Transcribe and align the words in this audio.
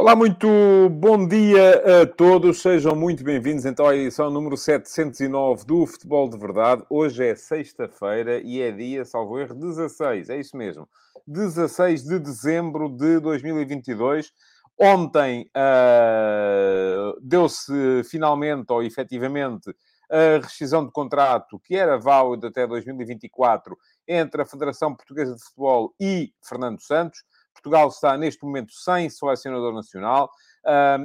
Olá, 0.00 0.16
muito 0.16 0.48
bom 0.92 1.28
dia 1.28 2.00
a 2.00 2.06
todos, 2.06 2.62
sejam 2.62 2.96
muito 2.96 3.22
bem-vindos 3.22 3.66
então 3.66 3.86
à 3.86 3.94
edição 3.94 4.30
número 4.30 4.56
709 4.56 5.66
do 5.66 5.84
Futebol 5.84 6.26
de 6.26 6.38
Verdade. 6.38 6.82
Hoje 6.88 7.26
é 7.26 7.34
sexta-feira 7.34 8.40
e 8.40 8.62
é 8.62 8.72
dia, 8.72 9.04
salvo 9.04 9.38
erro, 9.38 9.54
16, 9.54 10.30
é 10.30 10.40
isso 10.40 10.56
mesmo, 10.56 10.88
16 11.26 12.04
de 12.04 12.18
dezembro 12.18 12.88
de 12.88 13.20
2022. 13.20 14.32
Ontem 14.78 15.50
uh, 15.54 17.20
deu-se 17.20 18.02
finalmente, 18.04 18.72
ou 18.72 18.82
efetivamente, 18.82 19.68
a 20.10 20.40
rescisão 20.42 20.86
de 20.86 20.92
contrato 20.92 21.60
que 21.60 21.76
era 21.76 21.98
válido 21.98 22.46
até 22.46 22.66
2024 22.66 23.76
entre 24.08 24.40
a 24.40 24.46
Federação 24.46 24.96
Portuguesa 24.96 25.34
de 25.34 25.44
Futebol 25.44 25.94
e 26.00 26.32
Fernando 26.42 26.80
Santos. 26.80 27.22
Portugal 27.52 27.88
está 27.88 28.16
neste 28.16 28.42
momento 28.44 28.72
sem 28.72 29.08
selecionador 29.10 29.74
nacional. 29.74 30.30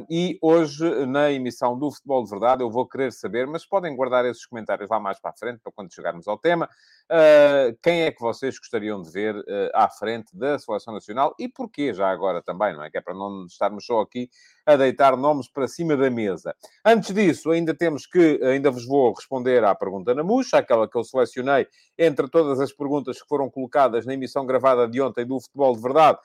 E 0.09 0.37
hoje, 0.41 1.05
na 1.05 1.31
emissão 1.31 1.77
do 1.77 1.89
Futebol 1.91 2.23
de 2.23 2.29
Verdade, 2.29 2.61
eu 2.61 2.69
vou 2.69 2.87
querer 2.87 3.11
saber, 3.11 3.47
mas 3.47 3.65
podem 3.65 3.95
guardar 3.95 4.25
esses 4.25 4.45
comentários 4.45 4.89
lá 4.89 4.99
mais 4.99 5.19
para 5.19 5.31
a 5.31 5.33
frente, 5.33 5.59
para 5.63 5.71
quando 5.71 5.93
chegarmos 5.93 6.27
ao 6.27 6.37
tema, 6.37 6.69
uh, 7.05 7.77
quem 7.81 8.03
é 8.03 8.11
que 8.11 8.21
vocês 8.21 8.57
gostariam 8.57 9.01
de 9.01 9.09
ver 9.11 9.35
uh, 9.35 9.43
à 9.73 9.89
frente 9.89 10.35
da 10.35 10.59
Seleção 10.59 10.93
Nacional 10.93 11.33
e 11.39 11.47
porquê 11.47 11.93
já 11.93 12.09
agora 12.09 12.41
também, 12.41 12.75
não 12.75 12.83
é? 12.83 12.89
Que 12.89 12.97
é 12.97 13.01
para 13.01 13.13
não 13.13 13.45
estarmos 13.45 13.85
só 13.85 14.01
aqui 14.01 14.29
a 14.65 14.75
deitar 14.75 15.15
nomes 15.15 15.47
para 15.47 15.67
cima 15.67 15.95
da 15.95 16.09
mesa. 16.09 16.55
Antes 16.83 17.13
disso, 17.13 17.51
ainda 17.51 17.73
temos 17.73 18.05
que, 18.05 18.39
ainda 18.43 18.71
vos 18.71 18.85
vou 18.85 19.13
responder 19.13 19.63
à 19.63 19.73
pergunta 19.73 20.13
na 20.13 20.23
Muxa, 20.23 20.57
aquela 20.57 20.89
que 20.89 20.97
eu 20.97 21.03
selecionei 21.03 21.67
entre 21.97 22.27
todas 22.29 22.59
as 22.59 22.73
perguntas 22.73 23.21
que 23.21 23.27
foram 23.27 23.49
colocadas 23.49 24.05
na 24.05 24.13
emissão 24.13 24.45
gravada 24.45 24.87
de 24.87 25.01
ontem 25.01 25.25
do 25.25 25.39
Futebol 25.39 25.75
de 25.75 25.81
Verdade 25.81 26.19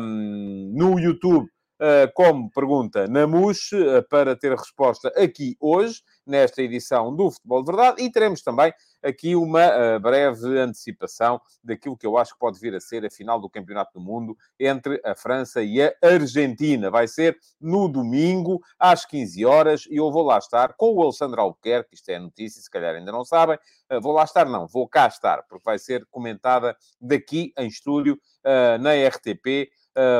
um, 0.00 0.72
no 0.74 0.98
YouTube 0.98 1.48
como 2.14 2.50
pergunta 2.50 3.06
na 3.06 3.26
MUS, 3.26 3.72
eh, 3.72 4.02
para 4.02 4.34
ter 4.34 4.52
resposta 4.56 5.08
aqui 5.16 5.56
hoje, 5.60 6.02
nesta 6.26 6.60
edição 6.62 7.14
do 7.14 7.30
Futebol 7.30 7.62
de 7.62 7.72
Verdade, 7.72 8.02
e 8.02 8.10
teremos 8.10 8.42
também 8.42 8.72
aqui 9.02 9.36
uma 9.36 9.66
uh, 9.68 10.00
breve 10.00 10.58
antecipação 10.58 11.40
daquilo 11.62 11.96
que 11.96 12.06
eu 12.06 12.18
acho 12.18 12.32
que 12.32 12.38
pode 12.38 12.58
vir 12.58 12.74
a 12.74 12.80
ser 12.80 13.06
a 13.06 13.10
final 13.10 13.40
do 13.40 13.48
Campeonato 13.48 13.92
do 13.94 14.00
Mundo 14.00 14.36
entre 14.58 15.00
a 15.04 15.14
França 15.14 15.62
e 15.62 15.80
a 15.80 15.94
Argentina. 16.02 16.90
Vai 16.90 17.06
ser 17.06 17.38
no 17.60 17.88
domingo, 17.88 18.60
às 18.78 19.04
15 19.04 19.44
horas, 19.44 19.86
e 19.88 19.96
eu 19.96 20.10
vou 20.10 20.22
lá 20.22 20.38
estar 20.38 20.74
com 20.74 20.92
o 20.94 21.02
Alexandre 21.02 21.40
Albuquerque, 21.40 21.94
isto 21.94 22.08
é 22.10 22.18
notícia, 22.18 22.60
se 22.60 22.70
calhar 22.70 22.94
ainda 22.94 23.12
não 23.12 23.24
sabem, 23.24 23.58
vou 24.02 24.12
lá 24.12 24.24
estar, 24.24 24.46
não, 24.46 24.66
vou 24.66 24.88
cá 24.88 25.06
estar, 25.06 25.44
porque 25.48 25.64
vai 25.64 25.78
ser 25.78 26.04
comentada 26.10 26.76
daqui 27.00 27.52
em 27.56 27.68
estúdio, 27.68 28.18
na 28.80 28.92
RTP, 28.94 29.70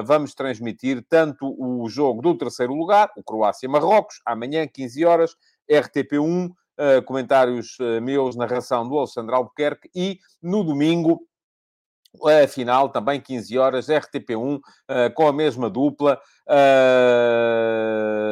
vamos 0.05 0.35
transmitir 0.35 1.05
tanto 1.09 1.55
o 1.59 1.89
jogo 1.89 2.21
do 2.21 2.37
terceiro 2.37 2.75
lugar, 2.75 3.11
o 3.17 3.23
Croácia-Marrocos, 3.23 4.21
amanhã, 4.27 4.67
15 4.67 5.05
horas, 5.05 5.37
RTP1, 5.71 6.51
uh, 6.51 7.03
comentários 7.05 7.79
uh, 7.81 8.01
meus, 8.01 8.37
narração 8.37 8.89
do 8.89 8.97
Alexandre 8.97 9.35
Albuquerque, 9.35 9.91
e 9.95 10.19
no 10.43 10.65
domingo, 10.65 11.21
a 12.25 12.49
final, 12.49 12.89
também 12.89 13.21
15 13.21 13.59
horas, 13.59 13.87
RTP1, 13.89 14.57
uh, 14.57 14.61
com 15.15 15.27
a 15.29 15.33
mesma 15.33 15.69
dupla, 15.69 16.21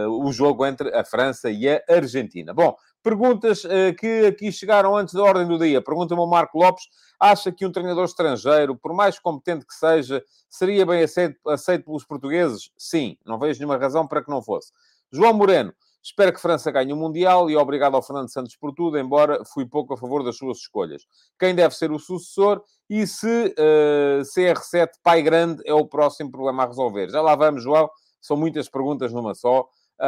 o 0.08 0.32
jogo 0.32 0.64
entre 0.64 0.94
a 0.96 1.04
França 1.04 1.50
e 1.50 1.68
a 1.68 1.82
Argentina. 1.88 2.54
Bom, 2.54 2.74
perguntas 3.06 3.62
uh, 3.62 3.94
que 3.96 4.26
aqui 4.26 4.50
chegaram 4.50 4.96
antes 4.96 5.14
da 5.14 5.22
ordem 5.22 5.46
do 5.46 5.56
dia. 5.56 5.80
Pergunta-me 5.80 6.20
o 6.20 6.26
Marco 6.26 6.58
Lopes, 6.58 6.88
acha 7.20 7.52
que 7.52 7.64
um 7.64 7.70
treinador 7.70 8.04
estrangeiro, 8.04 8.74
por 8.74 8.92
mais 8.92 9.16
competente 9.16 9.64
que 9.64 9.74
seja, 9.74 10.24
seria 10.50 10.84
bem 10.84 11.04
aceito, 11.04 11.38
aceito 11.48 11.84
pelos 11.84 12.04
portugueses? 12.04 12.72
Sim, 12.76 13.16
não 13.24 13.38
vejo 13.38 13.60
nenhuma 13.60 13.76
razão 13.76 14.08
para 14.08 14.24
que 14.24 14.28
não 14.28 14.42
fosse. 14.42 14.72
João 15.12 15.32
Moreno, 15.32 15.72
Espero 16.02 16.32
que 16.32 16.40
França 16.40 16.70
ganhe 16.70 16.92
o 16.92 16.96
Mundial 16.96 17.50
e 17.50 17.56
obrigado 17.56 17.96
ao 17.96 18.02
Fernando 18.02 18.32
Santos 18.32 18.54
por 18.54 18.72
tudo, 18.72 18.96
embora 18.96 19.44
fui 19.44 19.66
pouco 19.66 19.92
a 19.92 19.96
favor 19.96 20.22
das 20.22 20.36
suas 20.36 20.58
escolhas. 20.58 21.04
Quem 21.36 21.52
deve 21.52 21.74
ser 21.74 21.90
o 21.90 21.98
sucessor 21.98 22.62
e 22.88 23.04
se 23.08 23.26
uh, 23.58 24.22
CR7 24.22 24.88
pai 25.02 25.20
grande 25.20 25.64
é 25.66 25.74
o 25.74 25.84
próximo 25.84 26.30
problema 26.30 26.62
a 26.62 26.66
resolver? 26.66 27.10
Já 27.10 27.20
lá 27.20 27.34
vamos, 27.34 27.64
João. 27.64 27.90
São 28.20 28.36
muitas 28.36 28.68
perguntas 28.68 29.12
numa 29.12 29.34
só. 29.34 29.66
Uh, 29.98 30.06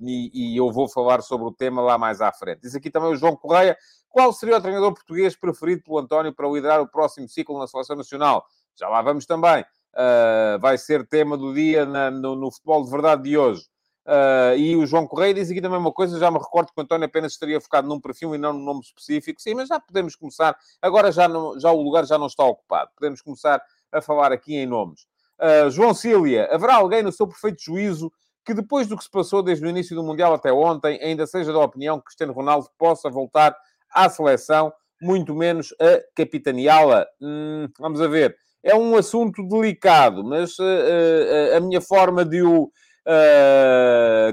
e, 0.00 0.54
e, 0.54 0.56
eu 0.56 0.72
vou 0.72 0.88
falar 0.88 1.20
sobre 1.22 1.46
o 1.46 1.52
tema 1.52 1.82
lá 1.82 1.98
mais 1.98 2.20
à 2.20 2.32
frente. 2.32 2.62
Diz 2.62 2.74
aqui 2.74 2.90
também 2.90 3.10
o 3.10 3.16
João 3.16 3.36
Correia. 3.36 3.76
Qual 4.08 4.32
seria 4.32 4.56
o 4.56 4.60
treinador 4.60 4.94
português 4.94 5.36
preferido 5.36 5.82
pelo 5.82 5.98
António 5.98 6.34
para 6.34 6.48
liderar 6.48 6.80
o 6.80 6.88
próximo 6.88 7.28
ciclo 7.28 7.58
na 7.58 7.66
Seleção 7.66 7.96
Nacional? 7.96 8.44
Já 8.76 8.88
lá 8.88 9.02
vamos 9.02 9.26
também 9.26 9.64
uh, 9.94 10.58
vai 10.58 10.78
ser 10.78 11.06
tema 11.06 11.36
do 11.36 11.54
dia 11.54 11.84
na, 11.84 12.10
no, 12.10 12.36
no, 12.36 12.50
futebol 12.50 12.84
de 12.84 12.90
verdade 12.90 13.22
de 13.22 13.36
hoje. 13.36 13.62
Uh, 14.06 14.56
e 14.56 14.76
o 14.76 14.86
João 14.86 15.06
Correia 15.06 15.34
diz 15.34 15.50
aqui 15.50 15.60
também 15.60 15.78
uma 15.78 15.92
coisa, 15.92 16.18
já 16.18 16.30
me 16.30 16.38
recordo 16.38 16.72
que 16.72 16.80
o 16.80 16.82
António 16.82 17.06
apenas 17.06 17.32
estaria 17.32 17.60
focado 17.60 17.86
num 17.86 18.00
perfil 18.00 18.34
e 18.34 18.38
não 18.38 18.52
num 18.52 18.64
nome 18.64 18.80
específico. 18.80 19.40
Sim, 19.40 19.54
mas 19.54 19.68
já 19.68 19.78
podemos 19.78 20.16
começar, 20.16 20.56
agora 20.80 21.12
já, 21.12 21.28
não, 21.28 21.58
já 21.60 21.70
o 21.70 21.80
lugar 21.80 22.04
já 22.06 22.18
não 22.18 22.26
está 22.26 22.44
ocupado, 22.44 22.90
podemos 22.96 23.20
começar 23.22 23.62
a 23.92 24.00
falar 24.00 24.32
aqui 24.32 24.56
em 24.56 24.66
nomes. 24.66 25.06
Uh, 25.40 25.70
João 25.70 25.94
Cília, 25.94 26.48
haverá 26.52 26.76
alguém 26.76 27.02
no 27.02 27.10
seu 27.10 27.26
perfeito 27.26 27.62
juízo 27.62 28.12
que 28.44 28.52
depois 28.52 28.86
do 28.86 28.96
que 28.96 29.04
se 29.04 29.10
passou 29.10 29.42
desde 29.42 29.64
o 29.64 29.68
início 29.68 29.96
do 29.96 30.02
Mundial 30.02 30.34
até 30.34 30.52
ontem, 30.52 30.98
ainda 31.02 31.26
seja 31.26 31.52
da 31.52 31.58
opinião 31.58 31.98
que 31.98 32.06
Cristiano 32.06 32.32
Ronaldo 32.32 32.68
possa 32.76 33.08
voltar 33.08 33.56
à 33.90 34.08
seleção, 34.08 34.72
muito 35.00 35.34
menos 35.34 35.74
a 35.80 36.02
capitaneá-la? 36.14 37.06
Hum, 37.20 37.68
vamos 37.78 38.00
a 38.00 38.06
ver 38.06 38.36
é 38.62 38.74
um 38.74 38.96
assunto 38.96 39.42
delicado, 39.46 40.22
mas 40.22 40.58
uh, 40.58 40.62
uh, 40.62 41.56
a 41.56 41.60
minha 41.60 41.80
forma 41.80 42.24
de 42.24 42.42
o 42.42 42.70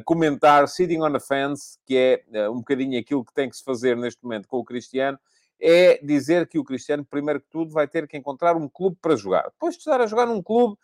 comentar, 0.06 0.68
sitting 0.68 1.00
on 1.00 1.16
a 1.16 1.19
fence, 1.19 1.79
que 1.85 1.97
é 1.97 2.50
um 2.50 2.57
bocadinho 2.57 3.00
aquilo 3.00 3.25
que 3.25 3.34
tem 3.34 3.50
que 3.50 3.57
se 3.57 3.63
fazer 3.63 3.97
neste 3.97 4.22
momento 4.24 4.47
com 4.47 4.57
o 4.57 4.63
Cristiano, 4.63 5.18
é 5.59 6.00
dizer 6.03 6.47
que 6.47 6.59
o 6.59 6.63
Cristiano, 6.63 7.03
primeiro 7.03 7.41
que 7.41 7.47
tudo, 7.50 7.72
vai 7.72 7.88
ter 7.88 8.07
que 8.07 8.16
encontrar 8.16 8.56
um 8.56 8.69
clube 8.69 8.95
para 9.01 9.16
jogar. 9.16 9.45
Depois 9.45 9.74
de 9.74 9.79
estar 9.79 10.00
a 10.00 10.06
jogar 10.06 10.28
num 10.28 10.44
clube, 10.44 10.78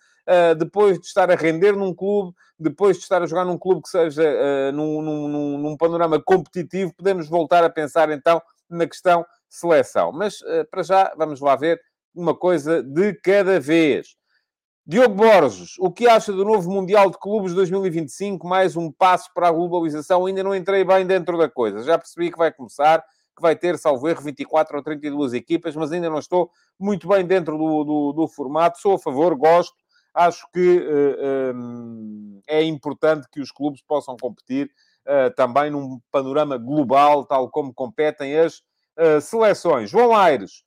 depois 0.58 1.00
de 1.00 1.06
estar 1.06 1.30
a 1.30 1.36
render 1.36 1.76
num 1.76 1.94
clube, 1.94 2.34
depois 2.64 2.98
de 2.98 3.04
estar 3.04 3.22
a 3.22 3.26
jogar 3.26 3.46
num 3.46 3.58
clube 3.58 3.82
que 3.82 3.90
seja 3.90 4.24
uh, 4.24 4.72
num, 4.72 5.02
num, 5.02 5.58
num, 5.58 5.78
panorama 5.78 6.22
competitivo, 6.22 6.94
podemos 6.96 7.28
voltar 7.28 7.64
a 7.64 7.70
pensar 7.70 8.10
então 8.10 8.42
na 8.70 8.88
questão 8.88 9.26
seleção. 9.50 10.12
Mas 10.12 10.42
uh, 10.42 10.66
para 10.72 10.84
já, 10.84 11.14
vamos 11.18 11.42
lá 11.42 11.56
ver 11.56 11.80
uma 12.16 12.36
coisa 12.36 12.82
de 12.82 13.14
cada 13.16 13.60
vez. 13.60 14.16
Diogo 14.86 15.16
Borges, 15.16 15.76
o 15.80 15.90
que 15.90 16.08
acha 16.08 16.34
do 16.34 16.44
novo 16.44 16.70
Mundial 16.70 17.10
de 17.10 17.18
Clubes 17.18 17.54
2025? 17.54 18.46
Mais 18.46 18.76
um 18.76 18.92
passo 18.92 19.30
para 19.34 19.48
a 19.48 19.52
globalização. 19.52 20.26
Ainda 20.26 20.44
não 20.44 20.54
entrei 20.54 20.84
bem 20.84 21.06
dentro 21.06 21.38
da 21.38 21.50
coisa. 21.50 21.84
Já 21.84 21.98
percebi 21.98 22.30
que 22.30 22.38
vai 22.38 22.52
começar, 22.52 23.00
que 23.36 23.42
vai 23.42 23.56
ter, 23.56 23.78
salvo 23.78 24.10
erro, 24.10 24.22
24 24.22 24.76
ou 24.78 24.84
32 24.84 25.34
equipas, 25.34 25.74
mas 25.76 25.92
ainda 25.92 26.10
não 26.10 26.20
estou 26.20 26.52
muito 26.78 27.08
bem 27.08 27.26
dentro 27.26 27.58
do, 27.58 27.84
do, 27.86 28.14
do 28.14 28.28
formato. 28.28 28.78
Sou 28.80 28.96
a 28.96 29.00
favor, 29.00 29.34
gosto. 29.36 29.74
Acho 30.14 30.48
que 30.54 30.78
uh, 30.78 31.56
um, 31.56 32.42
é 32.48 32.64
importante 32.64 33.28
que 33.32 33.42
os 33.42 33.52
clubes 33.52 33.82
possam 33.82 34.16
competir 34.16 34.70
uh, 35.08 35.34
também 35.36 35.72
num 35.72 36.00
panorama 36.12 36.58
global, 36.58 37.26
tal 37.26 37.50
como 37.50 37.74
competem 37.74 38.38
as 38.38 38.58
uh, 38.98 39.20
seleções. 39.22 39.90
João 39.90 40.16
Aires. 40.16 40.64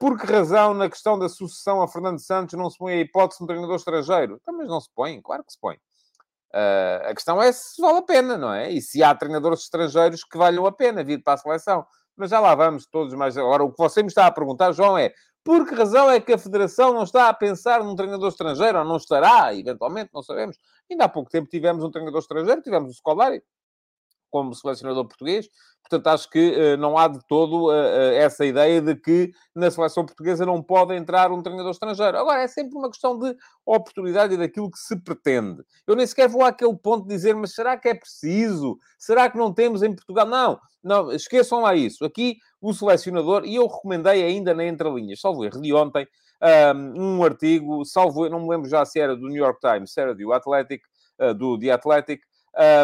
Por 0.00 0.18
que 0.18 0.26
razão, 0.26 0.74
na 0.74 0.90
questão 0.90 1.16
da 1.16 1.28
sucessão 1.28 1.80
a 1.80 1.86
Fernando 1.86 2.18
Santos, 2.18 2.58
não 2.58 2.68
se 2.68 2.76
põe 2.76 2.94
a 2.94 3.00
hipótese 3.00 3.38
de 3.38 3.44
um 3.44 3.46
treinador 3.46 3.76
estrangeiro? 3.76 4.40
Então, 4.42 4.52
mas 4.56 4.66
não 4.66 4.80
se 4.80 4.90
põe, 4.92 5.20
claro 5.22 5.44
que 5.44 5.52
se 5.52 5.60
põe. 5.60 5.78
A 7.08 7.14
questão 7.14 7.40
é 7.40 7.52
se 7.52 7.80
vale 7.80 7.98
a 7.98 8.02
pena, 8.02 8.36
não 8.36 8.52
é? 8.52 8.72
E 8.72 8.82
se 8.82 9.00
há 9.00 9.14
treinadores 9.14 9.60
estrangeiros 9.60 10.24
que 10.24 10.36
valham 10.36 10.66
a 10.66 10.72
pena 10.72 11.04
vir 11.04 11.22
para 11.22 11.34
a 11.34 11.36
seleção. 11.36 11.86
Mas 12.16 12.30
já 12.30 12.40
lá 12.40 12.52
vamos 12.56 12.84
todos 12.86 13.14
mais. 13.14 13.38
Agora, 13.38 13.62
o 13.62 13.70
que 13.70 13.78
você 13.78 14.02
me 14.02 14.08
está 14.08 14.26
a 14.26 14.32
perguntar, 14.32 14.72
João, 14.72 14.98
é 14.98 15.12
por 15.44 15.68
que 15.68 15.74
razão 15.74 16.10
é 16.10 16.18
que 16.20 16.32
a 16.32 16.38
Federação 16.38 16.94
não 16.94 17.02
está 17.02 17.28
a 17.28 17.34
pensar 17.34 17.84
num 17.84 17.94
treinador 17.94 18.30
estrangeiro, 18.30 18.78
ou 18.78 18.84
não 18.84 18.96
estará, 18.96 19.54
eventualmente, 19.54 20.10
não 20.12 20.22
sabemos. 20.22 20.58
Ainda 20.90 21.04
há 21.04 21.08
pouco 21.08 21.30
tempo 21.30 21.48
tivemos 21.48 21.84
um 21.84 21.90
treinador 21.90 22.20
estrangeiro, 22.20 22.62
tivemos 22.62 22.90
o 22.90 22.94
Scolari. 22.94 23.42
Como 24.34 24.52
selecionador 24.52 25.06
português. 25.06 25.48
Portanto, 25.88 26.08
acho 26.08 26.28
que 26.28 26.50
uh, 26.50 26.76
não 26.76 26.98
há 26.98 27.06
de 27.06 27.20
todo 27.28 27.66
uh, 27.66 27.68
uh, 27.68 28.14
essa 28.16 28.44
ideia 28.44 28.80
de 28.80 28.96
que 28.96 29.30
na 29.54 29.70
seleção 29.70 30.04
portuguesa 30.04 30.44
não 30.44 30.60
pode 30.60 30.92
entrar 30.92 31.30
um 31.30 31.40
treinador 31.40 31.70
estrangeiro. 31.70 32.18
Agora, 32.18 32.42
é 32.42 32.48
sempre 32.48 32.76
uma 32.76 32.90
questão 32.90 33.16
de 33.16 33.36
oportunidade 33.64 34.34
e 34.34 34.36
daquilo 34.36 34.68
que 34.72 34.78
se 34.78 34.96
pretende. 34.96 35.62
Eu 35.86 35.94
nem 35.94 36.04
sequer 36.04 36.28
vou 36.28 36.42
àquele 36.42 36.76
ponto 36.76 37.06
de 37.06 37.14
dizer, 37.14 37.36
mas 37.36 37.54
será 37.54 37.76
que 37.76 37.88
é 37.88 37.94
preciso? 37.94 38.76
Será 38.98 39.30
que 39.30 39.38
não 39.38 39.54
temos 39.54 39.84
em 39.84 39.94
Portugal? 39.94 40.26
Não, 40.26 40.58
não, 40.82 41.12
esqueçam 41.12 41.60
lá 41.60 41.76
isso. 41.76 42.04
Aqui, 42.04 42.38
o 42.60 42.74
selecionador, 42.74 43.44
e 43.44 43.54
eu 43.54 43.68
recomendei 43.68 44.24
ainda 44.24 44.52
na 44.52 44.66
entrelinhas, 44.66 45.20
salvo 45.20 45.44
erro 45.44 45.60
de 45.60 45.72
ontem, 45.72 46.08
um 46.96 47.22
artigo, 47.22 47.84
salvo, 47.84 48.28
não 48.28 48.40
me 48.40 48.48
lembro 48.48 48.68
já 48.68 48.84
se 48.84 48.98
era 48.98 49.14
do 49.14 49.28
New 49.28 49.42
York 49.42 49.60
Times, 49.60 49.92
se 49.92 50.00
era 50.00 50.12
do 50.12 50.32
Athletic, 50.32 50.82
do 51.38 51.58
The 51.58 51.70
Athletic, 51.70 52.20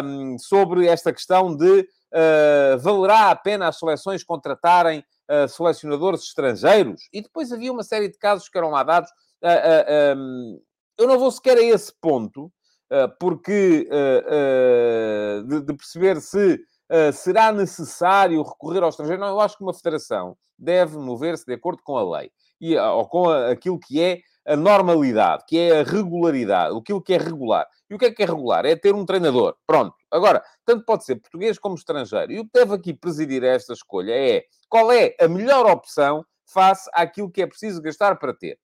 um, 0.03 0.37
sobre 0.37 0.87
esta 0.87 1.13
questão 1.13 1.55
de 1.55 1.81
uh, 1.81 2.79
valerá 2.79 3.31
a 3.31 3.35
pena 3.35 3.67
as 3.67 3.77
seleções 3.77 4.23
contratarem 4.23 5.03
uh, 5.29 5.47
selecionadores 5.47 6.21
estrangeiros? 6.21 7.09
E 7.11 7.21
depois 7.21 7.51
havia 7.51 7.71
uma 7.71 7.83
série 7.83 8.09
de 8.09 8.17
casos 8.17 8.49
que 8.49 8.57
eram 8.57 8.71
lá 8.71 8.83
dados. 8.83 9.09
Uh, 9.41 10.17
um, 10.17 10.61
eu 10.97 11.07
não 11.07 11.17
vou 11.17 11.31
sequer 11.31 11.57
a 11.57 11.63
esse 11.63 11.91
ponto, 11.99 12.51
porque 13.19 13.87
de, 15.47 15.61
de, 15.61 15.73
perceber 15.73 16.19
se 16.19 16.59
será 17.13 17.51
necessário 17.51 18.43
recorrer 18.43 18.83
ao 18.83 18.89
estrangeiro. 18.89 19.19
Não, 19.19 19.29
eu 19.29 19.39
acho 19.39 19.57
que 19.57 19.63
uma 19.63 19.73
federação 19.73 20.37
deve 20.59 20.97
mover-se 20.97 21.45
de 21.45 21.53
acordo 21.53 21.81
com 21.83 21.97
a 21.97 22.19
lei 22.19 22.29
e, 22.59 22.77
ou 22.77 23.07
com 23.07 23.29
aquilo 23.29 23.79
que 23.79 23.99
é 23.99 24.21
a 24.45 24.55
normalidade, 24.55 25.43
que 25.47 25.57
é 25.57 25.79
a 25.79 25.83
regularidade, 25.83 26.75
aquilo 26.75 27.01
que 27.01 27.13
é 27.13 27.17
regular. 27.17 27.67
E 27.89 27.95
o 27.95 27.97
que 27.97 28.05
é 28.05 28.11
que 28.11 28.23
é 28.23 28.25
regular? 28.25 28.65
É 28.65 28.75
ter 28.75 28.95
um 28.95 29.05
treinador. 29.05 29.55
Pronto. 29.65 29.95
Agora, 30.09 30.43
tanto 30.65 30.85
pode 30.85 31.05
ser 31.05 31.15
português 31.17 31.59
como 31.59 31.75
estrangeiro. 31.75 32.31
E 32.31 32.39
o 32.39 32.45
que 32.45 32.51
deve 32.53 32.73
aqui 32.73 32.93
presidir 32.93 33.43
esta 33.43 33.73
escolha 33.73 34.13
é 34.13 34.43
qual 34.69 34.91
é 34.91 35.15
a 35.19 35.27
melhor 35.27 35.65
opção 35.65 36.25
face 36.45 36.89
àquilo 36.93 37.31
que 37.31 37.41
é 37.41 37.47
preciso 37.47 37.81
gastar 37.81 38.17
para 38.17 38.33
ter. 38.33 38.57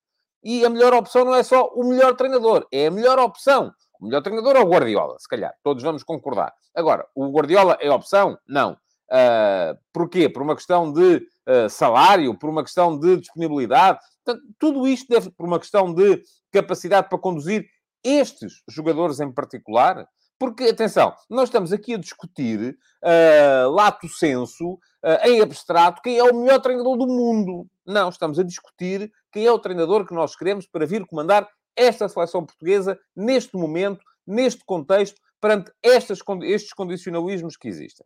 E 0.44 0.66
a 0.66 0.70
melhor 0.70 0.94
opção 0.94 1.26
não 1.26 1.36
é 1.36 1.44
só 1.44 1.68
o 1.74 1.84
melhor 1.84 2.16
treinador, 2.16 2.66
é 2.72 2.88
a 2.88 2.92
melhor 2.92 3.20
opção. 3.20 3.72
O 4.00 4.06
melhor 4.06 4.22
treinador 4.22 4.56
é 4.56 4.60
o 4.60 4.70
Guardiola, 4.70 5.18
se 5.20 5.28
calhar. 5.28 5.54
Todos 5.64 5.84
vamos 5.84 6.04
concordar. 6.04 6.54
Agora, 6.76 7.08
o 7.16 7.30
Guardiola 7.32 7.78
é 7.82 7.92
opção? 7.92 8.38
Não. 8.48 8.78
Uh, 9.10 9.78
porquê? 9.94 10.28
Por 10.28 10.42
uma 10.42 10.56
questão 10.56 10.92
de 10.92 11.18
uh, 11.48 11.70
salário, 11.70 12.38
por 12.38 12.50
uma 12.50 12.64
questão 12.64 12.98
de 13.00 13.18
disponibilidade. 13.18 14.00
Portanto, 14.24 14.46
tudo 14.60 14.88
isto 14.88 15.08
deve, 15.08 15.32
por 15.32 15.46
uma 15.46 15.60
questão 15.60 15.94
de 15.94 16.22
capacidade 16.52 17.08
para 17.10 17.18
conduzir 17.18 17.66
estes 18.04 18.62
jogadores 18.70 19.20
em 19.20 19.32
particular, 19.32 20.08
porque, 20.40 20.66
atenção, 20.66 21.16
nós 21.30 21.50
estamos 21.50 21.74
aqui 21.74 21.96
a 21.96 21.98
discutir, 21.98 22.78
uh, 23.04 23.72
lato 23.72 24.08
senso, 24.08 24.74
uh, 24.74 25.28
em 25.28 25.42
abstrato, 25.42 26.02
quem 26.02 26.18
é 26.18 26.24
o 26.24 26.36
melhor 26.36 26.60
treinador 26.60 26.96
do 26.96 27.08
mundo. 27.08 27.68
Não, 27.86 28.10
estamos 28.10 28.38
a 28.38 28.44
discutir 28.44 29.12
quem 29.32 29.46
é 29.46 29.52
o 29.52 29.58
treinador 29.58 30.06
que 30.06 30.14
nós 30.14 30.36
queremos 30.36 30.68
para 30.68 30.86
vir 30.86 31.06
comandar 31.08 31.50
esta 31.76 32.08
seleção 32.08 32.46
portuguesa, 32.46 33.00
neste 33.16 33.56
momento, 33.56 34.04
neste 34.28 34.64
contexto, 34.64 35.20
perante 35.42 35.72
estas, 35.82 36.20
estes 36.44 36.74
condicionalismos 36.74 37.58
que 37.58 37.68
existem. 37.68 38.06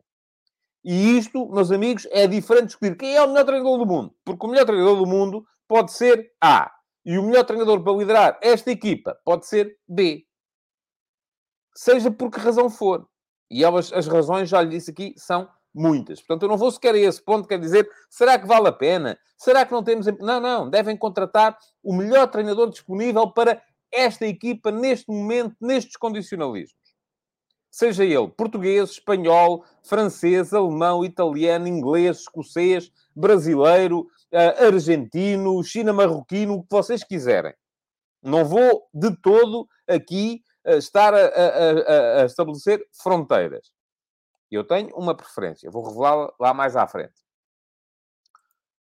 E 0.84 1.16
isto, 1.16 1.48
meus 1.48 1.70
amigos, 1.70 2.06
é 2.10 2.26
diferente 2.26 2.62
de 2.62 2.66
discutir 2.68 2.96
quem 2.96 3.14
é 3.14 3.22
o 3.22 3.28
melhor 3.28 3.44
treinador 3.44 3.78
do 3.78 3.86
mundo. 3.86 4.14
Porque 4.24 4.46
o 4.46 4.48
melhor 4.48 4.64
treinador 4.64 4.96
do 4.96 5.06
mundo 5.06 5.46
pode 5.68 5.92
ser 5.92 6.32
A. 6.40 6.72
E 7.04 7.18
o 7.18 7.22
melhor 7.22 7.44
treinador 7.44 7.82
para 7.82 7.92
liderar 7.92 8.38
esta 8.42 8.70
equipa 8.70 9.18
pode 9.24 9.46
ser 9.46 9.76
B. 9.88 10.24
Seja 11.74 12.10
por 12.10 12.30
que 12.30 12.40
razão 12.40 12.68
for. 12.68 13.06
E 13.50 13.62
elas, 13.64 13.92
as 13.92 14.06
razões, 14.06 14.48
já 14.48 14.62
lhe 14.62 14.70
disse 14.70 14.90
aqui, 14.90 15.14
são 15.16 15.48
muitas. 15.74 16.20
Portanto, 16.20 16.42
eu 16.42 16.48
não 16.48 16.56
vou 16.56 16.70
sequer 16.70 16.94
a 16.94 16.98
esse 16.98 17.22
ponto, 17.22 17.48
quer 17.48 17.58
dizer, 17.58 17.88
será 18.10 18.38
que 18.38 18.46
vale 18.46 18.68
a 18.68 18.72
pena? 18.72 19.18
Será 19.36 19.64
que 19.64 19.72
não 19.72 19.82
temos... 19.82 20.06
Não, 20.20 20.40
não. 20.40 20.68
Devem 20.68 20.96
contratar 20.96 21.56
o 21.82 21.94
melhor 21.94 22.26
treinador 22.28 22.70
disponível 22.70 23.30
para 23.30 23.62
esta 23.90 24.26
equipa 24.26 24.70
neste 24.70 25.10
momento, 25.10 25.56
nestes 25.60 25.96
condicionalismos. 25.96 26.81
Seja 27.72 28.04
ele 28.04 28.28
português, 28.28 28.90
espanhol, 28.90 29.64
francês, 29.82 30.52
alemão, 30.52 31.02
italiano, 31.02 31.66
inglês, 31.66 32.18
escocês, 32.18 32.92
brasileiro, 33.16 34.00
uh, 34.30 34.66
argentino, 34.66 35.64
china-marroquino, 35.64 36.56
o 36.56 36.62
que 36.62 36.68
vocês 36.70 37.02
quiserem. 37.02 37.54
Não 38.22 38.44
vou 38.44 38.86
de 38.92 39.16
todo 39.16 39.66
aqui 39.88 40.42
uh, 40.66 40.72
estar 40.72 41.14
a, 41.14 41.18
a, 41.18 42.20
a, 42.20 42.24
estabelecer 42.26 42.86
fronteiras. 42.92 43.72
Eu 44.50 44.64
tenho 44.64 44.94
uma 44.94 45.16
preferência, 45.16 45.70
vou 45.70 45.82
revelá-la 45.82 46.30
lá 46.38 46.52
mais 46.52 46.76
à 46.76 46.86
frente. 46.86 47.14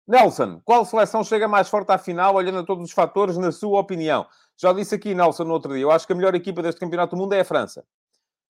Nelson, 0.05 0.61
qual 0.65 0.85
seleção 0.85 1.23
chega 1.23 1.47
mais 1.47 1.69
forte 1.69 1.93
à 1.93 1.97
final, 1.97 2.35
olhando 2.35 2.59
a 2.59 2.65
todos 2.65 2.83
os 2.83 2.93
fatores, 2.93 3.39
na 3.39 3.53
sua 3.53 3.79
opinião? 3.79 4.27
Já 4.57 4.73
disse 4.73 4.97
aqui, 4.97 5.15
Nelson, 5.15 5.45
no 5.45 5.53
outro 5.53 5.73
dia, 5.73 5.83
eu 5.83 5.93
acho 5.93 6.09
que 6.09 6.13
a 6.13 6.17
melhor 6.17 6.35
equipa 6.35 6.61
deste 6.61 6.81
campeonato 6.81 7.15
do 7.15 7.23
mundo 7.23 7.35
é 7.35 7.41
a 7.41 7.45
França. 7.45 7.85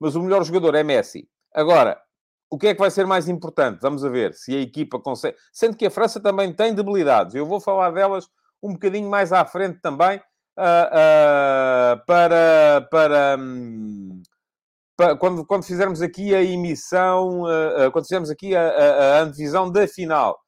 Mas 0.00 0.14
o 0.14 0.23
melhor 0.23 0.44
jogador 0.44 0.75
é 0.75 0.82
Messi. 0.82 1.29
Agora, 1.55 2.00
o 2.50 2.58
que 2.58 2.69
é 2.69 2.75
que 2.75 2.81
vai 2.81 2.91
ser 2.91 3.06
mais 3.06 3.29
importante? 3.29 3.81
Vamos 3.81 4.05
a 4.05 4.08
ver 4.08 4.35
se 4.35 4.55
a 4.55 4.61
equipa 4.61 4.99
consegue. 5.00 5.37
Sendo 5.52 5.76
que 5.76 5.87
a 5.87 5.91
França 5.91 6.20
também 6.20 6.52
tem 6.52 6.75
debilidades. 6.75 7.35
Eu 7.35 7.46
vou 7.46 7.61
falar 7.61 7.91
delas 7.91 8.29
um 8.62 8.73
bocadinho 8.73 9.08
mais 9.11 9.32
à 9.32 9.44
frente 9.44 9.81
também, 9.81 10.19
uh, 10.58 10.61
uh, 10.61 12.06
para. 12.06 12.88
para 12.91 13.37
um, 13.38 14.23
quando, 15.19 15.44
quando 15.44 15.64
fizermos 15.64 16.00
aqui 16.00 16.35
a 16.35 16.43
emissão, 16.43 17.43
uh, 17.43 17.90
quando 17.93 18.05
fizermos 18.05 18.31
aqui 18.31 18.55
a, 18.55 18.69
a, 18.69 19.19
a 19.19 19.20
antevisão 19.23 19.70
da 19.70 19.87
final. 19.88 20.38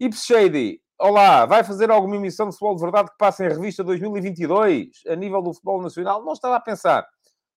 Ips 0.00 0.24
Shady, 0.24 0.80
olá, 0.98 1.46
vai 1.46 1.62
fazer 1.62 1.90
alguma 1.90 2.16
emissão 2.16 2.48
de 2.48 2.54
futebol 2.54 2.74
de 2.74 2.82
verdade 2.82 3.10
que 3.10 3.16
passe 3.16 3.44
em 3.44 3.48
revista 3.48 3.84
2022 3.84 4.88
a 5.08 5.14
nível 5.14 5.40
do 5.40 5.54
futebol 5.54 5.80
nacional? 5.80 6.24
Não 6.24 6.32
estava 6.32 6.56
a 6.56 6.60
pensar. 6.60 7.06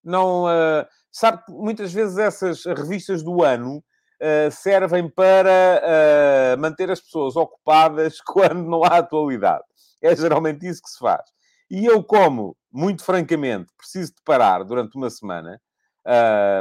Não, 0.07 0.45
uh, 0.45 0.86
Sabe 1.19 1.44
que 1.44 1.51
muitas 1.51 1.92
vezes 1.92 2.15
essas 2.19 2.63
revistas 2.63 3.24
do 3.24 3.44
ano 3.44 3.77
uh, 3.77 4.51
servem 4.51 5.09
para 5.09 5.81
uh, 5.83 6.62
manter 6.62 6.92
as 6.92 7.01
pessoas 7.01 7.36
ocupadas 7.36 8.21
quando 8.25 8.69
não 8.69 8.83
há 8.83 8.98
atualidade. 8.98 9.63
É 10.00 10.15
geralmente 10.15 10.68
isso 10.68 10.80
que 10.83 10.89
se 10.92 11.00
faz. 11.00 11.27
E 11.71 11.88
eu, 11.88 12.04
como, 12.04 12.56
muito 12.71 13.04
francamente, 13.04 13.74
preciso 13.75 14.12
de 14.12 14.21
parar 14.24 14.63
durante 14.63 14.95
uma 14.95 15.09
semana, 15.09 15.59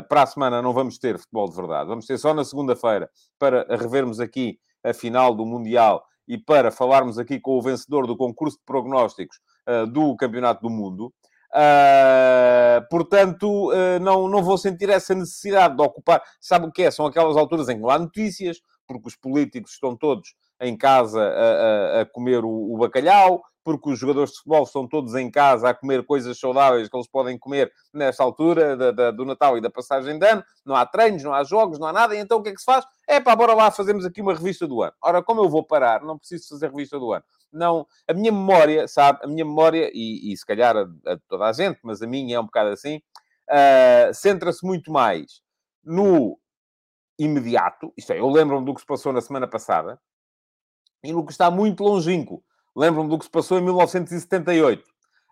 para 0.08 0.22
a 0.22 0.26
semana 0.26 0.62
não 0.62 0.72
vamos 0.72 0.98
ter 0.98 1.18
futebol 1.18 1.48
de 1.48 1.54
verdade, 1.54 1.88
vamos 1.88 2.06
ter 2.06 2.18
só 2.18 2.32
na 2.32 2.44
segunda-feira 2.44 3.08
para 3.38 3.64
revermos 3.76 4.18
aqui 4.18 4.58
a 4.82 4.94
final 4.94 5.34
do 5.34 5.44
Mundial 5.44 6.02
e 6.26 6.38
para 6.38 6.72
falarmos 6.72 7.18
aqui 7.18 7.38
com 7.38 7.52
o 7.52 7.62
vencedor 7.62 8.06
do 8.06 8.16
concurso 8.16 8.56
de 8.56 8.64
prognósticos 8.64 9.36
uh, 9.68 9.86
do 9.86 10.16
Campeonato 10.16 10.62
do 10.62 10.70
Mundo. 10.70 11.12
Uh, 11.56 12.86
portanto, 12.90 13.70
uh, 13.70 13.98
não, 13.98 14.28
não 14.28 14.42
vou 14.42 14.58
sentir 14.58 14.90
essa 14.90 15.14
necessidade 15.14 15.74
de 15.74 15.82
ocupar. 15.82 16.22
Sabe 16.38 16.66
o 16.66 16.72
que 16.72 16.82
é? 16.82 16.90
São 16.90 17.06
aquelas 17.06 17.34
alturas 17.34 17.70
em 17.70 17.76
que 17.76 17.82
não 17.82 17.88
há 17.88 17.98
notícias, 17.98 18.60
porque 18.86 19.08
os 19.08 19.16
políticos 19.16 19.72
estão 19.72 19.96
todos 19.96 20.34
em 20.60 20.76
casa 20.76 21.22
a, 21.22 21.98
a, 21.98 22.00
a 22.02 22.06
comer 22.06 22.44
o, 22.44 22.74
o, 22.74 22.76
bacalhau, 22.76 23.42
porque 23.64 23.90
os 23.90 23.98
jogadores 23.98 24.32
de 24.32 24.36
futebol 24.36 24.64
estão 24.64 24.86
todos 24.86 25.14
em 25.14 25.30
casa 25.30 25.70
a 25.70 25.74
comer 25.74 26.04
coisas 26.04 26.38
saudáveis 26.38 26.88
que 26.88 26.96
eles 26.96 27.08
podem 27.08 27.38
comer 27.38 27.72
nesta 27.92 28.22
altura 28.22 28.76
da, 28.76 28.90
da, 28.90 29.10
do 29.10 29.24
Natal 29.24 29.56
e 29.56 29.60
da 29.62 29.70
passagem 29.70 30.18
de 30.18 30.26
ano. 30.26 30.44
Não 30.64 30.76
há 30.76 30.84
treinos, 30.84 31.22
não 31.22 31.32
há 31.32 31.42
jogos, 31.42 31.78
não 31.78 31.88
há 31.88 31.92
nada. 31.92 32.14
E 32.14 32.18
então 32.18 32.38
o 32.38 32.42
que 32.42 32.50
é 32.50 32.52
que 32.52 32.60
se 32.60 32.66
faz? 32.66 32.84
É 33.08 33.18
pá, 33.18 33.34
bora 33.34 33.54
lá, 33.54 33.70
fazemos 33.70 34.04
aqui 34.04 34.20
uma 34.20 34.34
revista 34.34 34.66
do 34.66 34.82
ano. 34.82 34.92
Ora, 35.02 35.22
como 35.22 35.40
eu 35.40 35.48
vou 35.48 35.64
parar? 35.64 36.02
Não 36.02 36.18
preciso 36.18 36.50
fazer 36.50 36.70
revista 36.70 36.98
do 36.98 37.12
ano 37.12 37.24
não. 37.52 37.86
A 38.08 38.14
minha 38.14 38.32
memória, 38.32 38.86
sabe? 38.88 39.20
A 39.22 39.26
minha 39.26 39.44
memória, 39.44 39.90
e, 39.92 40.32
e 40.32 40.36
se 40.36 40.44
calhar 40.44 40.76
a, 40.76 40.82
a, 40.82 41.18
toda 41.28 41.46
a 41.46 41.52
gente, 41.52 41.78
mas 41.82 42.02
a 42.02 42.06
minha 42.06 42.36
é 42.36 42.40
um 42.40 42.46
bocado 42.46 42.70
assim, 42.70 42.96
uh, 43.50 44.14
centra-se 44.14 44.64
muito 44.64 44.90
mais 44.90 45.40
no 45.84 46.38
imediato, 47.18 47.92
isto 47.96 48.12
é, 48.12 48.18
eu 48.18 48.28
lembro-me 48.28 48.66
do 48.66 48.74
que 48.74 48.80
se 48.80 48.86
passou 48.86 49.12
na 49.12 49.20
semana 49.20 49.48
passada, 49.48 49.98
e 51.02 51.12
no 51.12 51.24
que 51.24 51.32
está 51.32 51.50
muito 51.50 51.82
longínquo. 51.84 52.42
Lembro-me 52.74 53.08
do 53.08 53.18
que 53.18 53.24
se 53.24 53.30
passou 53.30 53.58
em 53.58 53.62
1978. 53.62 54.84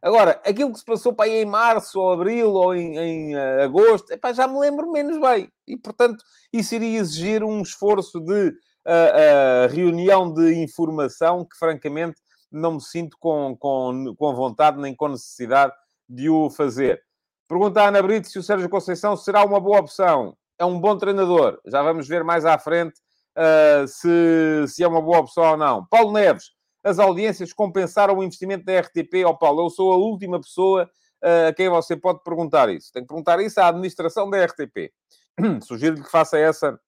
Agora, 0.03 0.41
aquilo 0.45 0.73
que 0.73 0.79
se 0.79 0.85
passou 0.85 1.15
para 1.15 1.27
aí 1.27 1.43
em 1.43 1.47
março, 1.47 1.99
ou 1.99 2.13
abril, 2.13 2.53
ou 2.53 2.75
em, 2.75 2.97
em 2.99 3.35
uh, 3.35 3.63
agosto, 3.63 4.13
epá, 4.13 4.33
já 4.33 4.47
me 4.47 4.59
lembro 4.59 4.91
menos 4.91 5.19
bem. 5.19 5.51
E, 5.67 5.77
portanto, 5.77 6.23
isso 6.53 6.75
iria 6.75 7.01
exigir 7.01 7.43
um 7.43 7.61
esforço 7.63 8.21
de 8.21 8.53
a 8.87 9.67
reunião 9.69 10.33
de 10.33 10.55
informação 10.63 11.45
que, 11.45 11.57
francamente, 11.57 12.21
não 12.55 12.75
me 12.75 12.81
sinto 12.81 13.17
com, 13.19 13.57
com, 13.57 14.15
com 14.17 14.35
vontade 14.35 14.81
nem 14.81 14.95
com 14.95 15.09
necessidade 15.09 15.73
de 16.09 16.29
o 16.29 16.49
fazer. 16.51 17.03
Pergunta 17.49 17.83
a 17.83 17.89
Ana 17.89 18.03
Brito 18.03 18.29
se 18.29 18.39
o 18.39 18.43
Sérgio 18.43 18.69
Conceição 18.69 19.17
será 19.17 19.45
uma 19.45 19.61
boa 19.61 19.81
opção. 19.81 20.37
É 20.59 20.65
um 20.65 20.81
bom 20.81 20.97
treinador. 20.97 21.61
Já 21.67 21.83
vamos 21.83 22.07
ver 22.07 22.23
mais 22.25 22.45
à 22.45 22.59
frente 22.59 22.95
uh, 23.37 23.87
se, 23.87 24.67
se 24.69 24.83
é 24.83 24.89
uma 24.89 25.03
boa 25.03 25.19
opção 25.19 25.45
ou 25.45 25.57
não. 25.57 25.85
Paulo 25.87 26.13
Neves, 26.13 26.53
as 26.83 26.99
audiências 26.99 27.53
compensaram 27.53 28.17
o 28.17 28.23
investimento 28.23 28.65
da 28.65 28.81
RTP? 28.81 29.25
Ó 29.27 29.31
oh, 29.31 29.37
Paulo, 29.37 29.67
eu 29.67 29.71
sou 29.71 29.93
a 29.93 29.97
última 29.97 30.41
pessoa 30.41 30.89
uh, 31.23 31.49
a 31.49 31.53
quem 31.53 31.69
você 31.69 31.97
pode 31.97 32.23
perguntar 32.23 32.69
isso. 32.69 32.93
Tem 32.93 33.03
que 33.03 33.09
perguntar 33.09 33.41
isso 33.41 33.61
à 33.61 33.69
administração 33.69 34.31
da 34.31 34.45
RTP. 34.45 34.93
Sugiro-lhe 35.63 36.03
que 36.03 36.11
faça 36.11 36.39
essa... 36.39 36.79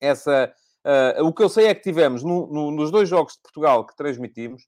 essa 0.00 0.52
uh, 0.88 1.24
o 1.24 1.32
que 1.32 1.42
eu 1.42 1.48
sei 1.48 1.66
é 1.66 1.74
que 1.74 1.82
tivemos, 1.82 2.22
no, 2.22 2.46
no, 2.46 2.70
nos 2.70 2.90
dois 2.90 3.08
jogos 3.08 3.34
de 3.34 3.42
Portugal 3.42 3.86
que 3.86 3.94
transmitimos, 3.96 4.62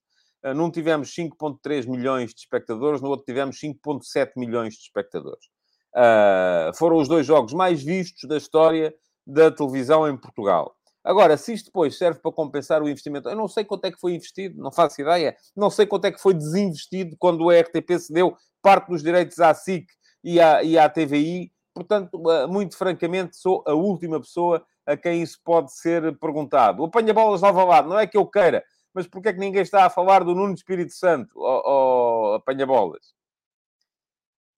uh, 0.44 0.54
num 0.54 0.70
tivemos 0.70 1.14
5.3 1.14 1.88
milhões 1.88 2.34
de 2.34 2.40
espectadores, 2.40 3.00
no 3.00 3.08
outro 3.08 3.24
tivemos 3.24 3.58
5.7 3.58 4.32
milhões 4.36 4.74
de 4.74 4.80
espectadores. 4.80 5.46
Uh, 5.94 6.76
foram 6.76 6.96
os 6.98 7.08
dois 7.08 7.26
jogos 7.26 7.52
mais 7.52 7.82
vistos 7.82 8.28
da 8.28 8.36
história 8.36 8.94
da 9.26 9.50
televisão 9.50 10.08
em 10.08 10.16
Portugal. 10.16 10.76
Agora, 11.02 11.36
se 11.36 11.54
isto 11.54 11.66
depois 11.66 11.96
serve 11.96 12.20
para 12.20 12.30
compensar 12.30 12.82
o 12.82 12.88
investimento, 12.88 13.28
eu 13.28 13.36
não 13.36 13.48
sei 13.48 13.64
quanto 13.64 13.86
é 13.86 13.90
que 13.90 13.98
foi 13.98 14.14
investido, 14.14 14.60
não 14.60 14.70
faço 14.70 15.00
ideia. 15.00 15.34
Não 15.56 15.70
sei 15.70 15.86
quanto 15.86 16.04
é 16.04 16.12
que 16.12 16.20
foi 16.20 16.34
desinvestido 16.34 17.16
quando 17.18 17.44
o 17.44 17.50
RTP 17.50 17.98
cedeu 17.98 18.36
parte 18.60 18.88
dos 18.88 19.02
direitos 19.02 19.38
à 19.38 19.54
SIC 19.54 19.86
e 20.22 20.38
à, 20.38 20.62
e 20.62 20.78
à 20.78 20.88
TVI. 20.88 21.50
Portanto, 21.74 22.20
muito 22.48 22.76
francamente, 22.76 23.36
sou 23.36 23.64
a 23.66 23.72
última 23.72 24.20
pessoa 24.20 24.62
a 24.90 24.97
quem 24.97 25.23
isso 25.23 25.38
pode 25.44 25.73
ser 25.73 26.18
perguntado. 26.18 26.82
O 26.82 26.87
apanha-bolas 26.87 27.42
lava 27.42 27.64
lado, 27.64 27.88
não 27.88 27.99
é 27.99 28.06
que 28.06 28.16
eu 28.16 28.26
queira, 28.26 28.64
mas 28.92 29.06
porquê 29.06 29.28
é 29.28 29.32
que 29.32 29.38
ninguém 29.38 29.62
está 29.62 29.87
a 29.87 29.90
falar 29.90 30.25
do 30.25 30.35
Nuno 30.35 30.54
Espírito 30.54 30.92
Santo, 30.92 31.30
ou 31.38 32.35
apanha-bolas? 32.35 33.14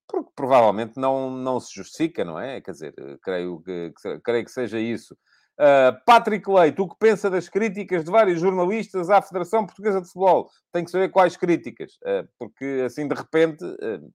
Porque 0.07 0.31
provavelmente 0.35 0.93
não, 0.97 1.29
não 1.29 1.59
se 1.59 1.73
justifica, 1.73 2.25
não 2.25 2.39
é? 2.39 2.61
Quer 2.61 2.71
dizer, 2.71 2.93
creio 3.21 3.61
que, 3.61 3.93
creio 4.23 4.45
que 4.45 4.51
seja 4.51 4.79
isso. 4.79 5.15
Uh, 5.59 5.93
Patrick 6.05 6.49
Leite, 6.49 6.81
o 6.81 6.89
que 6.89 6.95
pensa 6.99 7.29
das 7.29 7.47
críticas 7.47 8.03
de 8.03 8.11
vários 8.11 8.41
jornalistas 8.41 9.09
à 9.11 9.21
Federação 9.21 9.65
Portuguesa 9.65 10.01
de 10.01 10.07
Futebol? 10.07 10.49
Tem 10.71 10.83
que 10.83 10.89
saber 10.89 11.09
quais 11.09 11.37
críticas, 11.37 11.93
uh, 11.97 12.27
porque 12.39 12.83
assim 12.85 13.07
de 13.07 13.13
repente, 13.13 13.63
uh, 13.63 14.13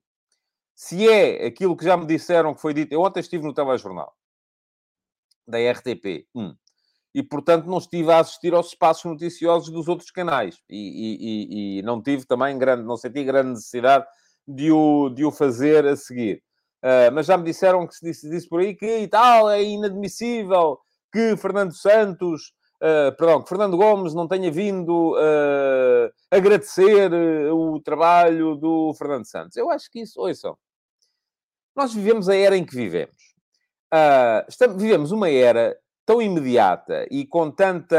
se 0.74 1.08
é 1.08 1.46
aquilo 1.46 1.76
que 1.76 1.84
já 1.84 1.96
me 1.96 2.06
disseram 2.06 2.54
que 2.54 2.60
foi 2.60 2.74
dito, 2.74 2.92
eu 2.92 3.00
ontem 3.00 3.20
estive 3.20 3.44
no 3.44 3.54
telejornal 3.54 4.12
da 5.48 5.58
RTP 5.58 6.26
1 6.34 6.54
e 7.14 7.22
portanto 7.22 7.66
não 7.66 7.78
estive 7.78 8.12
a 8.12 8.18
assistir 8.18 8.54
aos 8.54 8.68
espaços 8.68 9.04
noticiosos 9.04 9.70
dos 9.70 9.88
outros 9.88 10.10
canais 10.10 10.58
e, 10.68 11.78
e, 11.78 11.78
e 11.78 11.82
não 11.82 12.02
tive 12.02 12.26
também 12.26 12.58
grande, 12.58 12.84
não 12.84 12.96
senti 12.96 13.24
grande 13.24 13.50
necessidade 13.50 14.06
de 14.46 14.70
o, 14.70 15.08
de 15.08 15.24
o 15.24 15.32
fazer 15.32 15.86
a 15.86 15.96
seguir. 15.96 16.42
mas 17.12 17.26
já 17.26 17.36
me 17.36 17.44
disseram 17.44 17.86
que 17.86 17.94
se 17.94 18.04
disse, 18.04 18.30
disse 18.30 18.48
por 18.48 18.60
aí 18.60 18.74
que 18.74 18.98
e 18.98 19.08
tal, 19.08 19.50
é 19.50 19.62
inadmissível 19.62 20.78
que 21.12 21.36
Fernando 21.36 21.74
Santos, 21.74 22.52
uh, 22.82 23.16
perdão, 23.16 23.42
que 23.42 23.48
Fernando 23.48 23.76
Gomes 23.76 24.14
não 24.14 24.28
tenha 24.28 24.50
vindo 24.50 25.14
uh, 25.14 26.12
agradecer 26.30 27.12
uh, 27.12 27.54
o 27.54 27.80
trabalho 27.80 28.56
do 28.56 28.94
Fernando 28.94 29.26
Santos. 29.26 29.56
Eu 29.56 29.70
acho 29.70 29.90
que 29.90 30.00
isso, 30.00 30.20
ouçam, 30.20 30.56
nós 31.74 31.94
vivemos 31.94 32.28
a 32.28 32.36
era 32.36 32.56
em 32.56 32.64
que 32.64 32.74
vivemos. 32.74 33.27
Estamos, 34.48 34.80
vivemos 34.80 35.12
uma 35.12 35.30
era 35.30 35.76
tão 36.04 36.22
imediata 36.22 37.06
e 37.10 37.26
com 37.26 37.50
tanta 37.50 37.96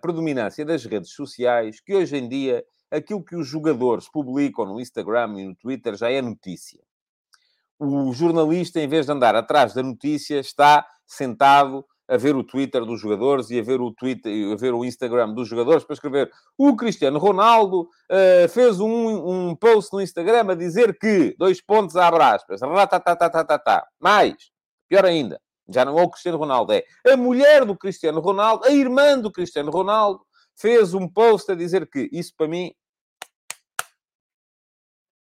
predominância 0.00 0.64
das 0.64 0.84
redes 0.84 1.12
sociais 1.12 1.80
que 1.80 1.94
hoje 1.94 2.16
em 2.16 2.28
dia 2.28 2.64
aquilo 2.90 3.24
que 3.24 3.36
os 3.36 3.46
jogadores 3.46 4.08
publicam 4.08 4.66
no 4.66 4.80
Instagram 4.80 5.38
e 5.38 5.48
no 5.48 5.54
Twitter 5.54 5.96
já 5.96 6.10
é 6.10 6.20
notícia. 6.20 6.80
O 7.78 8.12
jornalista, 8.12 8.80
em 8.80 8.86
vez 8.86 9.06
de 9.06 9.12
andar 9.12 9.34
atrás 9.34 9.74
da 9.74 9.82
notícia, 9.82 10.38
está 10.38 10.86
sentado 11.06 11.84
a 12.08 12.16
ver 12.16 12.36
o 12.36 12.44
Twitter 12.44 12.84
dos 12.84 13.00
jogadores 13.00 13.48
e 13.50 13.58
a 13.58 13.62
ver 13.62 13.80
o 13.80 13.90
Twitter, 13.90 14.52
a 14.52 14.56
ver 14.56 14.74
o 14.74 14.84
Instagram 14.84 15.32
dos 15.32 15.48
jogadores 15.48 15.82
para 15.82 15.94
escrever 15.94 16.30
o 16.58 16.76
Cristiano 16.76 17.18
Ronaldo 17.18 17.82
uh, 17.82 18.48
fez 18.50 18.80
um, 18.80 19.48
um 19.50 19.56
post 19.56 19.92
no 19.92 20.00
Instagram 20.00 20.50
a 20.50 20.54
dizer 20.54 20.98
que, 20.98 21.34
dois 21.38 21.62
pontos, 21.62 21.96
abre 21.96 22.22
aspas, 22.22 22.60
tá 22.60 23.84
mais, 23.98 24.51
pior 24.92 25.06
ainda, 25.06 25.40
já 25.70 25.86
não 25.86 25.98
é 25.98 26.02
o 26.02 26.10
Cristiano 26.10 26.36
Ronaldo, 26.36 26.74
é 26.74 26.84
a 27.06 27.16
mulher 27.16 27.64
do 27.64 27.74
Cristiano 27.74 28.20
Ronaldo, 28.20 28.66
a 28.66 28.72
irmã 28.72 29.18
do 29.18 29.32
Cristiano 29.32 29.70
Ronaldo, 29.70 30.20
fez 30.54 30.92
um 30.92 31.08
post 31.08 31.50
a 31.50 31.54
dizer 31.54 31.88
que, 31.88 32.10
isso 32.12 32.34
para 32.36 32.46
mim, 32.46 32.74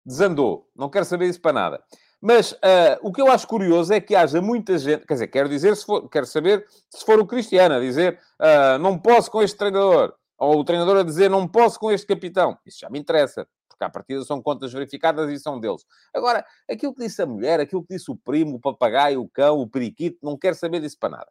desandou. 0.05 0.69
Não 0.75 0.91
quero 0.91 1.05
saber 1.05 1.29
isso 1.29 1.41
para 1.41 1.53
nada. 1.53 1.85
Mas 2.21 2.51
uh, 2.51 2.99
o 3.01 3.13
que 3.13 3.23
eu 3.23 3.31
acho 3.31 3.47
curioso 3.47 3.93
é 3.93 4.01
que 4.01 4.17
haja 4.17 4.41
muita 4.41 4.77
gente, 4.77 5.07
quer 5.07 5.15
dizer, 5.15 5.29
quero 5.29 5.49
dizer, 5.49 5.77
se 5.77 5.87
for, 5.87 6.09
quero 6.09 6.27
saber 6.27 6.67
se 6.91 7.05
for 7.05 7.21
o 7.21 7.27
Cristiano 7.27 7.77
a 7.77 7.81
dizer 7.81 8.19
uh, 8.41 8.79
não 8.79 8.99
posso 8.99 9.31
com 9.31 9.41
este 9.41 9.57
treinador, 9.57 10.15
ou 10.37 10.59
o 10.59 10.65
treinador 10.65 10.97
a 10.97 11.03
dizer 11.05 11.31
não 11.31 11.47
posso 11.47 11.79
com 11.79 11.93
este 11.93 12.09
capitão. 12.09 12.59
Isso 12.67 12.81
já 12.81 12.91
me 12.91 12.99
interessa, 12.99 13.47
porque 13.85 14.13
à 14.13 14.15
partida 14.17 14.25
são 14.25 14.43
contas 14.43 14.73
verificadas 14.73 15.31
e 15.31 15.39
são 15.39 15.61
deles. 15.61 15.85
Agora, 16.13 16.45
aquilo 16.71 16.95
que 16.95 17.03
disse 17.03 17.23
a 17.23 17.27
mulher, 17.27 17.61
aquilo 17.61 17.83
que 17.85 17.95
disse 17.95 18.11
o 18.11 18.17
primo, 18.17 18.57
o 18.57 18.61
papagaio, 18.61 19.21
o 19.21 19.29
cão, 19.29 19.59
o 19.59 19.69
periquito, 19.69 20.19
não 20.23 20.37
quero 20.37 20.57
saber 20.57 20.81
disso 20.81 20.99
para 20.99 21.11
nada. 21.11 21.29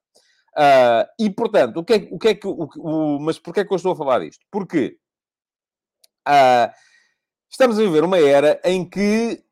Uh, 0.55 1.09
e, 1.19 1.29
portanto, 1.29 1.77
o 1.77 1.83
que 1.83 1.93
é, 1.93 2.07
o 2.11 2.19
que, 2.19 2.27
é 2.27 2.35
que... 2.35 2.47
O, 2.47 2.69
o, 2.77 3.19
mas 3.19 3.39
porquê 3.39 3.61
é 3.61 3.65
que 3.65 3.73
eu 3.73 3.77
estou 3.77 3.93
a 3.93 3.95
falar 3.95 4.19
disto? 4.19 4.45
Porque 4.51 4.97
estamos 7.49 7.77
a 7.77 7.81
viver 7.81 8.03
uma 8.03 8.17
era 8.17 8.61
em 8.63 8.87
que 8.87 9.43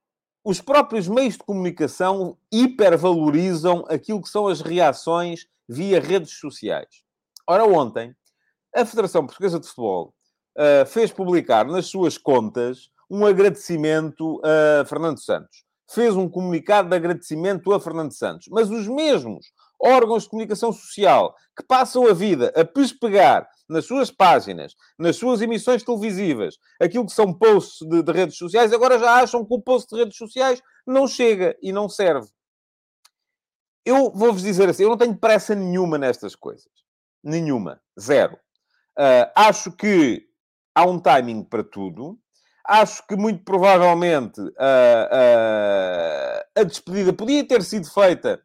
os 0.43 0.61
próprios 0.61 1.07
meios 1.07 1.33
de 1.33 1.43
comunicação 1.43 2.37
hipervalorizam 2.51 3.85
aquilo 3.89 4.21
que 4.21 4.29
são 4.29 4.47
as 4.47 4.61
reações 4.61 5.47
via 5.67 5.99
redes 5.99 6.31
sociais. 6.39 7.03
Ora, 7.47 7.65
ontem, 7.65 8.15
a 8.73 8.85
Federação 8.85 9.25
Portuguesa 9.25 9.59
de 9.59 9.67
Futebol 9.67 10.13
uh, 10.57 10.85
fez 10.85 11.11
publicar 11.11 11.65
nas 11.65 11.87
suas 11.87 12.17
contas 12.17 12.89
um 13.09 13.25
agradecimento 13.25 14.41
a 14.43 14.85
Fernando 14.85 15.19
Santos. 15.19 15.65
Fez 15.89 16.15
um 16.15 16.29
comunicado 16.29 16.87
de 16.87 16.95
agradecimento 16.95 17.73
a 17.73 17.79
Fernando 17.79 18.13
Santos. 18.13 18.47
Mas 18.49 18.69
os 18.69 18.87
mesmos 18.87 19.47
órgãos 19.81 20.23
de 20.23 20.29
comunicação 20.29 20.71
social 20.71 21.35
que 21.57 21.63
passam 21.63 22.07
a 22.07 22.13
vida 22.13 22.53
a 22.55 22.63
pespegar 22.63 23.49
nas 23.67 23.85
suas 23.85 24.11
páginas, 24.11 24.75
nas 24.97 25.15
suas 25.15 25.41
emissões 25.41 25.83
televisivas, 25.83 26.57
aquilo 26.79 27.05
que 27.05 27.11
são 27.11 27.33
posts 27.33 27.87
de, 27.87 28.03
de 28.03 28.11
redes 28.11 28.37
sociais, 28.37 28.71
agora 28.71 28.99
já 28.99 29.15
acham 29.15 29.45
que 29.45 29.53
o 29.53 29.61
post 29.61 29.89
de 29.93 30.01
redes 30.01 30.17
sociais 30.17 30.61
não 30.85 31.07
chega 31.07 31.57
e 31.61 31.71
não 31.71 31.89
serve. 31.89 32.29
Eu 33.85 34.11
vou-vos 34.11 34.43
dizer 34.43 34.69
assim, 34.69 34.83
eu 34.83 34.89
não 34.89 34.97
tenho 34.97 35.17
pressa 35.17 35.55
nenhuma 35.55 35.97
nestas 35.97 36.35
coisas. 36.35 36.69
Nenhuma. 37.23 37.81
Zero. 37.99 38.35
Uh, 38.97 39.31
acho 39.35 39.71
que 39.71 40.27
há 40.75 40.85
um 40.85 40.99
timing 40.99 41.43
para 41.43 41.63
tudo. 41.63 42.17
Acho 42.67 43.05
que 43.07 43.15
muito 43.15 43.43
provavelmente 43.43 44.39
uh, 44.39 44.45
uh, 44.45 46.41
a 46.55 46.63
despedida 46.63 47.11
podia 47.11 47.45
ter 47.45 47.63
sido 47.63 47.89
feita, 47.91 48.41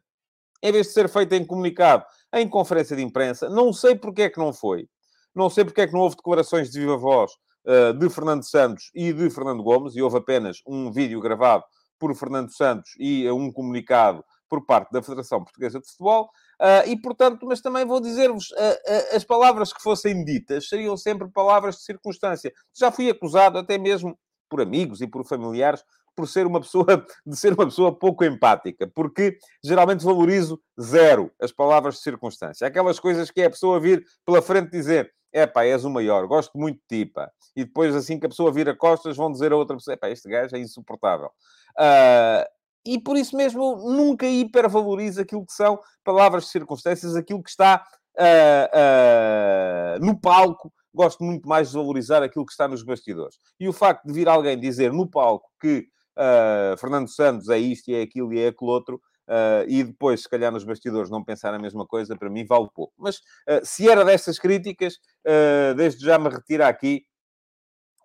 em 0.63 0.71
vez 0.71 0.87
de 0.87 0.93
ser 0.93 1.07
feita 1.07 1.35
em 1.35 1.45
comunicado, 1.45 2.03
em 2.33 2.49
conferência 2.49 2.95
de 2.95 3.03
imprensa. 3.03 3.47
Não 3.49 3.71
sei 3.71 3.95
porque 3.95 4.23
é 4.23 4.29
que 4.29 4.39
não 4.39 4.51
foi. 4.51 4.87
Não 5.35 5.49
sei 5.49 5.63
porque 5.63 5.81
é 5.81 5.87
que 5.87 5.93
não 5.93 6.01
houve 6.01 6.15
declarações 6.15 6.71
de 6.71 6.79
viva 6.79 6.97
voz 6.97 7.31
uh, 7.65 7.93
de 7.93 8.09
Fernando 8.09 8.43
Santos 8.43 8.89
e 8.95 9.13
de 9.13 9.29
Fernando 9.29 9.61
Gomes, 9.63 9.95
e 9.95 10.01
houve 10.01 10.17
apenas 10.17 10.57
um 10.65 10.91
vídeo 10.91 11.21
gravado 11.21 11.63
por 11.99 12.13
Fernando 12.15 12.51
Santos 12.51 12.91
e 12.99 13.29
um 13.29 13.51
comunicado 13.51 14.23
por 14.49 14.65
parte 14.65 14.91
da 14.91 15.01
Federação 15.01 15.43
Portuguesa 15.43 15.79
de 15.79 15.87
Futebol. 15.87 16.29
Uh, 16.61 16.87
e, 16.87 16.99
portanto, 16.99 17.45
mas 17.45 17.61
também 17.61 17.85
vou 17.85 17.99
dizer-vos, 17.99 18.51
uh, 18.51 18.55
uh, 18.55 19.15
as 19.15 19.23
palavras 19.23 19.71
que 19.73 19.81
fossem 19.81 20.23
ditas 20.23 20.69
seriam 20.69 20.95
sempre 20.97 21.29
palavras 21.29 21.75
de 21.75 21.83
circunstância. 21.83 22.51
Já 22.75 22.91
fui 22.91 23.09
acusado, 23.09 23.57
até 23.57 23.77
mesmo 23.77 24.17
por 24.49 24.61
amigos 24.61 25.01
e 25.01 25.07
por 25.07 25.25
familiares, 25.25 25.83
por 26.15 26.27
ser 26.27 26.47
uma 26.47 26.59
pessoa, 26.59 26.85
de 27.25 27.37
ser 27.37 27.53
uma 27.53 27.65
pessoa 27.65 27.97
pouco 27.97 28.25
empática, 28.25 28.87
porque 28.87 29.37
geralmente 29.63 30.03
valorizo 30.03 30.59
zero 30.81 31.31
as 31.39 31.51
palavras 31.51 31.95
de 31.95 32.01
circunstância. 32.01 32.65
Aquelas 32.65 32.99
coisas 32.99 33.29
que 33.29 33.41
é 33.41 33.45
a 33.45 33.51
pessoa 33.51 33.79
vir 33.79 34.03
pela 34.25 34.41
frente 34.41 34.71
dizer 34.71 35.13
é 35.31 35.45
pá, 35.45 35.65
és 35.65 35.85
o 35.85 35.89
maior, 35.89 36.25
gosto 36.25 36.57
muito 36.57 36.79
de 36.89 37.05
ti, 37.05 37.11
pá. 37.11 37.29
E 37.55 37.63
depois, 37.63 37.95
assim 37.95 38.19
que 38.19 38.25
a 38.25 38.29
pessoa 38.29 38.51
vira 38.51 38.75
costas, 38.75 39.15
vão 39.15 39.31
dizer 39.31 39.51
a 39.51 39.57
outra 39.57 39.75
pessoa, 39.75 39.93
é 39.93 39.97
pá, 39.97 40.09
este 40.09 40.27
gajo 40.27 40.55
é 40.55 40.59
insuportável. 40.59 41.29
Uh, 41.77 42.56
e 42.93 42.99
por 42.99 43.17
isso 43.17 43.35
mesmo 43.35 43.77
nunca 43.77 44.25
hipervalorizo 44.25 45.21
aquilo 45.21 45.45
que 45.45 45.53
são 45.53 45.79
palavras 46.03 46.45
de 46.45 46.49
circunstâncias, 46.49 47.15
aquilo 47.15 47.43
que 47.43 47.49
está 47.49 47.85
uh, 48.17 50.01
uh, 50.01 50.05
no 50.05 50.19
palco. 50.19 50.71
Gosto 50.93 51.23
muito 51.23 51.47
mais 51.47 51.69
de 51.69 51.75
valorizar 51.75 52.23
aquilo 52.23 52.45
que 52.45 52.51
está 52.51 52.67
nos 52.67 52.83
bastidores. 52.83 53.37
E 53.59 53.67
o 53.67 53.73
facto 53.73 54.05
de 54.05 54.13
vir 54.13 54.27
alguém 54.27 54.59
dizer 54.59 54.91
no 54.91 55.07
palco 55.07 55.47
que 55.61 55.87
Fernando 56.79 57.07
Santos 57.07 57.47
é 57.47 57.59
isto 57.59 57.91
e 57.91 57.93
é 57.93 58.01
aquilo 58.01 58.33
e 58.33 58.39
é 58.39 58.47
aquilo 58.47 58.71
outro, 58.71 58.99
Uh, 59.27 59.67
e 59.67 59.83
depois, 59.83 60.21
se 60.21 60.29
calhar, 60.29 60.51
nos 60.53 60.63
bastidores 60.63 61.09
não 61.09 61.21
pensar 61.21 61.53
a 61.53 61.59
mesma 61.59 61.85
coisa, 61.85 62.15
para 62.15 62.29
mim 62.29 62.45
vale 62.45 62.69
pouco. 62.73 62.93
Mas 62.97 63.17
uh, 63.17 63.59
se 63.61 63.89
era 63.89 64.05
dessas 64.05 64.39
críticas, 64.39 64.95
uh, 65.25 65.75
desde 65.75 66.05
já 66.05 66.17
me 66.17 66.29
retira 66.29 66.67
aqui 66.67 67.03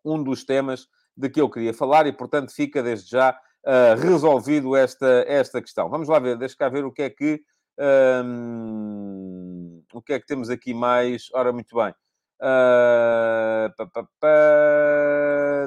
um 0.04 0.22
dos 0.22 0.44
temas 0.44 0.88
de 1.16 1.30
que 1.30 1.40
eu 1.40 1.48
queria 1.48 1.72
falar 1.72 2.08
e, 2.08 2.12
portanto, 2.12 2.52
fica 2.52 2.82
desde 2.82 3.10
já 3.10 3.38
resolvido 4.00 4.74
esta, 4.76 5.24
esta 5.26 5.60
questão. 5.60 5.88
Vamos 5.88 6.08
lá 6.08 6.18
ver, 6.18 6.36
deixa 6.36 6.56
cá 6.56 6.68
ver 6.68 6.84
o 6.84 6.92
que 6.92 7.02
é 7.02 7.10
que. 7.10 7.42
Um, 8.24 9.82
o 9.92 10.02
que 10.02 10.12
é 10.12 10.20
que 10.20 10.26
temos 10.26 10.50
aqui 10.50 10.74
mais? 10.74 11.28
Ora, 11.32 11.52
muito 11.52 11.76
bem. 11.76 11.94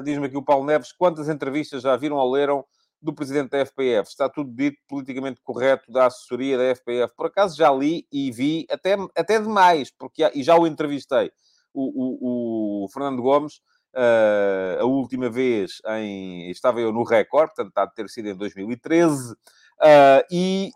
Diz-me 0.04 0.26
aqui 0.26 0.36
o 0.36 0.42
Paulo 0.42 0.66
Neves, 0.66 0.92
quantas 0.92 1.28
entrevistas 1.28 1.82
já 1.82 1.96
viram 1.96 2.16
ou 2.16 2.30
leram 2.30 2.64
do 3.00 3.14
presidente 3.14 3.50
da 3.50 3.64
FPF. 3.64 4.08
Está 4.08 4.28
tudo 4.28 4.52
dito 4.52 4.78
politicamente 4.88 5.40
correto 5.42 5.90
da 5.90 6.06
assessoria 6.06 6.58
da 6.58 6.74
FPF. 6.74 7.14
Por 7.16 7.26
acaso 7.26 7.56
já 7.56 7.72
li 7.72 8.06
e 8.12 8.30
vi 8.30 8.66
até, 8.70 8.96
até 9.16 9.40
demais, 9.40 9.90
porque, 9.90 10.28
e 10.34 10.42
já 10.42 10.56
o 10.56 10.66
entrevistei, 10.66 11.30
o, 11.72 12.82
o, 12.82 12.84
o 12.84 12.88
Fernando 12.88 13.22
Gomes, 13.22 13.60
uh, 13.96 14.82
a 14.82 14.84
última 14.84 15.30
vez 15.30 15.80
em, 15.98 16.50
estava 16.50 16.80
eu 16.80 16.92
no 16.92 17.02
Record, 17.02 17.48
portanto, 17.48 17.68
está 17.68 17.82
a 17.82 17.86
ter 17.86 18.08
sido 18.08 18.28
em 18.28 18.36
2013. 18.36 19.32
Uh, 19.32 20.24
e, 20.30 20.70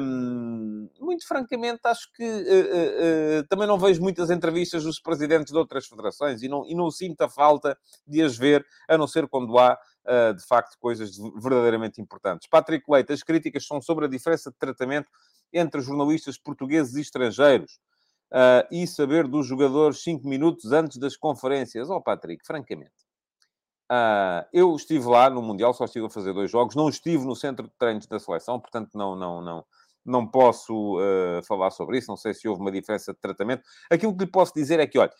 um, 0.00 0.88
muito 1.00 1.26
francamente, 1.26 1.80
acho 1.84 2.12
que 2.12 2.24
uh, 2.24 3.46
também 3.48 3.66
não 3.66 3.78
vejo 3.78 4.02
muitas 4.02 4.30
entrevistas 4.30 4.84
dos 4.84 5.00
presidentes 5.00 5.52
de 5.52 5.58
outras 5.58 5.86
federações 5.86 6.42
e 6.42 6.48
não, 6.48 6.66
e 6.66 6.74
não 6.74 6.90
sinto 6.90 7.22
a 7.22 7.28
falta 7.28 7.78
de 8.06 8.22
as 8.22 8.36
ver, 8.36 8.64
a 8.88 8.98
não 8.98 9.06
ser 9.06 9.26
quando 9.28 9.58
há, 9.58 9.78
de 10.36 10.44
facto, 10.46 10.76
coisas 10.80 11.16
verdadeiramente 11.40 12.00
importantes. 12.00 12.48
Patrick 12.48 12.84
Leite, 12.90 13.12
as 13.12 13.22
críticas 13.22 13.66
são 13.66 13.80
sobre 13.80 14.06
a 14.06 14.08
diferença 14.08 14.50
de 14.50 14.56
tratamento 14.58 15.08
entre 15.52 15.80
jornalistas 15.80 16.36
portugueses 16.36 16.96
e 16.96 17.00
estrangeiros. 17.00 17.78
E 18.70 18.86
saber 18.86 19.28
dos 19.28 19.46
jogadores 19.46 20.02
cinco 20.02 20.26
minutos 20.26 20.72
antes 20.72 20.98
das 20.98 21.16
conferências. 21.16 21.90
Oh, 21.90 22.00
Patrick, 22.00 22.44
francamente. 22.46 23.02
Uh, 23.92 24.40
eu 24.54 24.74
estive 24.74 25.06
lá 25.06 25.28
no 25.28 25.42
Mundial, 25.42 25.74
só 25.74 25.84
estive 25.84 26.06
a 26.06 26.10
fazer 26.10 26.32
dois 26.32 26.50
jogos, 26.50 26.74
não 26.74 26.88
estive 26.88 27.26
no 27.26 27.36
centro 27.36 27.66
de 27.66 27.74
treinos 27.78 28.06
da 28.06 28.18
seleção, 28.18 28.58
portanto 28.58 28.88
não, 28.94 29.14
não, 29.14 29.42
não, 29.42 29.64
não 30.02 30.26
posso 30.26 30.96
uh, 30.98 31.44
falar 31.46 31.70
sobre 31.70 31.98
isso, 31.98 32.08
não 32.08 32.16
sei 32.16 32.32
se 32.32 32.48
houve 32.48 32.62
uma 32.62 32.72
diferença 32.72 33.12
de 33.12 33.20
tratamento. 33.20 33.62
Aquilo 33.90 34.16
que 34.16 34.24
lhe 34.24 34.30
posso 34.30 34.54
dizer 34.54 34.80
é 34.80 34.86
que, 34.86 34.98
olha, 34.98 35.12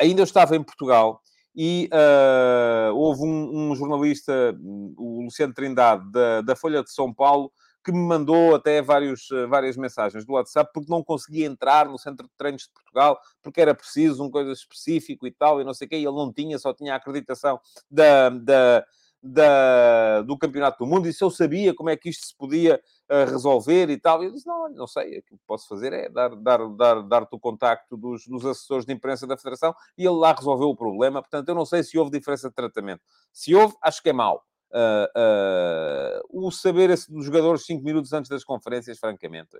ainda 0.00 0.20
eu 0.20 0.24
estava 0.24 0.54
em 0.54 0.62
Portugal 0.62 1.20
e 1.56 1.90
uh, 1.92 2.94
houve 2.94 3.22
um, 3.22 3.72
um, 3.72 3.74
jornalista, 3.74 4.56
o 4.96 5.22
Luciano 5.24 5.52
Trindade, 5.52 6.08
da, 6.12 6.40
da 6.42 6.54
Folha 6.54 6.84
de 6.84 6.92
São 6.92 7.12
Paulo, 7.12 7.50
que 7.84 7.92
me 7.92 7.98
mandou 7.98 8.54
até 8.54 8.82
vários, 8.82 9.30
eh, 9.30 9.46
várias 9.46 9.76
mensagens 9.76 10.24
do 10.24 10.34
WhatsApp 10.34 10.70
porque 10.72 10.90
não 10.90 11.02
conseguia 11.02 11.46
entrar 11.46 11.86
no 11.86 11.98
Centro 11.98 12.26
de 12.26 12.32
Treinos 12.36 12.62
de 12.62 12.70
Portugal 12.72 13.18
porque 13.42 13.60
era 13.60 13.74
preciso 13.74 14.22
um 14.24 14.30
coisa 14.30 14.52
específico 14.52 15.26
e 15.26 15.30
tal, 15.30 15.60
e 15.60 15.64
não 15.64 15.74
sei 15.74 15.86
o 15.86 15.90
quê, 15.90 15.96
e 15.96 16.04
ele 16.04 16.16
não 16.16 16.32
tinha, 16.32 16.58
só 16.58 16.74
tinha 16.74 16.92
a 16.94 16.96
acreditação 16.96 17.58
da, 17.90 18.28
da, 18.28 18.84
da, 19.22 20.22
do 20.22 20.36
Campeonato 20.38 20.78
do 20.84 20.86
Mundo, 20.86 21.08
e 21.08 21.12
se 21.12 21.22
eu 21.22 21.30
sabia 21.30 21.74
como 21.74 21.90
é 21.90 21.96
que 21.96 22.08
isto 22.08 22.26
se 22.26 22.36
podia 22.36 22.80
uh, 23.10 23.30
resolver 23.30 23.90
e 23.90 23.98
tal, 23.98 24.22
eu 24.22 24.30
disse, 24.30 24.46
não, 24.46 24.68
não 24.70 24.86
sei, 24.86 25.18
o 25.18 25.22
que 25.22 25.36
posso 25.46 25.68
fazer 25.68 25.92
é 25.92 26.08
dar, 26.08 26.34
dar, 26.36 26.68
dar, 26.68 27.02
dar-te 27.02 27.34
o 27.34 27.38
contacto 27.38 27.96
dos, 27.96 28.26
dos 28.26 28.44
assessores 28.44 28.84
de 28.86 28.92
imprensa 28.92 29.26
da 29.26 29.36
Federação, 29.36 29.74
e 29.96 30.04
ele 30.04 30.16
lá 30.16 30.32
resolveu 30.32 30.68
o 30.68 30.76
problema, 30.76 31.20
portanto, 31.20 31.48
eu 31.48 31.54
não 31.54 31.66
sei 31.66 31.82
se 31.82 31.98
houve 31.98 32.10
diferença 32.10 32.48
de 32.48 32.54
tratamento. 32.54 33.02
Se 33.32 33.54
houve, 33.54 33.74
acho 33.82 34.02
que 34.02 34.08
é 34.08 34.12
mau. 34.12 34.42
Uh, 34.72 36.22
uh, 36.30 36.46
o 36.46 36.50
saber 36.52 36.88
dos 37.08 37.24
jogadores 37.24 37.64
5 37.64 37.84
minutos 37.84 38.12
antes 38.12 38.28
das 38.28 38.44
conferências, 38.44 38.98
francamente, 38.98 39.56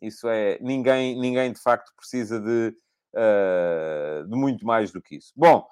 isso 0.00 0.28
é. 0.28 0.58
Ninguém, 0.60 1.18
ninguém 1.18 1.52
de 1.52 1.60
facto 1.60 1.92
precisa 1.94 2.40
de, 2.40 2.74
uh, 3.14 4.26
de 4.26 4.36
muito 4.36 4.64
mais 4.66 4.90
do 4.90 5.02
que 5.02 5.16
isso. 5.16 5.32
Bom, 5.36 5.66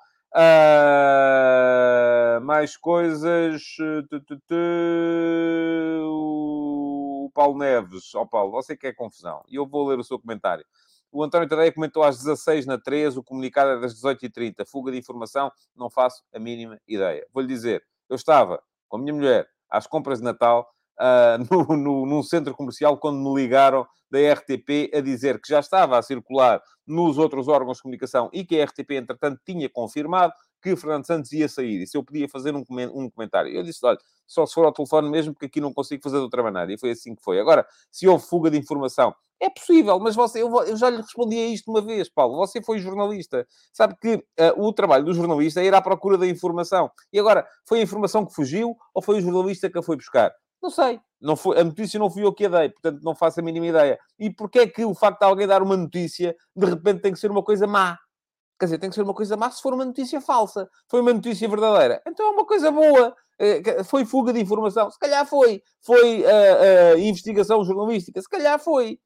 mais 2.42 2.76
coisas. 2.76 3.62
O 6.02 7.30
Paulo 7.32 7.58
Neves, 7.58 8.14
ó 8.14 8.22
oh, 8.22 8.26
Paulo, 8.26 8.52
você 8.52 8.76
quer 8.76 8.94
confusão. 8.94 9.42
E 9.48 9.56
eu 9.56 9.66
vou 9.66 9.88
ler 9.88 9.98
o 9.98 10.04
seu 10.04 10.18
comentário. 10.18 10.64
O 11.10 11.22
António 11.22 11.48
Tadeia 11.48 11.72
comentou 11.72 12.02
às 12.02 12.18
16 12.18 12.66
na 12.66 12.76
3, 12.76 13.16
o 13.16 13.22
comunicado 13.22 13.70
é 13.70 13.80
das 13.80 13.94
18h30. 13.94 14.66
Fuga 14.66 14.90
de 14.90 14.98
informação, 14.98 15.50
não 15.76 15.88
faço 15.88 16.24
a 16.34 16.40
mínima 16.40 16.80
ideia. 16.88 17.24
Vou-lhe 17.32 17.46
dizer, 17.46 17.84
eu 18.14 18.16
estava 18.16 18.62
com 18.88 18.96
a 18.96 19.00
minha 19.00 19.12
mulher 19.12 19.46
às 19.70 19.86
compras 19.86 20.18
de 20.18 20.24
Natal 20.24 20.68
uh, 21.00 21.38
no, 21.50 21.76
no, 21.76 22.06
num 22.06 22.22
centro 22.22 22.54
comercial 22.54 22.96
quando 22.98 23.18
me 23.18 23.34
ligaram 23.34 23.86
da 24.10 24.18
RTP 24.32 24.94
a 24.94 25.00
dizer 25.00 25.40
que 25.40 25.48
já 25.48 25.58
estava 25.58 25.98
a 25.98 26.02
circular 26.02 26.62
nos 26.86 27.18
outros 27.18 27.48
órgãos 27.48 27.78
de 27.78 27.82
comunicação 27.82 28.30
e 28.32 28.44
que 28.44 28.60
a 28.60 28.64
RTP, 28.64 28.92
entretanto, 28.92 29.40
tinha 29.44 29.68
confirmado 29.68 30.32
que 30.64 30.74
Fernando 30.76 31.06
Santos 31.06 31.30
ia 31.32 31.46
sair 31.46 31.82
e 31.82 31.86
se 31.86 31.94
eu 31.94 32.02
podia 32.02 32.26
fazer 32.26 32.54
um, 32.56 32.64
comentário. 32.64 33.52
Eu 33.52 33.62
disse, 33.62 33.84
olha, 33.84 33.98
só 34.26 34.46
se 34.46 34.54
for 34.54 34.64
ao 34.64 34.72
telefone 34.72 35.10
mesmo, 35.10 35.34
porque 35.34 35.44
aqui 35.44 35.60
não 35.60 35.74
consigo 35.74 36.02
fazer 36.02 36.16
de 36.16 36.22
outra 36.22 36.42
maneira. 36.42 36.72
E 36.72 36.78
foi 36.78 36.92
assim 36.92 37.14
que 37.14 37.22
foi. 37.22 37.38
Agora, 37.38 37.66
se 37.90 38.08
houve 38.08 38.24
fuga 38.24 38.50
de 38.50 38.56
informação, 38.56 39.14
é 39.38 39.50
possível, 39.50 40.00
mas 40.00 40.14
você, 40.14 40.42
eu, 40.42 40.50
eu 40.62 40.74
já 40.74 40.88
lhe 40.88 40.96
respondi 40.96 41.36
a 41.36 41.46
isto 41.48 41.70
uma 41.70 41.82
vez, 41.82 42.08
Paulo. 42.08 42.38
Você 42.38 42.62
foi 42.62 42.78
jornalista. 42.78 43.46
Sabe 43.74 43.94
que 44.00 44.14
uh, 44.14 44.22
o 44.56 44.72
trabalho 44.72 45.04
do 45.04 45.12
jornalista 45.12 45.60
é 45.60 45.66
ir 45.66 45.74
à 45.74 45.82
procura 45.82 46.16
da 46.16 46.26
informação. 46.26 46.90
E 47.12 47.18
agora, 47.18 47.46
foi 47.68 47.80
a 47.80 47.82
informação 47.82 48.24
que 48.24 48.32
fugiu 48.32 48.74
ou 48.94 49.02
foi 49.02 49.18
o 49.18 49.20
jornalista 49.20 49.68
que 49.68 49.78
a 49.78 49.82
foi 49.82 49.96
buscar? 49.96 50.32
Não 50.62 50.70
sei. 50.70 50.98
Não 51.20 51.36
foi, 51.36 51.58
a 51.58 51.64
notícia 51.64 51.98
não 51.98 52.10
fui 52.10 52.24
eu 52.24 52.32
que 52.32 52.46
a 52.46 52.48
dei, 52.48 52.70
portanto 52.70 53.02
não 53.02 53.14
faço 53.14 53.40
a 53.40 53.42
mínima 53.42 53.66
ideia. 53.66 53.98
E 54.18 54.30
porquê 54.30 54.60
é 54.60 54.66
que 54.66 54.84
o 54.84 54.94
facto 54.94 55.20
de 55.20 55.26
alguém 55.26 55.46
dar 55.46 55.62
uma 55.62 55.76
notícia, 55.76 56.34
de 56.56 56.66
repente 56.66 57.00
tem 57.00 57.12
que 57.12 57.18
ser 57.18 57.30
uma 57.30 57.42
coisa 57.42 57.66
má? 57.66 57.98
Quer 58.58 58.66
dizer, 58.66 58.78
tem 58.78 58.88
que 58.88 58.94
ser 58.94 59.02
uma 59.02 59.14
coisa 59.14 59.36
má 59.36 59.50
se 59.50 59.60
for 59.60 59.74
uma 59.74 59.84
notícia 59.84 60.20
falsa. 60.20 60.68
Foi 60.88 61.00
uma 61.00 61.12
notícia 61.12 61.48
verdadeira. 61.48 62.00
Então 62.06 62.26
é 62.26 62.30
uma 62.30 62.46
coisa 62.46 62.70
boa. 62.70 63.14
Eh, 63.38 63.82
foi 63.84 64.04
fuga 64.04 64.32
de 64.32 64.40
informação? 64.40 64.90
Se 64.90 64.98
calhar 64.98 65.26
foi. 65.26 65.60
Foi 65.82 66.22
uh, 66.22 66.94
uh, 66.94 66.98
investigação 66.98 67.64
jornalística? 67.64 68.20
Se 68.20 68.28
calhar 68.28 68.58
foi. 68.58 68.98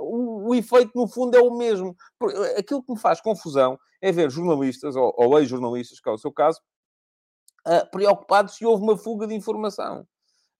O, 0.00 0.48
o, 0.48 0.54
efeito, 0.54 0.90
no 0.94 1.06
fundo, 1.06 1.36
é 1.36 1.40
o 1.40 1.56
mesmo. 1.56 1.96
Aquilo 2.56 2.82
que 2.82 2.92
me 2.92 2.98
faz 2.98 3.20
confusão 3.20 3.78
é 4.00 4.10
ver 4.10 4.28
jornalistas, 4.30 4.96
ou, 4.96 5.14
ou 5.16 5.38
ex-jornalistas, 5.38 6.00
que 6.00 6.08
é 6.08 6.12
o 6.12 6.18
seu 6.18 6.32
caso, 6.32 6.60
uh, 7.66 7.88
preocupados 7.92 8.56
se 8.56 8.66
houve 8.66 8.82
uma 8.82 8.96
fuga 8.96 9.26
de 9.26 9.34
informação. 9.34 10.04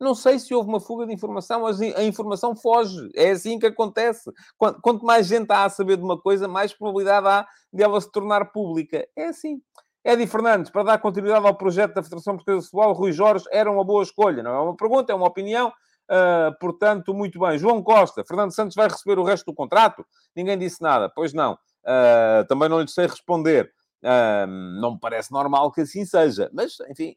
Não 0.00 0.14
sei 0.14 0.38
se 0.38 0.54
houve 0.54 0.68
uma 0.68 0.80
fuga 0.80 1.06
de 1.06 1.12
informação, 1.12 1.62
mas 1.62 1.80
a 1.80 2.04
informação 2.04 2.54
foge. 2.54 3.10
É 3.16 3.30
assim 3.30 3.58
que 3.58 3.66
acontece. 3.66 4.30
Quanto 4.56 5.04
mais 5.04 5.26
gente 5.26 5.50
há 5.50 5.64
a 5.64 5.70
saber 5.70 5.96
de 5.96 6.04
uma 6.04 6.18
coisa, 6.20 6.46
mais 6.46 6.72
probabilidade 6.72 7.26
há 7.26 7.46
de 7.72 7.82
ela 7.82 8.00
se 8.00 8.10
tornar 8.10 8.52
pública. 8.52 9.06
É 9.16 9.26
assim. 9.26 9.60
Eddie 10.04 10.26
Fernandes, 10.26 10.70
para 10.70 10.84
dar 10.84 10.98
continuidade 10.98 11.46
ao 11.46 11.54
projeto 11.54 11.94
da 11.94 12.02
Federação 12.02 12.36
Portuguesa 12.36 12.64
de 12.64 12.70
Futebol, 12.70 12.92
Rui 12.94 13.12
Jorge 13.12 13.44
era 13.50 13.70
uma 13.70 13.84
boa 13.84 14.02
escolha. 14.02 14.42
Não 14.42 14.52
é 14.52 14.60
uma 14.60 14.76
pergunta, 14.76 15.12
é 15.12 15.14
uma 15.14 15.26
opinião. 15.26 15.72
Uh, 16.10 16.56
portanto, 16.58 17.12
muito 17.12 17.38
bem. 17.38 17.58
João 17.58 17.82
Costa, 17.82 18.24
Fernando 18.26 18.54
Santos 18.54 18.74
vai 18.74 18.88
receber 18.88 19.18
o 19.18 19.24
resto 19.24 19.44
do 19.46 19.54
contrato? 19.54 20.06
Ninguém 20.34 20.56
disse 20.56 20.80
nada. 20.80 21.10
Pois 21.14 21.34
não. 21.34 21.54
Uh, 21.84 22.46
também 22.48 22.68
não 22.68 22.80
lhe 22.80 22.88
sei 22.88 23.06
responder. 23.06 23.70
Uh, 24.02 24.46
não 24.80 24.92
me 24.92 25.00
parece 25.00 25.32
normal 25.32 25.70
que 25.72 25.82
assim 25.82 26.06
seja. 26.06 26.48
Mas, 26.54 26.78
enfim, 26.88 27.14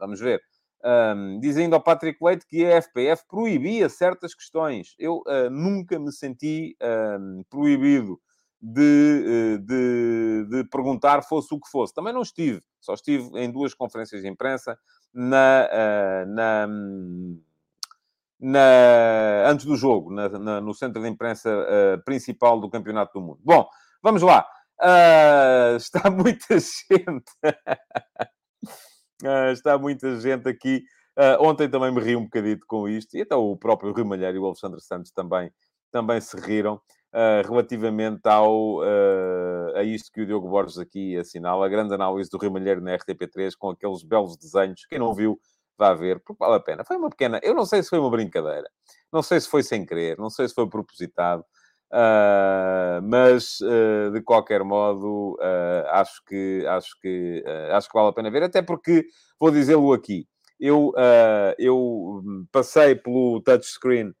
vamos 0.00 0.18
ver. 0.18 0.42
Um, 0.86 1.40
dizendo 1.40 1.74
ao 1.74 1.82
Patrick 1.82 2.22
Leite 2.22 2.46
que 2.46 2.62
a 2.66 2.76
FPF 2.76 3.24
proibia 3.26 3.88
certas 3.88 4.34
questões. 4.34 4.94
Eu 4.98 5.22
uh, 5.26 5.48
nunca 5.50 5.98
me 5.98 6.12
senti 6.12 6.76
um, 7.18 7.42
proibido 7.48 8.20
de, 8.60 9.56
uh, 9.56 9.58
de, 9.60 10.46
de, 10.50 10.64
perguntar, 10.64 11.22
fosse 11.22 11.54
o 11.54 11.58
que 11.58 11.70
fosse. 11.70 11.94
Também 11.94 12.12
não 12.12 12.20
estive, 12.20 12.62
só 12.82 12.92
estive 12.92 13.30
em 13.40 13.50
duas 13.50 13.72
conferências 13.72 14.20
de 14.20 14.28
imprensa 14.28 14.78
na, 15.10 15.70
uh, 15.72 16.28
na, 16.28 16.66
na, 18.38 19.48
antes 19.48 19.64
do 19.64 19.76
jogo, 19.76 20.12
na, 20.12 20.60
no 20.60 20.74
centro 20.74 21.00
de 21.00 21.08
imprensa 21.08 21.50
principal 22.04 22.60
do 22.60 22.68
Campeonato 22.68 23.18
do 23.18 23.24
Mundo. 23.24 23.40
Bom, 23.42 23.66
vamos 24.02 24.20
lá. 24.20 24.46
está 25.78 26.10
muita 26.10 26.58
gente. 26.58 27.32
Uh, 29.22 29.52
está 29.52 29.78
muita 29.78 30.18
gente 30.20 30.48
aqui. 30.48 30.84
Uh, 31.16 31.40
ontem 31.40 31.68
também 31.68 31.92
me 31.92 32.00
ri 32.00 32.16
um 32.16 32.24
bocadito 32.24 32.66
com 32.66 32.88
isto, 32.88 33.16
e 33.16 33.22
até 33.22 33.36
o 33.36 33.56
próprio 33.56 33.92
Rui 33.92 34.04
Malheiro 34.04 34.36
e 34.36 34.40
o 34.40 34.46
Alexandre 34.46 34.80
Santos 34.80 35.12
também, 35.12 35.52
também 35.92 36.20
se 36.20 36.36
riram 36.36 36.74
uh, 36.74 37.48
relativamente 37.48 38.26
ao, 38.26 38.80
a 39.76 39.82
isto 39.84 40.10
que 40.12 40.22
o 40.22 40.26
Diogo 40.26 40.48
Borges 40.48 40.78
aqui 40.78 41.16
assinala, 41.16 41.66
a 41.66 41.68
grande 41.68 41.94
análise 41.94 42.28
do 42.30 42.38
Rui 42.38 42.50
Malheiro 42.50 42.80
na 42.80 42.96
RTP3, 42.96 43.52
com 43.56 43.70
aqueles 43.70 44.02
belos 44.02 44.36
desenhos. 44.36 44.84
Quem 44.86 44.98
não 44.98 45.14
viu, 45.14 45.38
vá 45.78 45.94
ver, 45.94 46.20
porque 46.20 46.38
vale 46.38 46.56
a 46.56 46.60
pena. 46.60 46.84
Foi 46.84 46.96
uma 46.96 47.10
pequena, 47.10 47.38
eu 47.44 47.54
não 47.54 47.64
sei 47.64 47.82
se 47.82 47.90
foi 47.90 48.00
uma 48.00 48.10
brincadeira, 48.10 48.68
não 49.12 49.22
sei 49.22 49.40
se 49.40 49.48
foi 49.48 49.62
sem 49.62 49.86
querer, 49.86 50.18
não 50.18 50.30
sei 50.30 50.48
se 50.48 50.54
foi 50.54 50.68
propositado, 50.68 51.44
Uh, 52.98 53.02
mas 53.02 53.60
uh, 53.60 54.10
de 54.12 54.20
qualquer 54.20 54.62
modo 54.64 55.36
uh, 55.40 55.88
acho 55.90 56.22
que 56.26 56.64
acho 56.66 56.98
que 57.00 57.44
acho 57.70 57.88
que 57.88 57.94
vale 57.94 58.10
a 58.10 58.12
pena 58.12 58.30
ver 58.30 58.42
até 58.42 58.62
porque 58.62 59.06
vou 59.38 59.50
dizê-lo 59.50 59.92
aqui 59.92 60.26
eu 60.60 60.92
eu 61.58 62.22
passei 62.52 62.94
pelo 62.94 63.40
touchscreen 63.40 64.12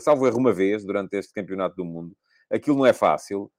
salvo 0.00 0.26
erro 0.26 0.38
uma 0.38 0.52
vez 0.52 0.84
durante 0.84 1.16
este 1.16 1.32
campeonato 1.32 1.76
do 1.76 1.84
mundo 1.84 2.16
aquilo 2.50 2.78
não 2.78 2.86
é 2.86 2.92
fácil 2.92 3.50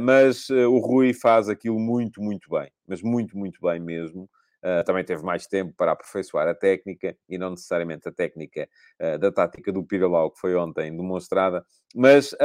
mas 0.00 0.48
o 0.50 0.78
Rui 0.78 1.12
faz 1.12 1.48
aquilo 1.48 1.78
muito 1.78 2.22
muito 2.22 2.48
bem 2.48 2.70
mas 2.86 3.02
muito 3.02 3.36
muito 3.36 3.60
bem 3.60 3.80
mesmo 3.80 4.30
Uh, 4.62 4.84
também 4.84 5.02
teve 5.02 5.22
mais 5.22 5.46
tempo 5.46 5.72
para 5.74 5.92
aperfeiçoar 5.92 6.46
a 6.46 6.54
técnica 6.54 7.16
e 7.26 7.38
não 7.38 7.50
necessariamente 7.50 8.06
a 8.06 8.12
técnica 8.12 8.68
uh, 9.00 9.18
da 9.18 9.32
tática 9.32 9.72
do 9.72 9.82
Piralau, 9.82 10.30
que 10.30 10.38
foi 10.38 10.54
ontem 10.54 10.94
demonstrada, 10.94 11.64
mas, 11.94 12.34
uh, 12.34 12.36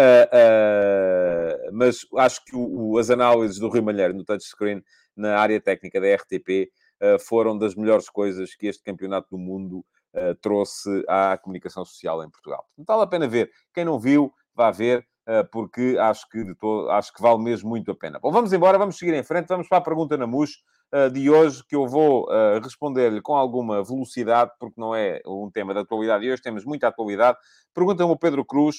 mas 1.73 2.05
acho 2.17 2.45
que 2.45 2.55
o, 2.55 2.93
o, 2.93 2.97
as 2.97 3.09
análises 3.09 3.59
do 3.59 3.67
Rui 3.67 3.81
Malheiro 3.81 4.13
no 4.13 4.23
touchscreen 4.23 4.81
na 5.13 5.37
área 5.37 5.59
técnica 5.59 5.99
da 5.99 6.15
RTP 6.15 6.71
foram 7.19 7.57
das 7.57 7.75
melhores 7.75 8.09
coisas 8.09 8.55
que 8.55 8.67
este 8.67 8.81
Campeonato 8.83 9.27
do 9.29 9.37
Mundo 9.37 9.85
trouxe 10.41 10.89
à 11.07 11.37
comunicação 11.37 11.85
social 11.85 12.23
em 12.23 12.29
Portugal. 12.29 12.65
Não 12.77 12.85
vale 12.85 13.03
a 13.03 13.07
pena 13.07 13.27
ver. 13.27 13.49
Quem 13.73 13.85
não 13.85 13.99
viu, 13.99 14.33
vá 14.53 14.71
ver, 14.71 15.05
porque 15.51 15.97
acho 15.99 16.27
que, 16.29 16.43
acho 16.89 17.13
que 17.13 17.21
vale 17.21 17.41
mesmo 17.43 17.69
muito 17.69 17.91
a 17.91 17.95
pena. 17.95 18.19
Bom, 18.19 18.31
vamos 18.31 18.51
embora, 18.51 18.77
vamos 18.77 18.97
seguir 18.97 19.13
em 19.13 19.23
frente, 19.23 19.47
vamos 19.47 19.67
para 19.67 19.77
a 19.77 19.81
pergunta 19.81 20.17
na 20.17 20.27
MUS 20.27 20.57
de 21.13 21.29
hoje, 21.29 21.63
que 21.67 21.75
eu 21.75 21.87
vou 21.87 22.27
responder-lhe 22.61 23.21
com 23.21 23.35
alguma 23.35 23.83
velocidade, 23.83 24.51
porque 24.59 24.79
não 24.79 24.95
é 24.95 25.21
um 25.25 25.49
tema 25.51 25.73
de 25.73 25.81
atualidade, 25.81 26.25
e 26.25 26.31
hoje 26.31 26.41
temos 26.41 26.63
muita 26.63 26.87
atualidade. 26.87 27.37
Pergunta-me 27.73 28.11
o 28.11 28.17
Pedro 28.17 28.45
Cruz, 28.45 28.77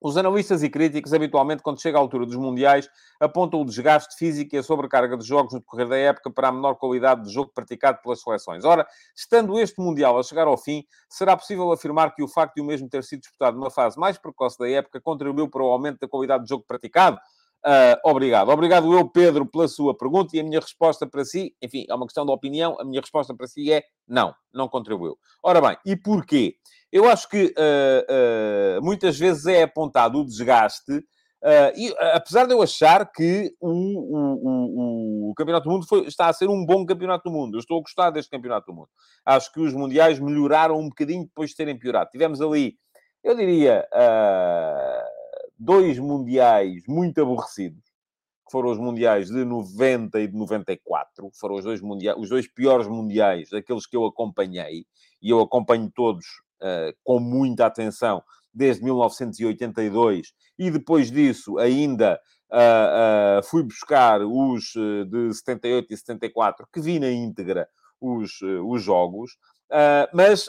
os 0.00 0.16
analistas 0.16 0.62
e 0.62 0.70
críticos, 0.70 1.12
habitualmente, 1.12 1.60
quando 1.60 1.82
chega 1.82 1.98
à 1.98 2.00
altura 2.00 2.24
dos 2.24 2.36
Mundiais, 2.36 2.88
apontam 3.18 3.60
o 3.60 3.64
desgaste 3.64 4.16
físico 4.16 4.54
e 4.54 4.58
a 4.58 4.62
sobrecarga 4.62 5.16
de 5.16 5.26
jogos 5.26 5.52
no 5.52 5.58
decorrer 5.58 5.88
da 5.88 5.96
época 5.96 6.30
para 6.30 6.46
a 6.46 6.52
menor 6.52 6.76
qualidade 6.76 7.24
de 7.24 7.32
jogo 7.32 7.50
praticado 7.52 8.00
pelas 8.00 8.22
seleções. 8.22 8.64
Ora, 8.64 8.86
estando 9.16 9.58
este 9.58 9.80
Mundial 9.80 10.16
a 10.16 10.22
chegar 10.22 10.46
ao 10.46 10.56
fim, 10.56 10.84
será 11.08 11.36
possível 11.36 11.72
afirmar 11.72 12.14
que 12.14 12.22
o 12.22 12.28
facto 12.28 12.54
de 12.54 12.60
o 12.60 12.64
mesmo 12.64 12.88
ter 12.88 13.02
sido 13.02 13.22
disputado 13.22 13.56
numa 13.56 13.72
fase 13.72 13.98
mais 13.98 14.16
precoce 14.16 14.56
da 14.56 14.68
época 14.70 15.00
contribuiu 15.00 15.50
para 15.50 15.64
o 15.64 15.66
aumento 15.66 15.98
da 15.98 16.06
qualidade 16.06 16.44
de 16.44 16.50
jogo 16.50 16.64
praticado? 16.64 17.18
Uh, 17.66 17.98
obrigado. 18.04 18.50
Obrigado 18.50 18.92
eu, 18.92 19.08
Pedro, 19.08 19.44
pela 19.44 19.66
sua 19.66 19.96
pergunta 19.96 20.36
e 20.36 20.40
a 20.40 20.44
minha 20.44 20.60
resposta 20.60 21.06
para 21.06 21.24
si, 21.24 21.54
enfim, 21.60 21.84
é 21.88 21.94
uma 21.94 22.06
questão 22.06 22.24
de 22.24 22.32
opinião, 22.32 22.76
a 22.80 22.84
minha 22.84 23.00
resposta 23.00 23.34
para 23.34 23.48
si 23.48 23.72
é 23.72 23.82
não, 24.06 24.32
não 24.54 24.68
contribuiu. 24.68 25.18
Ora 25.42 25.60
bem, 25.60 25.76
e 25.84 25.96
porquê? 25.96 26.54
Eu 26.90 27.08
acho 27.08 27.28
que 27.28 27.46
uh, 27.46 28.78
uh, 28.78 28.84
muitas 28.84 29.18
vezes 29.18 29.44
é 29.46 29.64
apontado 29.64 30.20
o 30.20 30.24
desgaste, 30.24 31.04
e 31.76 31.94
apesar 32.12 32.46
de 32.46 32.52
eu 32.52 32.60
achar 32.60 33.12
que 33.12 33.54
o, 33.60 33.70
o, 33.70 35.28
o, 35.28 35.30
o 35.30 35.34
Campeonato 35.34 35.68
do 35.68 35.72
Mundo 35.72 35.86
foi, 35.86 36.06
está 36.06 36.26
a 36.26 36.32
ser 36.32 36.48
um 36.48 36.66
bom 36.66 36.84
Campeonato 36.84 37.30
do 37.30 37.32
Mundo, 37.32 37.56
eu 37.56 37.60
estou 37.60 37.78
a 37.78 37.80
gostar 37.80 38.10
deste 38.10 38.30
Campeonato 38.30 38.66
do 38.66 38.74
Mundo. 38.74 38.88
Acho 39.24 39.52
que 39.52 39.60
os 39.60 39.72
Mundiais 39.72 40.18
melhoraram 40.18 40.78
um 40.78 40.88
bocadinho 40.88 41.24
depois 41.24 41.50
de 41.50 41.56
terem 41.56 41.78
piorado. 41.78 42.10
Tivemos 42.10 42.40
ali, 42.40 42.76
eu 43.22 43.36
diria 43.36 43.86
dois 45.58 45.98
mundiais 45.98 46.82
muito 46.86 47.20
aborrecidos, 47.20 47.82
que 48.46 48.52
foram 48.52 48.70
os 48.70 48.78
mundiais 48.78 49.28
de 49.28 49.44
90 49.44 50.20
e 50.20 50.28
de 50.28 50.36
94, 50.36 51.30
foram 51.38 51.56
os 51.56 51.64
dois, 51.64 51.80
mundiais, 51.80 52.16
os 52.18 52.28
dois 52.28 52.46
piores 52.46 52.86
mundiais, 52.86 53.50
daqueles 53.50 53.86
que 53.86 53.96
eu 53.96 54.06
acompanhei, 54.06 54.86
e 55.20 55.30
eu 55.30 55.40
acompanho 55.40 55.90
todos 55.94 56.24
uh, 56.62 56.96
com 57.02 57.18
muita 57.18 57.66
atenção, 57.66 58.22
desde 58.54 58.84
1982, 58.84 60.32
e 60.58 60.70
depois 60.70 61.10
disso 61.10 61.58
ainda 61.58 62.20
uh, 62.50 63.40
uh, 63.40 63.42
fui 63.42 63.62
buscar 63.62 64.22
os 64.22 64.72
de 65.06 65.34
78 65.34 65.92
e 65.92 65.96
74, 65.96 66.66
que 66.72 66.80
vi 66.80 66.98
na 66.98 67.10
íntegra 67.10 67.68
os, 68.00 68.40
os 68.64 68.80
jogos, 68.80 69.36
mas 70.14 70.48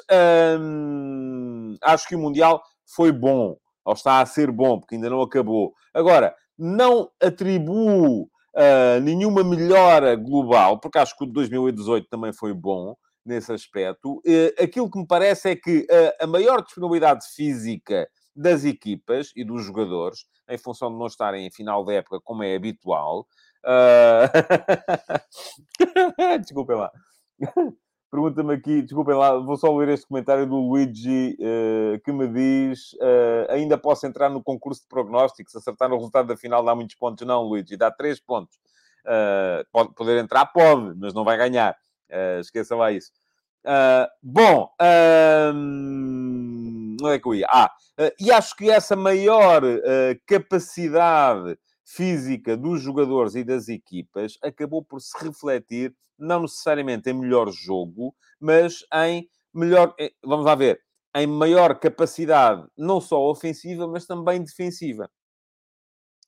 acho 1.81 2.07
que 2.07 2.15
o 2.15 2.19
Mundial 2.19 2.61
foi 2.85 3.11
bom 3.11 3.57
ou 3.89 3.93
está 3.93 4.21
a 4.21 4.25
ser 4.25 4.51
bom, 4.51 4.79
porque 4.79 4.93
ainda 4.93 5.09
não 5.09 5.19
acabou. 5.19 5.73
Agora, 5.91 6.35
não 6.55 7.09
atribuo 7.19 8.23
uh, 8.23 8.99
nenhuma 9.01 9.43
melhora 9.43 10.15
global, 10.15 10.79
porque 10.79 10.99
acho 10.99 11.17
que 11.17 11.23
o 11.23 11.27
de 11.27 11.33
2018 11.33 12.07
também 12.07 12.31
foi 12.31 12.53
bom 12.53 12.95
nesse 13.25 13.51
aspecto. 13.51 14.17
Uh, 14.17 14.63
aquilo 14.63 14.91
que 14.91 14.99
me 14.99 15.07
parece 15.07 15.49
é 15.49 15.55
que 15.55 15.79
uh, 15.79 16.23
a 16.23 16.27
maior 16.27 16.61
disponibilidade 16.61 17.25
física 17.33 18.07
das 18.35 18.63
equipas 18.63 19.31
e 19.35 19.43
dos 19.43 19.65
jogadores, 19.65 20.25
em 20.47 20.57
função 20.59 20.91
de 20.91 20.99
não 20.99 21.07
estarem 21.07 21.47
em 21.47 21.51
final 21.51 21.83
da 21.83 21.93
época, 21.93 22.21
como 22.23 22.43
é 22.43 22.55
habitual. 22.55 23.25
Desculpem 26.39 26.77
lá. 26.77 26.91
Pergunta-me 28.11 28.55
aqui, 28.55 28.81
desculpem 28.81 29.13
lá, 29.13 29.37
vou 29.37 29.55
só 29.55 29.71
ler 29.77 29.89
este 29.89 30.07
comentário 30.07 30.47
do 30.47 30.55
Luigi 30.55 31.37
uh, 31.39 31.99
que 32.03 32.11
me 32.11 32.27
diz: 32.27 32.93
uh, 32.93 33.51
ainda 33.51 33.77
posso 33.77 34.07
entrar 34.07 34.29
no 34.29 34.41
concurso 34.41 34.81
de 34.81 34.87
prognósticos, 34.87 35.55
acertar 35.55 35.87
no 35.87 35.95
resultado 35.95 36.27
da 36.27 36.35
final 36.35 36.65
dá 36.65 36.73
muitos 36.73 36.95
pontos? 36.95 37.25
Não, 37.27 37.43
Luigi, 37.43 37.77
dá 37.77 37.91
três 37.91 38.19
pontos. 38.19 38.57
Uh, 39.05 39.63
pode 39.71 39.93
poder 39.93 40.17
entrar, 40.17 40.47
pode, 40.47 40.95
mas 40.97 41.13
não 41.13 41.23
vai 41.23 41.37
ganhar. 41.37 41.75
Uh, 42.09 42.39
esqueça 42.39 42.75
lá 42.75 42.91
isso. 42.91 43.11
bom, 44.23 44.71
não 46.99 47.09
é 47.09 47.19
que 47.19 47.27
eu 47.27 47.35
ia? 47.35 47.47
Ah, 47.47 47.71
e 48.19 48.31
acho 48.31 48.55
que 48.55 48.71
essa 48.71 48.95
maior 48.95 49.61
capacidade 50.25 51.59
física 51.89 52.55
dos 52.55 52.81
jogadores 52.81 53.33
e 53.35 53.43
das 53.43 53.67
equipas 53.67 54.37
acabou 54.43 54.83
por 54.83 55.01
se 55.01 55.17
refletir 55.23 55.95
não 56.17 56.41
necessariamente 56.41 57.09
em 57.09 57.13
melhor 57.13 57.49
jogo, 57.51 58.15
mas 58.39 58.85
em 58.93 59.27
melhor, 59.53 59.95
eh, 59.99 60.11
vamos 60.23 60.45
lá 60.45 60.53
ver, 60.53 60.81
em 61.15 61.25
maior 61.25 61.79
capacidade, 61.79 62.67
não 62.77 63.01
só 63.01 63.19
ofensiva, 63.29 63.87
mas 63.87 64.05
também 64.05 64.43
defensiva. 64.43 65.09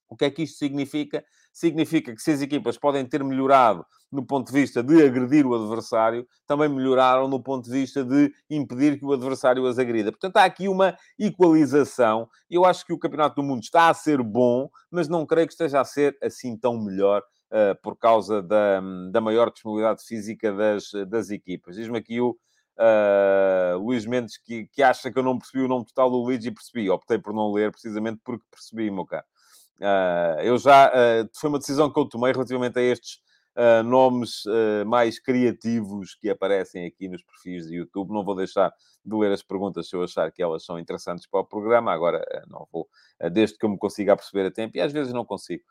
O 0.10 0.15
que 0.15 0.26
é 0.26 0.32
que 0.32 0.43
isto 0.43 0.58
significa? 0.58 1.24
Significa 1.52 2.14
que 2.16 2.22
se 2.22 2.32
as 2.32 2.42
equipas 2.42 2.78
podem 2.78 3.06
ter 3.06 3.24
melhorado 3.24 3.86
no 4.12 4.26
ponto 4.26 4.52
de 4.52 4.54
vista 4.60 4.84
de 4.84 5.04
agredir 5.04 5.48
o 5.48 5.56
adversário, 5.56 6.28
também 6.46 6.68
melhoraram 6.68 7.28
no 7.30 7.42
ponto 7.42 7.66
de 7.66 7.72
vista 7.72 8.04
de 8.04 8.34
impedir 8.50 9.00
que 9.00 9.06
o 9.06 9.14
adversário 9.14 9.66
as 9.66 9.80
agrida. 9.80 10.12
Portanto, 10.12 10.38
há 10.38 10.44
aqui 10.44 10.68
uma 10.68 10.98
equalização. 11.18 12.28
Eu 12.50 12.66
acho 12.66 12.86
que 12.86 12.92
o 12.92 13.00
Campeonato 13.00 13.36
do 13.36 13.44
Mundo 13.44 13.64
está 13.64 13.90
a 13.90 13.94
ser 13.94 14.22
bom, 14.22 14.70
mas 14.90 15.08
não 15.08 15.26
creio 15.26 15.48
que 15.48 15.54
esteja 15.54 15.80
a 15.80 15.86
ser 15.86 16.18
assim 16.22 16.58
tão 16.58 16.78
melhor 16.78 17.24
uh, 17.52 17.82
por 17.82 17.98
causa 17.98 18.44
da, 18.44 18.82
da 19.12 19.22
maior 19.22 19.50
disponibilidade 19.50 20.04
física 20.04 20.52
das, 20.52 20.92
das 21.08 21.30
equipas. 21.30 21.78
Diz-me 21.78 21.98
aqui 21.98 22.20
o 22.20 22.32
uh, 22.78 23.78
Luís 23.78 24.06
Mendes 24.06 24.38
que, 24.38 24.68
que 24.68 24.84
acha 24.84 25.10
que 25.10 25.18
eu 25.18 25.24
não 25.24 25.38
percebi 25.38 25.64
o 25.64 25.68
nome 25.68 25.86
total 25.86 26.10
do 26.10 26.18
Luigi 26.18 26.52
percebi. 26.52 26.90
Optei 26.90 27.18
por 27.18 27.34
não 27.34 27.52
ler 27.52 27.72
precisamente 27.72 28.20
porque 28.24 28.44
percebi, 28.52 28.92
meu 28.92 29.06
caro. 29.06 29.26
Uh, 29.82 30.39
eu 30.41 30.58
já... 30.60 30.89
Uh, 30.89 31.30
foi 31.36 31.50
uma 31.50 31.60
decisão 31.60 31.91
que 31.91 32.00
eu 32.00 32.06
tomei 32.06 32.32
relativamente 32.32 32.78
a 32.78 32.82
estes 32.82 33.20
uh, 33.58 33.84
nomes 33.84 34.46
uh, 34.46 34.86
mais 34.86 35.20
criativos 35.20 36.15
que 36.15 36.30
aparecem 36.30 36.86
aqui 36.86 37.08
nos 37.08 37.24
perfis 37.24 37.67
de 37.67 37.78
YouTube. 37.78 38.13
Não 38.13 38.24
vou 38.24 38.36
deixar 38.36 38.72
de 39.04 39.15
ler 39.15 39.32
as 39.32 39.41
perguntas 39.41 39.89
se 39.89 39.96
eu 39.96 40.04
achar 40.04 40.32
que 40.32 40.44
elas 40.44 40.63
são 40.63 40.78
interessantes 40.78 41.28
para 41.28 41.39
o 41.39 41.46
programa. 41.46 41.91
Agora, 41.91 42.20
uh, 42.20 42.50
não 42.50 42.67
vou, 42.72 42.88
desde 43.32 43.58
que 43.58 43.65
eu 43.65 43.70
me 43.70 43.78
consiga 43.78 44.15
perceber 44.15 44.46
a 44.46 44.52
tempo, 44.52 44.78
e 44.78 44.82
às 44.82 44.94
vezes 44.94 45.12
não 45.12 45.26
consigo. 45.26 45.63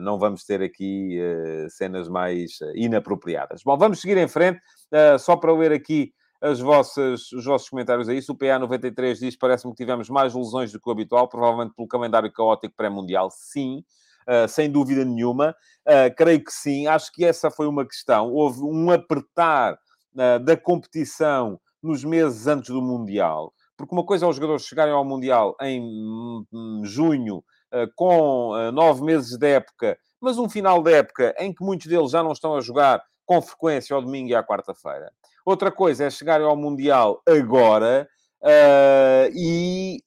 não 0.00 0.18
vamos 0.18 0.44
ter 0.44 0.62
aqui 0.62 1.18
cenas 1.70 2.08
mais 2.08 2.58
inapropriadas. 2.74 3.62
Bom, 3.64 3.76
vamos 3.76 4.00
seguir 4.00 4.16
em 4.16 4.28
frente, 4.28 4.60
só 5.18 5.36
para 5.36 5.52
ler 5.52 5.72
aqui 5.72 6.12
as 6.44 6.60
vossas, 6.60 7.32
os 7.32 7.44
vossos 7.46 7.70
comentários 7.70 8.06
a 8.06 8.14
isso. 8.14 8.32
O 8.32 8.36
PA93 8.36 9.18
diz: 9.18 9.36
parece-me 9.36 9.72
que 9.72 9.78
tivemos 9.78 10.10
mais 10.10 10.34
lesões 10.34 10.70
do 10.70 10.78
que 10.78 10.86
o 10.88 10.92
habitual, 10.92 11.26
provavelmente 11.26 11.74
pelo 11.74 11.88
calendário 11.88 12.30
caótico 12.30 12.74
pré-mundial. 12.76 13.30
Sim, 13.30 13.82
uh, 14.28 14.46
sem 14.46 14.70
dúvida 14.70 15.04
nenhuma. 15.06 15.56
Uh, 15.86 16.14
creio 16.14 16.44
que 16.44 16.52
sim, 16.52 16.86
acho 16.86 17.10
que 17.12 17.24
essa 17.24 17.50
foi 17.50 17.66
uma 17.66 17.86
questão. 17.86 18.30
Houve 18.30 18.60
um 18.62 18.90
apertar 18.90 19.72
uh, 19.72 20.38
da 20.44 20.54
competição 20.54 21.58
nos 21.82 22.04
meses 22.04 22.46
antes 22.46 22.68
do 22.68 22.82
Mundial, 22.82 23.52
porque 23.74 23.94
uma 23.94 24.04
coisa 24.04 24.26
é 24.26 24.28
os 24.28 24.36
jogadores 24.36 24.66
chegarem 24.66 24.92
ao 24.92 25.04
Mundial 25.04 25.56
em 25.60 25.82
hum, 25.82 26.82
junho, 26.82 27.42
com 27.96 28.52
nove 28.72 29.02
meses 29.02 29.36
de 29.36 29.48
época, 29.48 29.98
mas 30.20 30.38
um 30.38 30.48
final 30.48 30.80
de 30.80 30.92
época 30.92 31.34
em 31.38 31.52
que 31.52 31.62
muitos 31.62 31.88
deles 31.88 32.12
já 32.12 32.22
não 32.22 32.30
estão 32.30 32.54
a 32.54 32.60
jogar 32.60 33.02
com 33.26 33.42
frequência 33.42 33.94
ao 33.94 34.00
domingo 34.00 34.30
e 34.30 34.34
à 34.34 34.42
quarta-feira. 34.44 35.12
Outra 35.44 35.70
coisa 35.70 36.04
é 36.04 36.10
chegarem 36.10 36.46
ao 36.46 36.56
Mundial 36.56 37.22
agora 37.28 38.08
Uh, 38.44 39.32
e 39.34 40.02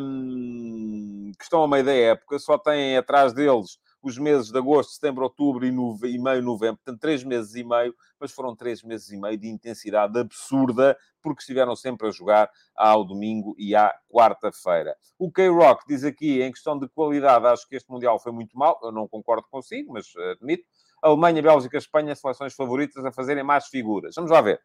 um, 0.00 1.32
que 1.36 1.42
estão 1.42 1.64
a 1.64 1.68
meio 1.68 1.82
da 1.82 1.92
época, 1.92 2.38
só 2.38 2.56
têm 2.56 2.96
atrás 2.96 3.32
deles 3.32 3.76
os 4.00 4.16
meses 4.18 4.52
de 4.52 4.58
agosto, 4.58 4.92
setembro, 4.92 5.24
outubro 5.24 5.66
e, 5.66 5.72
nove, 5.72 6.08
e 6.08 6.16
meio 6.16 6.40
novembro, 6.42 6.76
portanto, 6.76 7.00
três 7.00 7.24
meses 7.24 7.56
e 7.56 7.64
meio, 7.64 7.92
mas 8.20 8.30
foram 8.30 8.54
três 8.54 8.84
meses 8.84 9.10
e 9.10 9.16
meio 9.16 9.36
de 9.36 9.48
intensidade 9.48 10.16
absurda, 10.16 10.96
porque 11.20 11.40
estiveram 11.40 11.74
sempre 11.74 12.06
a 12.06 12.12
jogar 12.12 12.48
ao 12.76 13.04
domingo 13.04 13.52
e 13.58 13.74
à 13.74 13.92
quarta-feira. 14.08 14.96
O 15.18 15.30
K-Rock 15.32 15.84
diz 15.88 16.04
aqui, 16.04 16.40
em 16.40 16.52
questão 16.52 16.78
de 16.78 16.88
qualidade, 16.88 17.46
acho 17.46 17.66
que 17.68 17.74
este 17.74 17.90
Mundial 17.90 18.20
foi 18.20 18.30
muito 18.30 18.56
mal, 18.56 18.78
eu 18.80 18.92
não 18.92 19.08
concordo 19.08 19.46
consigo, 19.50 19.92
mas 19.92 20.06
admito. 20.32 20.64
Alemanha, 21.02 21.42
Bélgica, 21.42 21.76
Espanha, 21.76 22.14
seleções 22.14 22.54
favoritas 22.54 23.04
a 23.04 23.12
fazerem 23.12 23.42
mais 23.42 23.66
figuras. 23.66 24.14
Vamos 24.14 24.30
lá 24.30 24.40
ver. 24.40 24.60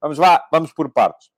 Vamos 0.00 0.18
lá, 0.18 0.46
vamos 0.52 0.72
por 0.72 0.92
partes. 0.92 1.28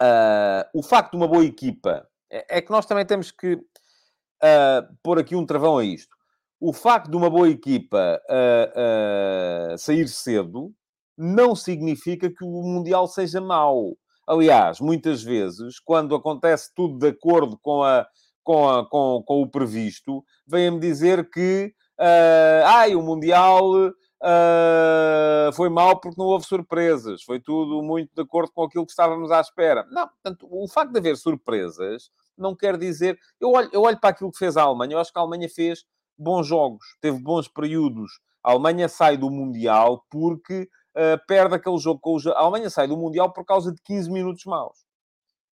Uh, 0.00 0.64
o 0.74 0.82
facto 0.82 1.12
de 1.12 1.16
uma 1.16 1.28
boa 1.28 1.44
equipa 1.44 2.06
é, 2.30 2.58
é 2.58 2.62
que 2.62 2.70
nós 2.70 2.86
também 2.86 3.04
temos 3.04 3.30
que 3.30 3.54
uh, 3.54 4.96
pôr 5.02 5.18
aqui 5.18 5.34
um 5.34 5.44
travão 5.44 5.78
a 5.78 5.84
isto. 5.84 6.16
O 6.60 6.72
facto 6.72 7.10
de 7.10 7.16
uma 7.16 7.30
boa 7.30 7.48
equipa 7.48 8.20
uh, 8.30 9.78
sair 9.78 10.08
cedo 10.08 10.72
não 11.16 11.54
significa 11.56 12.30
que 12.30 12.44
o 12.44 12.62
Mundial 12.62 13.06
seja 13.08 13.40
mau. 13.40 13.96
Aliás, 14.26 14.78
muitas 14.80 15.22
vezes, 15.22 15.80
quando 15.80 16.14
acontece 16.14 16.70
tudo 16.74 16.98
de 16.98 17.08
acordo 17.08 17.58
com, 17.60 17.82
a, 17.82 18.06
com, 18.42 18.68
a, 18.68 18.88
com, 18.88 19.22
com 19.26 19.42
o 19.42 19.50
previsto, 19.50 20.22
vêm-me 20.46 20.78
dizer 20.78 21.28
que 21.30 21.74
uh, 22.00 22.64
ai, 22.66 22.94
o 22.94 23.02
Mundial 23.02 23.92
Uh, 24.22 25.50
foi 25.54 25.70
mal 25.70 25.98
porque 25.98 26.20
não 26.20 26.26
houve 26.26 26.44
surpresas. 26.44 27.22
Foi 27.22 27.40
tudo 27.40 27.82
muito 27.82 28.14
de 28.14 28.20
acordo 28.20 28.52
com 28.52 28.64
aquilo 28.64 28.84
que 28.84 28.92
estávamos 28.92 29.30
à 29.30 29.40
espera. 29.40 29.86
Não, 29.90 30.06
portanto, 30.06 30.46
o 30.50 30.68
facto 30.68 30.92
de 30.92 30.98
haver 30.98 31.16
surpresas 31.16 32.10
não 32.36 32.54
quer 32.54 32.76
dizer... 32.76 33.18
Eu 33.40 33.52
olho, 33.52 33.70
eu 33.72 33.82
olho 33.82 33.98
para 33.98 34.10
aquilo 34.10 34.30
que 34.30 34.38
fez 34.38 34.56
a 34.56 34.62
Alemanha. 34.62 34.94
Eu 34.94 34.98
acho 34.98 35.12
que 35.12 35.18
a 35.18 35.22
Alemanha 35.22 35.48
fez 35.48 35.84
bons 36.18 36.46
jogos. 36.46 36.84
Teve 37.00 37.18
bons 37.18 37.48
períodos. 37.48 38.20
A 38.44 38.50
Alemanha 38.52 38.88
sai 38.88 39.16
do 39.16 39.30
Mundial 39.30 40.04
porque 40.10 40.68
uh, 40.94 41.26
perde 41.26 41.54
aquele 41.54 41.78
jogo 41.78 42.00
com 42.00 42.16
o... 42.16 42.32
A 42.32 42.40
Alemanha 42.40 42.68
sai 42.68 42.86
do 42.86 42.98
Mundial 42.98 43.32
por 43.32 43.44
causa 43.44 43.72
de 43.72 43.80
15 43.82 44.10
minutos 44.10 44.44
maus 44.44 44.78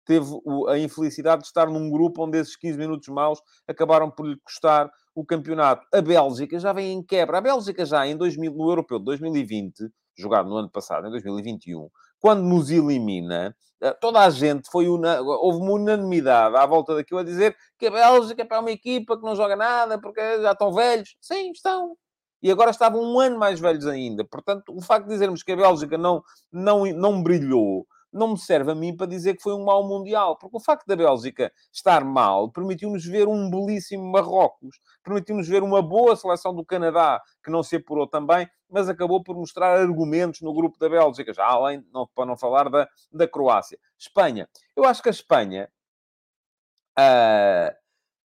teve 0.04 0.26
a 0.68 0.78
infelicidade 0.78 1.42
de 1.42 1.48
estar 1.48 1.66
num 1.66 1.90
grupo 1.90 2.24
onde 2.24 2.38
esses 2.38 2.54
15 2.54 2.78
minutos 2.78 3.08
maus 3.08 3.42
acabaram 3.66 4.08
por 4.08 4.24
lhe 4.24 4.38
custar 4.44 4.88
o 5.16 5.24
campeonato. 5.24 5.86
A 5.92 6.02
Bélgica 6.02 6.60
já 6.60 6.74
vem 6.74 6.92
em 6.92 7.02
quebra. 7.02 7.38
A 7.38 7.40
Bélgica 7.40 7.86
já 7.86 8.06
em 8.06 8.14
2000, 8.14 8.52
no 8.52 8.68
Europeu 8.68 8.98
de 8.98 9.06
2020, 9.06 9.88
jogado 10.14 10.50
no 10.50 10.56
ano 10.56 10.70
passado, 10.70 11.08
em 11.08 11.10
2021, 11.10 11.88
quando 12.20 12.42
nos 12.42 12.70
elimina, 12.70 13.56
eh, 13.80 13.92
toda 13.94 14.20
a 14.20 14.28
gente 14.28 14.70
foi 14.70 14.88
una... 14.88 15.20
houve 15.22 15.58
uma 15.58 15.72
unanimidade 15.72 16.54
à 16.56 16.66
volta 16.66 16.94
daquilo 16.94 17.20
a 17.20 17.24
dizer 17.24 17.56
que 17.78 17.86
a 17.86 17.90
Bélgica 17.90 18.46
é 18.48 18.58
uma 18.58 18.70
equipa 18.70 19.16
que 19.16 19.24
não 19.24 19.34
joga 19.34 19.56
nada 19.56 19.98
porque 19.98 20.20
já 20.42 20.52
estão 20.52 20.72
velhos. 20.72 21.16
Sim, 21.18 21.50
estão. 21.50 21.96
E 22.42 22.50
agora 22.50 22.70
estavam 22.70 23.02
um 23.02 23.18
ano 23.18 23.38
mais 23.38 23.58
velhos 23.58 23.86
ainda. 23.86 24.22
Portanto, 24.22 24.64
o 24.76 24.82
facto 24.82 25.06
de 25.06 25.12
dizermos 25.14 25.42
que 25.42 25.52
a 25.52 25.56
Bélgica 25.56 25.96
não, 25.96 26.22
não, 26.52 26.84
não 26.92 27.22
brilhou 27.22 27.86
não 28.16 28.28
me 28.28 28.38
serve 28.38 28.72
a 28.72 28.74
mim 28.74 28.96
para 28.96 29.06
dizer 29.06 29.34
que 29.36 29.42
foi 29.42 29.54
um 29.54 29.64
mau 29.64 29.86
Mundial, 29.86 30.36
porque 30.38 30.56
o 30.56 30.60
facto 30.60 30.86
da 30.86 30.96
Bélgica 30.96 31.52
estar 31.72 32.04
mal 32.04 32.50
permitiu-nos 32.50 33.04
ver 33.04 33.28
um 33.28 33.50
belíssimo 33.50 34.10
Marrocos, 34.10 34.80
permitiu-nos 35.02 35.46
ver 35.46 35.62
uma 35.62 35.82
boa 35.82 36.16
seleção 36.16 36.54
do 36.54 36.64
Canadá, 36.64 37.20
que 37.44 37.50
não 37.50 37.62
se 37.62 37.76
apurou 37.76 38.06
também, 38.06 38.48
mas 38.68 38.88
acabou 38.88 39.22
por 39.22 39.36
mostrar 39.36 39.78
argumentos 39.78 40.40
no 40.40 40.52
grupo 40.52 40.78
da 40.78 40.88
Bélgica, 40.88 41.32
já 41.32 41.46
além, 41.46 41.84
não, 41.92 42.06
para 42.14 42.26
não 42.26 42.36
falar 42.36 42.68
da, 42.68 42.88
da 43.12 43.28
Croácia. 43.28 43.78
Espanha. 43.98 44.48
Eu 44.74 44.84
acho 44.84 45.02
que 45.02 45.08
a 45.08 45.12
Espanha. 45.12 45.70
Uh, 46.98 47.85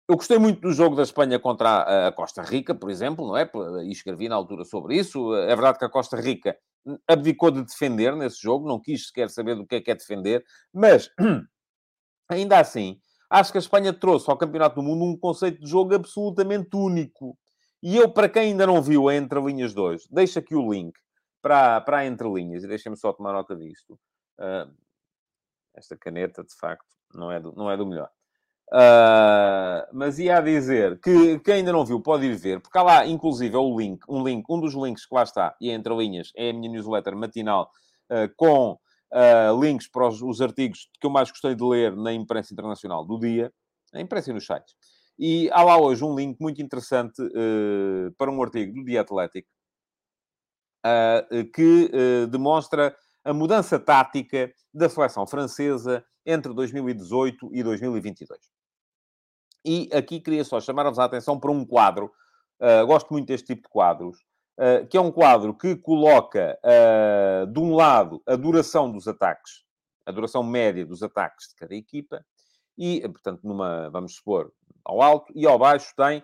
eu 0.07 0.15
gostei 0.15 0.37
muito 0.37 0.61
do 0.61 0.71
jogo 0.71 0.95
da 0.95 1.03
Espanha 1.03 1.37
contra 1.37 2.07
a 2.07 2.11
Costa 2.13 2.41
Rica, 2.41 2.73
por 2.73 2.89
exemplo, 2.89 3.27
não 3.27 3.35
é? 3.35 3.49
E 3.83 3.91
escrevi 3.91 4.29
na 4.29 4.35
altura 4.35 4.63
sobre 4.63 4.95
isso. 4.95 5.35
É 5.35 5.47
verdade 5.47 5.77
que 5.77 5.85
a 5.85 5.89
Costa 5.89 6.15
Rica 6.15 6.57
abdicou 7.07 7.51
de 7.51 7.63
defender 7.63 8.15
nesse 8.15 8.41
jogo, 8.41 8.67
não 8.67 8.79
quis 8.79 9.07
sequer 9.07 9.29
saber 9.29 9.55
do 9.55 9.65
que 9.65 9.75
é 9.75 9.81
que 9.81 9.91
é 9.91 9.95
defender, 9.95 10.45
mas 10.73 11.11
ainda 12.29 12.59
assim, 12.59 12.97
acho 13.29 13.51
que 13.51 13.57
a 13.57 13.59
Espanha 13.59 13.91
trouxe 13.91 14.29
ao 14.29 14.37
Campeonato 14.37 14.75
do 14.75 14.83
Mundo 14.83 15.03
um 15.03 15.17
conceito 15.17 15.59
de 15.59 15.69
jogo 15.69 15.93
absolutamente 15.93 16.75
único. 16.75 17.37
E 17.83 17.97
eu, 17.97 18.09
para 18.09 18.29
quem 18.29 18.51
ainda 18.51 18.65
não 18.65 18.81
viu 18.81 19.09
a 19.09 19.15
Entre 19.15 19.39
Linhas 19.41 19.73
2, 19.73 20.07
deixo 20.09 20.39
aqui 20.39 20.55
o 20.55 20.71
link 20.71 20.97
para, 21.41 21.81
para 21.81 21.97
a 21.97 22.05
Entre 22.05 22.27
Linhas, 22.27 22.63
e 22.63 22.67
deixem-me 22.67 22.97
só 22.97 23.11
tomar 23.13 23.33
nota 23.33 23.55
disto. 23.55 23.99
Uh, 24.39 24.73
esta 25.75 25.95
caneta, 25.97 26.43
de 26.43 26.55
facto, 26.55 26.87
não 27.13 27.31
é 27.31 27.39
do, 27.39 27.53
não 27.53 27.69
é 27.69 27.77
do 27.77 27.85
melhor. 27.85 28.09
Uh, 28.69 29.87
mas 29.93 30.19
ia 30.19 30.39
a 30.39 30.41
dizer 30.41 30.99
que 30.99 31.39
quem 31.39 31.55
ainda 31.55 31.71
não 31.71 31.85
viu 31.85 32.01
pode 32.01 32.25
ir 32.25 32.35
ver, 32.35 32.59
porque 32.59 32.77
há 32.77 32.83
lá, 32.83 33.05
inclusive, 33.07 33.55
é 33.55 33.57
o 33.57 33.77
link, 33.79 34.01
um 34.09 34.21
link, 34.21 34.43
um 34.49 34.59
dos 34.59 34.73
links 34.73 35.05
que 35.05 35.15
lá 35.15 35.23
está, 35.23 35.55
e 35.61 35.69
é 35.69 35.73
entre 35.73 35.95
linhas, 35.95 36.33
é 36.35 36.49
a 36.49 36.53
minha 36.53 36.69
newsletter 36.69 37.15
matinal 37.15 37.71
uh, 38.11 38.29
com 38.35 38.71
uh, 38.73 39.61
links 39.61 39.87
para 39.87 40.09
os, 40.09 40.21
os, 40.21 40.41
artigos 40.41 40.89
que 40.99 41.07
eu 41.07 41.09
mais 41.09 41.31
gostei 41.31 41.55
de 41.55 41.63
ler 41.63 41.95
na 41.95 42.11
imprensa 42.11 42.53
internacional 42.53 43.05
do 43.05 43.17
dia, 43.17 43.53
na 43.93 44.01
imprensa 44.01 44.31
e 44.31 44.33
nos 44.33 44.45
sites. 44.45 44.75
E 45.17 45.49
há 45.51 45.63
lá 45.63 45.77
hoje 45.79 46.03
um 46.03 46.13
link 46.13 46.37
muito 46.39 46.61
interessante 46.61 47.23
para 48.19 48.29
um 48.29 48.39
artigo 48.43 48.71
do 48.71 48.85
The 48.85 48.99
Athletic 48.99 49.47
que 51.55 51.89
demonstra 52.29 52.95
a 53.25 53.33
mudança 53.33 53.79
tática 53.79 54.53
da 54.71 54.87
seleção 54.87 55.25
francesa 55.25 56.05
entre 56.23 56.53
2018 56.53 57.49
e 57.51 57.63
2022. 57.63 58.56
E 59.65 59.89
aqui 59.93 60.19
queria 60.19 60.43
só 60.43 60.59
chamar-vos 60.59 60.99
a 60.99 61.05
atenção 61.05 61.39
para 61.39 61.51
um 61.51 61.65
quadro, 61.65 62.11
uh, 62.61 62.85
gosto 62.85 63.11
muito 63.11 63.27
deste 63.27 63.47
tipo 63.47 63.63
de 63.63 63.69
quadros, 63.69 64.17
uh, 64.59 64.87
que 64.87 64.97
é 64.97 65.01
um 65.01 65.11
quadro 65.11 65.53
que 65.53 65.75
coloca, 65.75 66.57
uh, 66.63 67.47
de 67.47 67.59
um 67.59 67.75
lado, 67.75 68.21
a 68.27 68.35
duração 68.35 68.91
dos 68.91 69.07
ataques, 69.07 69.63
a 70.05 70.11
duração 70.11 70.43
média 70.43 70.85
dos 70.85 71.03
ataques 71.03 71.49
de 71.49 71.55
cada 71.55 71.75
equipa, 71.75 72.25
e, 72.77 73.01
portanto, 73.09 73.41
numa, 73.43 73.89
vamos 73.89 74.15
supor, 74.15 74.51
ao 74.85 75.01
alto, 75.01 75.33
e 75.35 75.45
ao 75.47 75.57
baixo 75.57 75.91
tem 75.95 76.23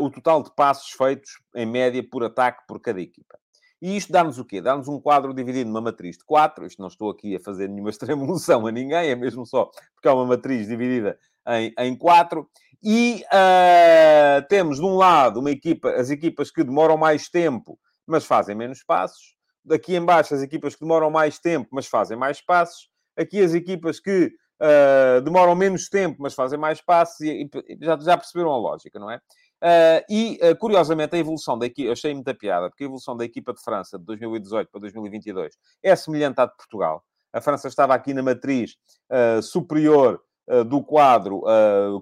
o 0.00 0.10
total 0.10 0.42
de 0.42 0.54
passos 0.54 0.90
feitos, 0.90 1.30
em 1.54 1.64
média, 1.64 2.02
por 2.10 2.24
ataque 2.24 2.62
por 2.66 2.80
cada 2.80 3.00
equipa. 3.00 3.38
E 3.82 3.96
isto 3.96 4.12
dá-nos 4.12 4.38
o 4.38 4.44
quê? 4.44 4.60
Dá-nos 4.60 4.86
um 4.86 5.00
quadro 5.00 5.34
dividido 5.34 5.68
numa 5.68 5.80
matriz 5.80 6.16
de 6.16 6.24
4. 6.24 6.64
Isto 6.64 6.80
não 6.80 6.86
estou 6.86 7.10
aqui 7.10 7.34
a 7.34 7.40
fazer 7.40 7.68
nenhuma 7.68 7.90
extrema-emoção 7.90 8.64
a 8.64 8.70
ninguém, 8.70 9.10
é 9.10 9.16
mesmo 9.16 9.44
só 9.44 9.68
porque 9.92 10.06
é 10.06 10.12
uma 10.12 10.24
matriz 10.24 10.68
dividida 10.68 11.18
em, 11.48 11.74
em 11.76 11.96
4. 11.96 12.48
E 12.80 13.24
uh, 13.26 14.46
temos, 14.48 14.76
de 14.78 14.84
um 14.84 14.94
lado, 14.94 15.40
uma 15.40 15.50
equipa, 15.50 15.90
as 15.90 16.10
equipas 16.10 16.52
que 16.52 16.62
demoram 16.62 16.96
mais 16.96 17.28
tempo, 17.28 17.76
mas 18.06 18.24
fazem 18.24 18.54
menos 18.54 18.84
passos. 18.84 19.34
Daqui 19.64 19.96
em 19.96 20.04
baixo, 20.04 20.32
as 20.32 20.42
equipas 20.42 20.76
que 20.76 20.82
demoram 20.82 21.10
mais 21.10 21.40
tempo, 21.40 21.68
mas 21.72 21.88
fazem 21.88 22.16
mais 22.16 22.40
passos. 22.40 22.88
Aqui, 23.16 23.40
as 23.40 23.52
equipas 23.52 23.98
que 23.98 24.32
uh, 24.60 25.20
demoram 25.22 25.56
menos 25.56 25.88
tempo, 25.88 26.18
mas 26.20 26.34
fazem 26.34 26.58
mais 26.58 26.80
passos. 26.80 27.20
E, 27.20 27.50
e 27.68 27.78
já, 27.84 27.98
já 27.98 28.16
perceberam 28.16 28.52
a 28.52 28.58
lógica, 28.58 29.00
não 29.00 29.10
é? 29.10 29.20
Uh, 29.62 30.02
e, 30.10 30.40
uh, 30.42 30.56
curiosamente, 30.56 31.14
a 31.14 31.18
evolução 31.18 31.56
da 31.56 31.66
equipa, 31.66 31.92
achei 31.92 32.12
muita 32.12 32.34
piada, 32.34 32.68
porque 32.68 32.82
a 32.82 32.86
evolução 32.86 33.16
da 33.16 33.24
equipa 33.24 33.54
de 33.54 33.62
França 33.62 33.96
de 33.96 34.04
2018 34.04 34.68
para 34.68 34.80
2022 34.80 35.54
é 35.80 35.94
semelhante 35.94 36.40
à 36.40 36.46
de 36.46 36.56
Portugal. 36.56 37.04
A 37.32 37.40
França 37.40 37.68
estava 37.68 37.94
aqui 37.94 38.12
na 38.12 38.24
matriz 38.24 38.74
uh, 39.10 39.40
superior 39.40 40.20
do 40.68 40.82
quadro, 40.82 41.44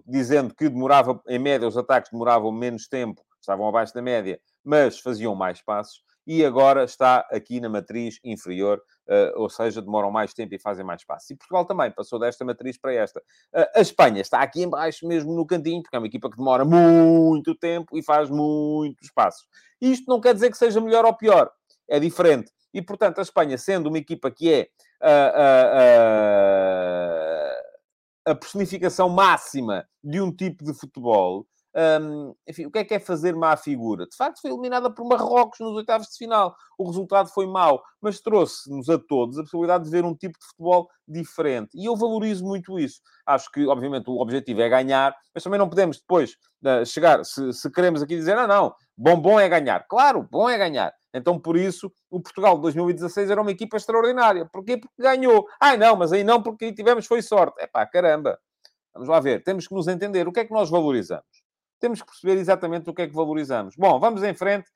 dizendo 0.07 0.55
que 0.55 0.66
demorava, 0.66 1.23
em 1.29 1.38
média, 1.38 1.68
os 1.68 1.77
ataques 1.77 2.11
demoravam 2.11 2.51
menos 2.51 2.88
tempo, 2.88 3.20
estavam 3.38 3.68
abaixo 3.68 3.92
da 3.92 4.01
média, 4.01 4.40
mas 4.64 4.99
faziam 4.99 5.35
mais 5.35 5.61
passos, 5.61 6.03
e 6.26 6.44
agora 6.44 6.85
está 6.85 7.26
aqui 7.30 7.61
na 7.61 7.68
matriz 7.68 8.18
inferior, 8.22 8.80
ou 9.35 9.48
seja, 9.50 9.83
demoram 9.83 10.11
mais 10.11 10.33
tempo 10.33 10.54
e 10.54 10.59
fazem 10.59 10.85
mais 10.85 11.04
passos. 11.04 11.30
E 11.30 11.37
Portugal 11.37 11.64
também 11.64 11.90
passou 11.90 12.18
desta 12.18 12.44
matriz 12.44 12.78
para 12.78 12.94
esta. 12.94 13.22
a 13.74 13.80
Espanha 13.80 14.20
está 14.20 14.40
aqui 14.40 14.62
embaixo, 14.62 15.06
mesmo 15.06 15.35
no 15.35 15.46
cantinho, 15.46 15.83
porque 15.83 15.96
é 15.96 15.98
uma 15.98 16.06
equipa 16.06 16.30
que 16.30 16.37
demora 16.37 16.64
muito 16.64 17.54
tempo 17.54 17.96
e 17.96 18.02
faz 18.02 18.30
muitos 18.30 19.11
passos. 19.12 19.46
Isto 19.80 20.04
não 20.09 20.20
quer 20.20 20.35
dizer 20.35 20.50
que 20.50 20.59
seja 20.59 20.80
melhor 20.80 21.04
ou 21.04 21.14
pior, 21.14 21.50
é 21.88 21.98
diferente. 21.98 22.52
E, 22.72 22.80
portanto, 22.80 23.18
a 23.18 23.22
Espanha, 23.22 23.59
sendo 23.59 23.88
uma 23.88 23.98
equipa 23.98 24.30
que 24.30 24.52
é 24.52 24.68
a 28.24 28.35
personificação 28.35 29.09
máxima 29.09 29.85
de 30.04 30.20
um 30.20 30.30
tipo 30.30 30.62
de 30.62 30.72
futebol, 30.74 31.46
um, 31.76 32.35
enfim, 32.48 32.66
o 32.66 32.70
que 32.70 32.80
é 32.80 32.85
que 32.85 32.94
é 32.94 32.98
fazer 32.98 33.35
má 33.35 33.56
figura? 33.56 34.04
De 34.06 34.16
facto, 34.16 34.40
foi 34.40 34.50
eliminada 34.50 34.92
por 34.92 35.06
Marrocos 35.06 35.61
nos 35.61 35.76
oitavos 35.76 36.09
de 36.09 36.16
final. 36.16 36.54
O 36.76 36.87
resultado 36.87 37.28
foi 37.28 37.46
mau, 37.46 37.80
mas 38.00 38.20
trouxe-nos 38.20 38.88
a 38.88 38.98
todos 38.98 39.38
a 39.38 39.42
possibilidade 39.42 39.85
de 39.85 39.90
ver 39.90 40.04
um 40.04 40.14
tipo 40.14 40.38
de 40.38 40.46
futebol 40.46 40.88
diferente. 41.06 41.70
E 41.74 41.87
eu 41.87 41.96
valorizo 41.96 42.44
muito 42.44 42.78
isso. 42.78 43.00
Acho 43.24 43.50
que, 43.52 43.66
obviamente, 43.66 44.11
o 44.11 44.20
objetivo 44.20 44.61
é 44.62 44.68
ganhar, 44.68 45.14
mas 45.35 45.44
também 45.44 45.59
não 45.59 45.68
podemos 45.68 45.98
depois 45.98 46.33
uh, 46.64 46.85
chegar, 46.85 47.24
se, 47.24 47.52
se, 47.52 47.70
queremos 47.70 48.02
aqui 48.02 48.16
dizer, 48.16 48.37
ah, 48.37 48.46
não, 48.46 48.74
bom, 48.96 49.20
bom 49.20 49.38
é 49.38 49.48
ganhar. 49.48 49.87
Claro, 49.88 50.26
bom 50.28 50.48
é 50.48 50.59
ganhar. 50.59 50.92
Então, 51.14 51.38
por 51.38 51.56
isso, 51.56 51.92
o 52.11 52.20
Portugal 52.20 52.56
de 52.56 52.62
2016 52.62 53.30
era 53.30 53.40
uma 53.40 53.50
equipa 53.50 53.76
extraordinária. 53.76 54.48
Porquê? 54.52 54.76
Porque 54.76 55.02
ganhou. 55.02 55.46
Ai, 55.61 55.76
não, 55.76 55.96
mas 55.96 56.12
aí 56.12 56.24
não, 56.24 56.42
porque 56.42 56.72
tivemos 56.72 57.06
foi 57.06 57.22
sorte. 57.22 57.61
É 57.61 57.66
pá, 57.66 57.87
caramba. 57.87 58.38
Vamos 58.94 59.09
lá 59.09 59.20
ver. 59.20 59.42
Temos 59.42 59.66
que 59.66 59.74
nos 59.74 59.88
entender. 59.88 60.26
O 60.28 60.33
que 60.33 60.40
é 60.40 60.44
que 60.44 60.52
nós 60.52 60.70
valorizamos? 60.70 61.39
Temos 61.81 62.01
que 62.01 62.07
perceber 62.07 62.38
exatamente 62.38 62.88
o 62.88 62.95
que 62.95 63.03
é 63.03 63.09
que 63.09 63.14
valorizamos. 63.14 63.75
Bom, 63.77 63.99
vamos 63.99 64.23
em 64.23 64.35
frente. 64.35 64.71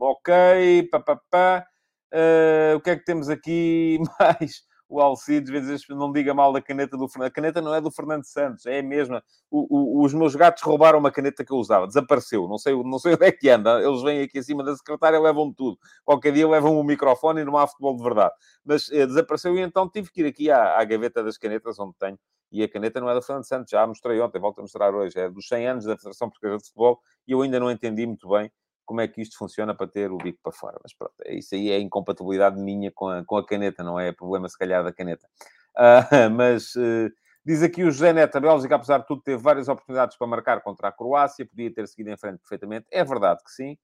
Ok, 0.00 0.88
papapá. 0.90 1.66
Uh, 2.14 2.76
o 2.76 2.80
que 2.80 2.90
é 2.90 2.96
que 2.96 3.04
temos 3.04 3.30
aqui 3.30 3.98
mais? 4.20 4.62
o 4.92 5.00
Alcides, 5.00 5.50
vezes 5.50 5.88
não 5.88 6.12
diga 6.12 6.34
mal 6.34 6.52
da 6.52 6.60
caneta 6.60 6.98
do 6.98 7.08
Fernando. 7.08 7.28
A 7.28 7.30
caneta 7.30 7.62
não 7.62 7.74
é 7.74 7.80
do 7.80 7.90
Fernando 7.90 8.24
Santos, 8.24 8.66
é 8.66 8.80
a 8.80 8.82
mesma. 8.82 9.24
O, 9.50 10.00
o, 10.00 10.04
os 10.04 10.12
meus 10.12 10.36
gatos 10.36 10.62
roubaram 10.62 10.98
uma 10.98 11.10
caneta 11.10 11.42
que 11.42 11.50
eu 11.50 11.56
usava, 11.56 11.86
desapareceu. 11.86 12.46
Não 12.46 12.58
sei, 12.58 12.74
não 12.74 12.98
sei 12.98 13.14
onde 13.16 13.24
é 13.24 13.32
que 13.32 13.48
anda. 13.48 13.80
Eles 13.82 14.02
vêm 14.02 14.20
aqui 14.20 14.38
acima 14.38 14.62
da 14.62 14.76
secretária 14.76 15.18
levam 15.18 15.50
tudo. 15.50 15.78
Qualquer 16.04 16.32
dia 16.32 16.46
levam 16.46 16.78
o 16.78 16.84
microfone 16.84 17.40
e 17.40 17.44
não 17.44 17.56
há 17.56 17.66
futebol 17.66 17.96
de 17.96 18.02
verdade. 18.02 18.34
Mas 18.62 18.90
eh, 18.92 19.06
desapareceu 19.06 19.56
e 19.56 19.60
então 19.62 19.88
tive 19.88 20.10
que 20.12 20.20
ir 20.20 20.26
aqui 20.26 20.50
à, 20.50 20.78
à 20.78 20.84
gaveta 20.84 21.24
das 21.24 21.38
canetas, 21.38 21.78
onde 21.78 21.94
tenho. 21.98 22.18
E 22.52 22.62
a 22.62 22.68
caneta 22.68 23.00
não 23.00 23.08
é 23.08 23.14
do 23.14 23.22
Fernando 23.22 23.46
Santos, 23.46 23.70
já 23.70 23.82
a 23.82 23.86
mostrei 23.86 24.20
ontem, 24.20 24.38
volto 24.38 24.58
a 24.58 24.62
mostrar 24.62 24.94
hoje. 24.94 25.18
É 25.18 25.28
dos 25.28 25.48
100 25.48 25.66
anos 25.66 25.84
da 25.84 25.96
Federação 25.96 26.28
Portuguesa 26.28 26.58
de 26.58 26.64
Futebol 26.64 27.00
e 27.26 27.32
eu 27.32 27.42
ainda 27.42 27.58
não 27.58 27.70
entendi 27.70 28.06
muito 28.06 28.28
bem 28.28 28.50
como 28.84 29.00
é 29.00 29.08
que 29.08 29.22
isto 29.22 29.38
funciona 29.38 29.74
para 29.74 29.86
ter 29.86 30.12
o 30.12 30.18
bico 30.18 30.38
para 30.42 30.52
fora. 30.52 30.78
Mas 30.82 30.94
pronto, 30.94 31.14
é 31.24 31.34
isso 31.34 31.54
aí 31.54 31.70
é 31.70 31.80
incompatibilidade 31.80 32.60
minha 32.60 32.92
com 32.92 33.08
a, 33.08 33.24
com 33.24 33.36
a 33.36 33.46
caneta, 33.46 33.82
não 33.82 33.98
é 33.98 34.12
problema 34.12 34.48
se 34.48 34.58
calhar 34.58 34.84
da 34.84 34.92
caneta. 34.92 35.26
Uh, 35.76 36.30
mas 36.36 36.74
uh, 36.74 37.10
Diz 37.44 37.60
aqui 37.60 37.82
o 37.82 37.90
José 37.90 38.12
Neto, 38.12 38.36
a 38.36 38.40
Bélgica, 38.40 38.76
apesar 38.76 38.98
de 38.98 39.06
tudo, 39.06 39.20
teve 39.20 39.42
várias 39.42 39.68
oportunidades 39.68 40.16
para 40.16 40.28
marcar 40.28 40.60
contra 40.60 40.88
a 40.88 40.92
Croácia, 40.92 41.44
podia 41.44 41.74
ter 41.74 41.88
seguido 41.88 42.10
em 42.10 42.16
frente 42.16 42.38
perfeitamente. 42.38 42.86
É 42.88 43.02
verdade 43.02 43.42
que 43.42 43.50
sim. 43.50 43.76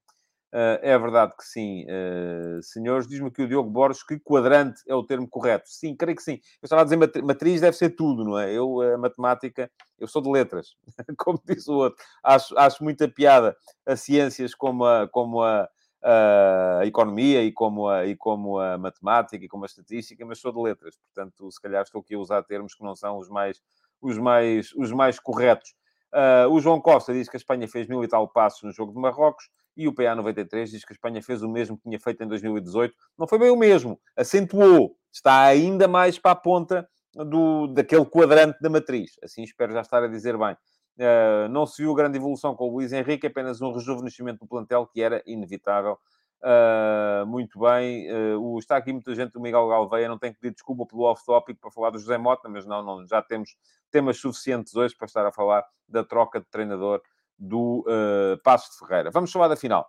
Uh, 0.51 0.81
é 0.81 0.97
verdade 0.97 1.35
que 1.37 1.43
sim, 1.43 1.85
uh, 1.85 2.61
senhores. 2.63 3.07
Diz-me 3.07 3.27
aqui 3.27 3.43
o 3.43 3.47
Diogo 3.47 3.69
Borges 3.69 4.01
que 4.03 4.17
quadrante 4.19 4.81
é 4.87 4.95
o 4.95 5.03
termo 5.03 5.27
correto. 5.27 5.69
Sim, 5.69 5.95
creio 5.95 6.15
que 6.15 6.23
sim. 6.23 6.39
Eu 6.61 6.65
estava 6.65 6.81
a 6.81 6.83
dizer 6.83 6.97
matriz 7.23 7.61
deve 7.61 7.77
ser 7.77 7.91
tudo, 7.91 8.23
não 8.23 8.37
é? 8.37 8.51
Eu, 8.51 8.81
a 8.81 8.97
matemática, 8.97 9.69
eu 9.99 10.07
sou 10.07 10.21
de 10.21 10.29
letras, 10.29 10.75
como 11.17 11.39
diz 11.45 11.67
o 11.67 11.75
outro. 11.75 12.03
Acho, 12.23 12.57
acho 12.57 12.83
muita 12.83 13.07
piada 13.07 13.55
a 13.85 13.95
ciências 13.95 14.55
como 14.55 14.85
a, 14.85 15.07
como 15.07 15.43
a, 15.43 15.69
a 16.01 16.85
economia 16.85 17.43
e 17.43 17.51
como 17.51 17.87
a, 17.87 18.07
e 18.07 18.15
como 18.15 18.57
a 18.57 18.75
matemática 18.77 19.45
e 19.45 19.47
como 19.47 19.65
a 19.65 19.67
estatística, 19.67 20.25
mas 20.25 20.39
sou 20.39 20.51
de 20.51 20.59
letras. 20.59 20.97
Portanto, 20.97 21.51
se 21.51 21.61
calhar 21.61 21.83
estou 21.83 22.01
aqui 22.01 22.15
a 22.15 22.19
usar 22.19 22.41
termos 22.43 22.73
que 22.73 22.83
não 22.83 22.95
são 22.95 23.19
os 23.19 23.29
mais, 23.29 23.61
os 24.01 24.17
mais, 24.17 24.73
os 24.75 24.91
mais 24.91 25.19
corretos. 25.19 25.75
Uh, 26.13 26.49
o 26.51 26.59
João 26.59 26.81
Costa 26.81 27.13
diz 27.13 27.29
que 27.29 27.35
a 27.35 27.39
Espanha 27.39 27.67
fez 27.67 27.87
mil 27.87 28.03
e 28.03 28.07
tal 28.07 28.27
passos 28.27 28.63
no 28.63 28.71
jogo 28.71 28.93
de 28.93 28.99
Marrocos 28.99 29.49
e 29.77 29.87
o 29.87 29.93
PA93 29.93 30.65
diz 30.65 30.83
que 30.83 30.91
a 30.91 30.95
Espanha 30.95 31.21
fez 31.21 31.43
o 31.43 31.49
mesmo 31.49 31.77
que 31.77 31.83
tinha 31.83 31.99
feito 31.99 32.23
em 32.23 32.27
2018. 32.27 32.93
Não 33.17 33.27
foi 33.27 33.37
bem 33.37 33.49
o 33.49 33.55
mesmo, 33.55 33.99
acentuou, 34.15 34.95
está 35.11 35.43
ainda 35.43 35.87
mais 35.87 36.17
para 36.17 36.31
a 36.31 36.35
ponta 36.35 36.89
do, 37.13 37.67
daquele 37.67 38.05
quadrante 38.05 38.59
da 38.59 38.69
matriz. 38.69 39.11
Assim 39.23 39.43
espero 39.43 39.71
já 39.71 39.81
estar 39.81 40.03
a 40.03 40.07
dizer 40.07 40.37
bem. 40.37 40.55
Uh, 40.97 41.47
não 41.49 41.65
se 41.65 41.81
viu 41.81 41.93
grande 41.93 42.17
evolução 42.17 42.55
com 42.55 42.67
o 42.67 42.73
Luís 42.73 42.91
Henrique, 42.91 43.27
apenas 43.27 43.61
um 43.61 43.71
rejuvenescimento 43.71 44.39
do 44.39 44.47
plantel 44.47 44.85
que 44.87 45.01
era 45.01 45.23
inevitável. 45.25 45.97
Uh, 46.41 47.25
muito 47.25 47.59
bem, 47.59 48.09
uh, 48.09 48.41
o, 48.41 48.57
está 48.59 48.77
aqui 48.77 48.93
muita 48.93 49.13
gente 49.13 49.33
do 49.33 49.41
Miguel 49.41 49.67
Galveia, 49.67 50.07
não 50.07 50.17
tem 50.17 50.31
que 50.31 50.39
pedir 50.39 50.53
desculpa 50.53 50.85
pelo 50.85 51.01
off-topic 51.03 51.59
para 51.59 51.69
falar 51.69 51.89
do 51.89 51.99
José 51.99 52.17
Mota, 52.17 52.47
mas 52.47 52.65
não, 52.65 52.81
não, 52.81 53.05
já 53.05 53.21
temos 53.21 53.57
temas 53.91 54.17
suficientes 54.17 54.73
hoje 54.73 54.95
para 54.95 55.05
estar 55.05 55.25
a 55.25 55.33
falar 55.33 55.65
da 55.85 56.01
troca 56.01 56.39
de 56.39 56.45
treinador 56.45 57.01
do 57.37 57.83
uh, 57.87 58.41
Passos 58.41 58.71
de 58.71 58.79
Ferreira. 58.79 59.11
Vamos 59.11 59.33
falar 59.33 59.49
da 59.49 59.57
final. 59.57 59.85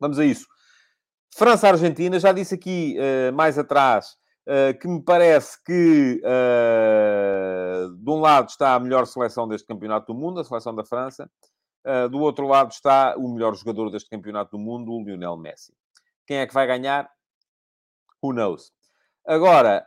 Vamos 0.00 0.18
a 0.18 0.24
isso. 0.24 0.48
França-Argentina, 1.32 2.18
já 2.18 2.32
disse 2.32 2.56
aqui 2.56 2.96
uh, 2.98 3.32
mais 3.32 3.56
atrás 3.56 4.18
que 4.80 4.88
me 4.88 5.00
parece 5.00 5.62
que 5.62 6.20
de 8.02 8.10
um 8.10 8.18
lado 8.18 8.48
está 8.48 8.74
a 8.74 8.80
melhor 8.80 9.06
seleção 9.06 9.46
deste 9.46 9.64
campeonato 9.64 10.12
do 10.12 10.18
mundo, 10.18 10.40
a 10.40 10.44
seleção 10.44 10.74
da 10.74 10.84
França, 10.84 11.30
do 12.10 12.20
outro 12.20 12.46
lado 12.46 12.70
está 12.70 13.16
o 13.16 13.28
melhor 13.28 13.54
jogador 13.54 13.90
deste 13.90 14.10
campeonato 14.10 14.56
do 14.56 14.58
mundo, 14.58 14.92
o 14.92 15.02
Lionel 15.02 15.36
Messi. 15.36 15.72
Quem 16.26 16.38
é 16.38 16.46
que 16.46 16.54
vai 16.54 16.66
ganhar? 16.66 17.10
Who 18.22 18.32
knows? 18.32 18.72
Agora, 19.26 19.86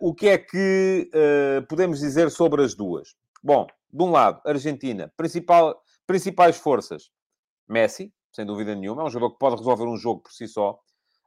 o 0.00 0.14
que 0.14 0.28
é 0.28 0.38
que 0.38 1.10
podemos 1.68 2.00
dizer 2.00 2.30
sobre 2.30 2.62
as 2.62 2.74
duas? 2.74 3.14
Bom, 3.42 3.66
de 3.92 4.02
um 4.02 4.10
lado, 4.10 4.40
Argentina, 4.46 5.12
principal, 5.16 5.80
principais 6.06 6.56
forças, 6.58 7.10
Messi, 7.68 8.12
sem 8.32 8.44
dúvida 8.44 8.74
nenhuma, 8.74 9.02
é 9.02 9.04
um 9.06 9.10
jogador 9.10 9.32
que 9.32 9.38
pode 9.38 9.56
resolver 9.56 9.84
um 9.84 9.96
jogo 9.96 10.22
por 10.22 10.32
si 10.32 10.46
só. 10.46 10.78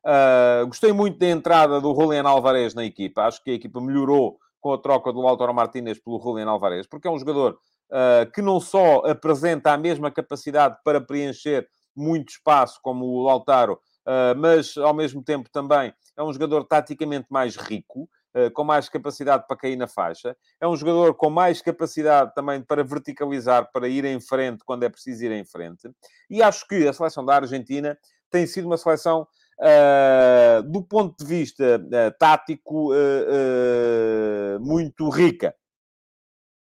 Uh, 0.05 0.65
gostei 0.67 0.93
muito 0.93 1.17
da 1.17 1.27
entrada 1.27 1.81
do 1.81 1.93
Julian 1.93 2.23
Alvarez 2.23 2.73
na 2.73 2.85
equipa, 2.85 3.23
acho 3.23 3.43
que 3.43 3.51
a 3.51 3.53
equipa 3.53 3.81
melhorou 3.81 4.39
com 4.61 4.71
a 4.71 4.77
troca 4.77 5.11
do 5.11 5.27
Álvaro 5.27 5.53
Martínez 5.53 5.99
pelo 5.99 6.21
Julian 6.21 6.49
Alvarez, 6.49 6.87
porque 6.87 7.07
é 7.07 7.11
um 7.11 7.19
jogador 7.19 7.59
uh, 7.91 8.29
que 8.31 8.41
não 8.41 8.59
só 8.59 9.03
apresenta 9.05 9.71
a 9.71 9.77
mesma 9.77 10.11
capacidade 10.11 10.77
para 10.83 11.01
preencher 11.01 11.67
muito 11.95 12.29
espaço 12.29 12.79
como 12.81 13.05
o 13.05 13.23
Lautaro, 13.23 13.73
uh, 13.73 14.37
mas 14.37 14.77
ao 14.77 14.93
mesmo 14.93 15.23
tempo 15.23 15.49
também 15.51 15.93
é 16.17 16.23
um 16.23 16.31
jogador 16.31 16.63
taticamente 16.65 17.27
mais 17.29 17.55
rico. 17.55 18.09
Eh, 18.31 18.51
com 18.51 18.63
mais 18.63 18.87
capacidade 18.87 19.45
para 19.47 19.57
cair 19.57 19.75
na 19.75 19.87
faixa. 19.87 20.37
É 20.61 20.67
um 20.67 20.75
jogador 20.75 21.15
com 21.15 21.31
mais 21.31 21.63
capacidade 21.63 22.31
também 22.35 22.61
para 22.61 22.83
verticalizar, 22.83 23.71
para 23.71 23.87
ir 23.87 24.05
em 24.05 24.21
frente 24.21 24.63
quando 24.63 24.83
é 24.83 24.89
preciso 24.89 25.25
ir 25.25 25.31
em 25.31 25.43
frente. 25.43 25.89
E 26.29 26.39
acho 26.43 26.67
que 26.67 26.87
a 26.87 26.93
seleção 26.93 27.25
da 27.25 27.37
Argentina 27.37 27.97
tem 28.29 28.45
sido 28.45 28.65
uma 28.65 28.77
seleção, 28.77 29.27
uh, 29.59 30.61
do 30.61 30.83
ponto 30.83 31.17
de 31.17 31.25
vista 31.25 31.81
uh, 31.83 32.17
tático, 32.19 32.93
uh, 32.93 34.59
muito 34.59 35.09
rica. 35.09 35.55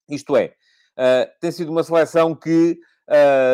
Isto 0.08 0.38
é, 0.38 0.54
tem 1.39 1.51
sido 1.51 1.71
uma 1.71 1.83
seleção 1.83 2.35
que 2.35 2.79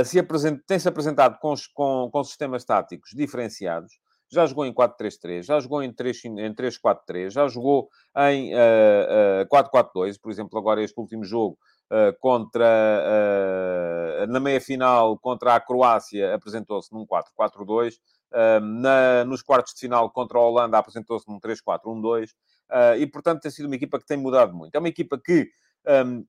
se 0.05 0.21
tem-se 0.67 0.87
apresentado 0.87 1.37
com, 1.39 1.53
com, 1.73 2.09
com 2.11 2.23
sistemas 2.23 2.65
táticos 2.65 3.11
diferenciados, 3.15 3.93
já 4.31 4.45
jogou 4.45 4.65
em 4.65 4.73
4-3-3, 4.73 5.43
já 5.43 5.59
jogou 5.59 5.83
em 5.83 5.91
3-4-3, 5.91 7.29
já 7.29 7.47
jogou 7.47 7.89
em 8.29 8.53
uh, 8.53 9.43
uh, 9.43 9.89
4-4-2, 9.95 10.19
por 10.21 10.31
exemplo, 10.31 10.57
agora 10.57 10.83
este 10.83 10.99
último 10.99 11.23
jogo 11.23 11.57
uh, 11.91 12.17
contra 12.19 12.65
uh, 14.23 14.27
na 14.27 14.39
meia-final 14.39 15.17
contra 15.19 15.55
a 15.55 15.59
Croácia 15.59 16.33
apresentou-se 16.33 16.91
num 16.93 17.05
4-4-2, 17.05 17.93
uh, 18.33 19.25
nos 19.25 19.41
quartos 19.41 19.73
de 19.73 19.79
final 19.79 20.09
contra 20.11 20.37
a 20.37 20.41
Holanda 20.41 20.77
apresentou-se 20.77 21.27
num 21.27 21.39
3-4-1-2, 21.39 22.29
uh, 22.71 22.97
e 22.99 23.07
portanto 23.07 23.41
tem 23.41 23.51
sido 23.51 23.67
uma 23.67 23.75
equipa 23.75 23.99
que 23.99 24.05
tem 24.05 24.17
mudado 24.17 24.53
muito. 24.53 24.75
É 24.75 24.79
uma 24.79 24.89
equipa 24.89 25.19
que 25.23 25.49
um, 25.87 26.25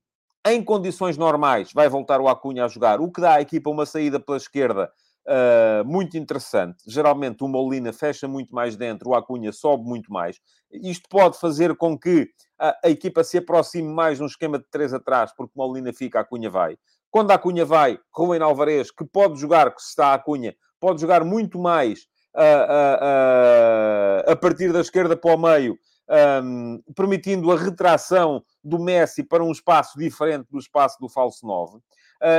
em 0.53 0.63
condições 0.63 1.17
normais 1.17 1.71
vai 1.73 1.89
voltar 1.89 2.21
o 2.21 2.27
Acunha 2.27 2.65
a 2.65 2.67
jogar, 2.67 2.99
o 3.01 3.11
que 3.11 3.21
dá 3.21 3.35
à 3.35 3.41
equipa 3.41 3.69
uma 3.69 3.85
saída 3.85 4.19
pela 4.19 4.37
esquerda 4.37 4.91
Uh, 5.27 5.83
muito 5.85 6.17
interessante. 6.17 6.77
Geralmente 6.87 7.43
o 7.43 7.49
Molina 7.49 7.91
fecha 7.91 8.29
muito 8.29 8.55
mais 8.55 8.77
dentro, 8.77 9.09
o 9.09 9.13
Acunha 9.13 9.51
sobe 9.51 9.83
muito 9.83 10.09
mais. 10.09 10.39
Isto 10.71 11.09
pode 11.09 11.37
fazer 11.37 11.75
com 11.75 11.99
que 11.99 12.29
a, 12.57 12.77
a 12.85 12.89
equipa 12.89 13.25
se 13.25 13.37
aproxime 13.37 13.93
mais 13.93 14.21
num 14.21 14.25
esquema 14.25 14.57
de 14.57 14.63
três 14.71 14.93
atrás, 14.93 15.33
porque 15.35 15.51
o 15.53 15.59
Molina 15.59 15.91
fica, 15.91 16.19
a 16.19 16.21
Acunha 16.21 16.49
vai. 16.49 16.77
Quando 17.11 17.31
a 17.31 17.33
Acunha 17.33 17.65
vai, 17.65 17.99
Rubem 18.09 18.41
Alvarez, 18.41 18.89
que 18.89 19.03
pode 19.03 19.37
jogar, 19.37 19.75
que 19.75 19.81
se 19.81 19.89
está 19.89 20.07
a 20.07 20.13
Acunha, 20.13 20.55
pode 20.79 21.01
jogar 21.01 21.25
muito 21.25 21.59
mais 21.59 22.07
uh, 22.33 24.29
uh, 24.29 24.31
a 24.31 24.35
partir 24.37 24.71
da 24.71 24.79
esquerda 24.79 25.17
para 25.17 25.35
o 25.35 25.37
meio, 25.37 25.77
um, 26.43 26.81
permitindo 26.95 27.51
a 27.51 27.57
retração 27.57 28.43
do 28.63 28.79
Messi 28.79 29.23
para 29.23 29.43
um 29.43 29.51
espaço 29.51 29.97
diferente 29.97 30.47
do 30.49 30.59
espaço 30.59 30.97
do 30.99 31.09
falso 31.09 31.45
9. 31.45 31.77
Uh, 31.77 31.81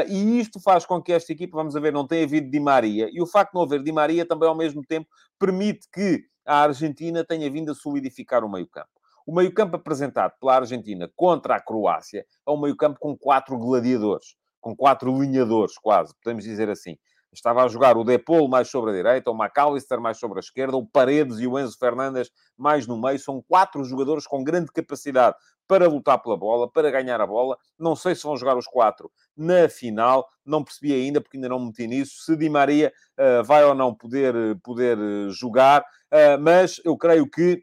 e 0.09 0.41
isto 0.41 0.61
faz 0.61 0.85
com 0.85 1.01
que 1.01 1.13
esta 1.13 1.33
equipa, 1.33 1.57
vamos 1.57 1.75
ver, 1.75 1.93
não 1.93 2.07
tenha 2.07 2.25
havido 2.25 2.51
Di 2.51 2.59
Maria. 2.59 3.09
E 3.13 3.21
o 3.21 3.27
facto 3.27 3.53
de 3.53 3.59
não 3.59 3.63
haver 3.63 3.83
Di 3.83 3.93
Maria 3.93 4.27
também, 4.27 4.49
ao 4.49 4.55
mesmo 4.55 4.83
tempo, 4.83 5.09
permite 5.39 5.89
que 5.93 6.25
a 6.45 6.63
Argentina 6.63 7.25
tenha 7.25 7.51
vindo 7.51 7.71
a 7.71 7.75
solidificar 7.75 8.43
o 8.43 8.51
meio-campo. 8.51 8.89
O 9.27 9.35
meio-campo 9.35 9.77
apresentado 9.77 10.33
pela 10.41 10.57
Argentina 10.57 11.11
contra 11.15 11.57
a 11.57 11.61
Croácia 11.61 12.25
é 12.47 12.51
um 12.51 12.59
meio-campo 12.59 12.99
com 12.99 13.17
quatro 13.17 13.59
gladiadores, 13.59 14.35
com 14.59 14.75
quatro 14.75 15.17
linhadores, 15.21 15.77
quase, 15.77 16.15
podemos 16.25 16.45
dizer 16.45 16.71
assim. 16.71 16.97
Estava 17.33 17.63
a 17.63 17.69
jogar 17.69 17.97
o 17.97 18.05
Depol 18.05 18.49
mais 18.49 18.69
sobre 18.69 18.91
a 18.91 18.95
direita, 18.95 19.31
o 19.31 19.35
McAllister 19.35 20.01
mais 20.01 20.19
sobre 20.19 20.39
a 20.39 20.41
esquerda, 20.41 20.77
o 20.77 20.87
Paredes 20.87 21.39
e 21.39 21.47
o 21.47 21.59
Enzo 21.59 21.77
Fernandes 21.79 22.31
mais 22.57 22.87
no 22.87 23.01
meio. 23.01 23.19
São 23.19 23.43
quatro 23.47 23.85
jogadores 23.85 24.27
com 24.27 24.43
grande 24.43 24.73
capacidade 24.73 25.37
para 25.69 25.87
lutar 25.87 26.21
pela 26.23 26.37
bola, 26.37 26.69
para 26.71 26.91
ganhar 26.91 27.21
a 27.21 27.27
bola. 27.27 27.57
Não 27.79 27.95
sei 27.95 28.15
se 28.15 28.23
vão 28.23 28.37
jogar 28.37 28.57
os 28.57 28.67
quatro 28.67 29.13
na 29.37 29.69
final, 29.69 30.27
não 30.45 30.65
percebi 30.65 30.95
ainda, 30.95 31.21
porque 31.21 31.37
ainda 31.37 31.51
não 31.51 31.61
me 31.61 31.67
meti 31.67 31.87
nisso, 31.87 32.23
se 32.25 32.35
Di 32.35 32.49
Maria 32.49 32.93
uh, 33.19 33.45
vai 33.45 33.63
ou 33.65 33.75
não 33.75 33.95
poder, 33.95 34.35
poder 34.63 34.99
eh, 34.99 35.29
jogar, 35.29 35.83
uh, 35.83 36.41
mas 36.41 36.81
eu 36.85 36.97
creio 36.97 37.31
que 37.31 37.63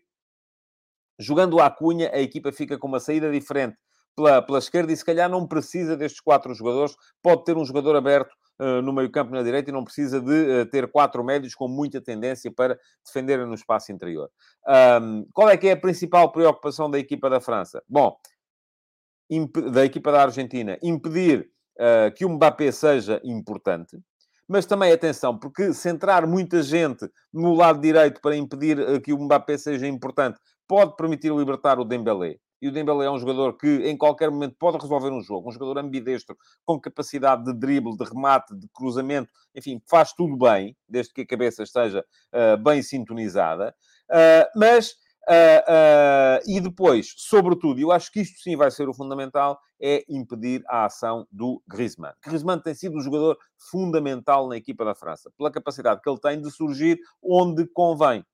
jogando 1.20 1.60
a 1.60 1.70
Cunha, 1.72 2.12
a 2.14 2.20
equipa 2.20 2.52
fica 2.52 2.78
com 2.78 2.88
uma 2.88 3.00
saída 3.00 3.32
diferente 3.32 3.76
pela, 4.16 4.42
pela 4.42 4.60
esquerda 4.60 4.94
e 4.94 4.98
se 4.98 5.04
calhar 5.04 5.30
não 5.30 5.48
precisa 5.48 5.98
destes 5.98 6.22
quatro 6.22 6.54
jogadores, 6.54 6.96
pode 7.22 7.44
ter 7.44 7.58
um 7.58 7.66
jogador 7.66 7.96
aberto 7.96 8.36
no 8.84 8.94
meio 8.94 9.12
campo 9.12 9.32
na 9.32 9.44
direita 9.44 9.70
e 9.70 9.74
não 9.74 9.84
precisa 9.84 10.22
de 10.22 10.62
uh, 10.62 10.66
ter 10.68 10.90
quatro 10.90 11.24
médios 11.24 11.54
com 11.54 11.68
muita 11.68 12.02
tendência 12.02 12.52
para 12.52 12.78
defender 13.06 13.46
no 13.46 13.54
espaço 13.54 13.92
interior. 13.92 14.30
Um, 15.02 15.26
qual 15.34 15.50
é 15.50 15.58
que 15.58 15.68
é 15.68 15.72
a 15.74 15.78
principal 15.78 16.32
preocupação 16.32 16.90
da 16.90 16.98
equipa 16.98 17.30
da 17.30 17.42
França? 17.42 17.84
Bom, 17.88 18.18
da 19.72 19.84
equipa 19.84 20.12
da 20.12 20.24
Argentina, 20.24 20.78
impedir 20.82 21.50
uh, 21.80 22.14
que 22.16 22.26
o 22.26 22.30
Mbappé 22.30 22.72
seja 22.72 23.20
importante, 23.24 23.98
mas 24.48 24.66
também 24.66 24.92
atenção, 24.92 25.38
porque 25.38 25.74
centrar 25.74 26.28
muita 26.28 26.62
gente 26.62 27.10
no 27.34 27.56
lado 27.56 27.82
direito 27.82 28.22
para 28.22 28.36
impedir 28.36 29.02
que 29.02 29.12
o 29.12 29.18
Mbappé 29.18 29.58
seja 29.58 29.88
importante 29.88 30.40
pode 30.68 30.96
permitir 30.96 31.34
libertar 31.34 31.80
o 31.80 31.84
Dembélé 31.84 32.38
e 32.66 32.68
o 32.68 32.72
Dembélé 32.72 33.06
é 33.06 33.12
um 33.12 33.20
jogador 33.20 33.56
que 33.56 33.68
em 33.88 33.96
qualquer 33.96 34.32
momento 34.32 34.56
pode 34.58 34.80
resolver 34.80 35.12
um 35.12 35.22
jogo, 35.22 35.50
um 35.50 35.52
jogador 35.52 35.78
ambidestro, 35.78 36.36
com 36.66 36.80
capacidade 36.80 37.44
de 37.44 37.54
drible, 37.54 37.96
de 37.96 38.04
remate, 38.04 38.56
de 38.56 38.68
cruzamento, 38.70 39.32
enfim, 39.54 39.80
faz 39.88 40.14
tudo 40.14 40.36
bem, 40.36 40.76
desde 40.90 41.14
que 41.14 41.22
a 41.22 41.28
cabeça 41.28 41.62
esteja 41.62 42.04
uh, 42.34 42.58
bem 42.58 42.82
sintonizada. 42.82 43.76
Uh, 44.10 44.60
mas, 44.60 44.94
uh, 45.30 46.42
e 46.48 46.60
depois, 46.60 47.14
sobretudo, 47.18 47.80
eu 47.80 47.92
acho 47.92 48.12
que 48.12 48.22
isto 48.22 48.40
sim 48.40 48.56
vai 48.56 48.72
ser 48.72 48.90
o 48.90 48.94
fundamental, 48.96 49.60
é 49.80 50.04
impedir 50.10 50.64
a 50.68 50.86
ação 50.86 51.28
do 51.32 51.62
Griezmann. 51.68 52.14
Griezmann 52.26 52.60
tem 52.60 52.74
sido 52.74 52.98
um 52.98 53.02
jogador 53.02 53.38
fundamental 53.70 54.48
na 54.48 54.58
equipa 54.58 54.84
da 54.84 54.96
França, 54.96 55.32
pela 55.38 55.52
capacidade 55.52 56.02
que 56.02 56.10
ele 56.10 56.20
tem 56.20 56.42
de 56.42 56.50
surgir 56.50 56.98
onde 57.22 57.68
convém. 57.68 58.26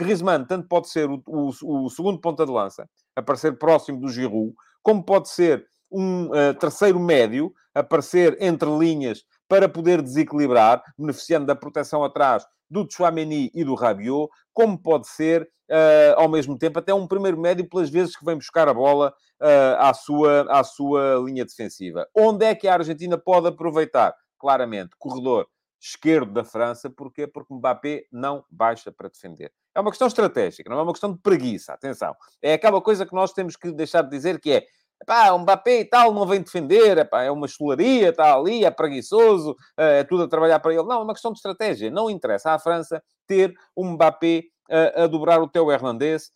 Griezmann 0.00 0.46
tanto 0.46 0.66
pode 0.66 0.88
ser 0.88 1.10
o, 1.10 1.22
o, 1.26 1.84
o 1.84 1.90
segundo 1.90 2.20
ponta 2.20 2.46
de 2.46 2.50
lança, 2.50 2.88
aparecer 3.14 3.58
próximo 3.58 4.00
do 4.00 4.08
Giroud, 4.08 4.54
como 4.82 5.04
pode 5.04 5.28
ser 5.28 5.66
um 5.90 6.26
uh, 6.26 6.54
terceiro 6.58 6.98
médio, 6.98 7.52
aparecer 7.74 8.36
entre 8.40 8.70
linhas 8.70 9.24
para 9.48 9.68
poder 9.68 10.00
desequilibrar, 10.00 10.82
beneficiando 10.96 11.46
da 11.46 11.54
proteção 11.54 12.02
atrás 12.02 12.46
do 12.70 12.86
Chouameni 12.88 13.50
e 13.52 13.64
do 13.64 13.74
Rabiot, 13.74 14.30
como 14.54 14.80
pode 14.80 15.08
ser, 15.08 15.42
uh, 15.42 16.14
ao 16.16 16.28
mesmo 16.28 16.56
tempo, 16.56 16.78
até 16.78 16.94
um 16.94 17.06
primeiro 17.06 17.38
médio 17.38 17.68
pelas 17.68 17.90
vezes 17.90 18.16
que 18.16 18.24
vem 18.24 18.36
buscar 18.36 18.68
a 18.68 18.74
bola 18.74 19.12
uh, 19.40 19.76
à, 19.78 19.92
sua, 19.92 20.42
à 20.48 20.62
sua 20.62 21.20
linha 21.24 21.44
defensiva. 21.44 22.08
Onde 22.16 22.46
é 22.46 22.54
que 22.54 22.68
a 22.68 22.74
Argentina 22.74 23.18
pode 23.18 23.48
aproveitar? 23.48 24.14
Claramente, 24.38 24.90
corredor 24.98 25.46
esquerdo 25.80 26.32
da 26.32 26.44
França. 26.44 26.90
Porquê? 26.90 27.26
Porque 27.26 27.52
Mbappé 27.54 28.04
não 28.12 28.44
baixa 28.50 28.92
para 28.92 29.08
defender. 29.08 29.50
É 29.74 29.80
uma 29.80 29.90
questão 29.90 30.08
estratégica, 30.08 30.68
não 30.68 30.78
é 30.78 30.82
uma 30.82 30.92
questão 30.92 31.12
de 31.12 31.18
preguiça. 31.20 31.72
Atenção. 31.72 32.14
É 32.42 32.54
aquela 32.54 32.80
coisa 32.80 33.06
que 33.06 33.14
nós 33.14 33.32
temos 33.32 33.56
que 33.56 33.70
deixar 33.72 34.02
de 34.02 34.10
dizer 34.10 34.40
que 34.40 34.52
é 34.52 34.64
Epá, 35.02 35.30
o 35.32 35.38
Mbappé 35.38 35.80
e 35.80 35.84
tal 35.86 36.12
não 36.12 36.26
vem 36.26 36.42
defender, 36.42 36.98
epá, 36.98 37.22
é 37.22 37.30
uma 37.30 37.48
chularia, 37.48 38.10
está 38.10 38.34
ali, 38.34 38.66
é 38.66 38.70
preguiçoso, 38.70 39.56
eh, 39.78 40.00
é 40.00 40.04
tudo 40.04 40.24
a 40.24 40.28
trabalhar 40.28 40.60
para 40.60 40.74
ele. 40.74 40.82
Não, 40.82 41.00
é 41.00 41.04
uma 41.04 41.14
questão 41.14 41.32
de 41.32 41.38
estratégia. 41.38 41.90
Não 41.90 42.10
interessa 42.10 42.52
à 42.52 42.58
França 42.58 43.02
ter 43.26 43.54
um 43.74 43.92
Mbappé 43.92 44.42
a, 44.70 44.76
eh, 44.76 45.02
a 45.04 45.06
dobrar 45.06 45.40
o 45.40 45.48
teu 45.48 45.70
Hernandez 45.72 46.26
uh, 46.26 46.30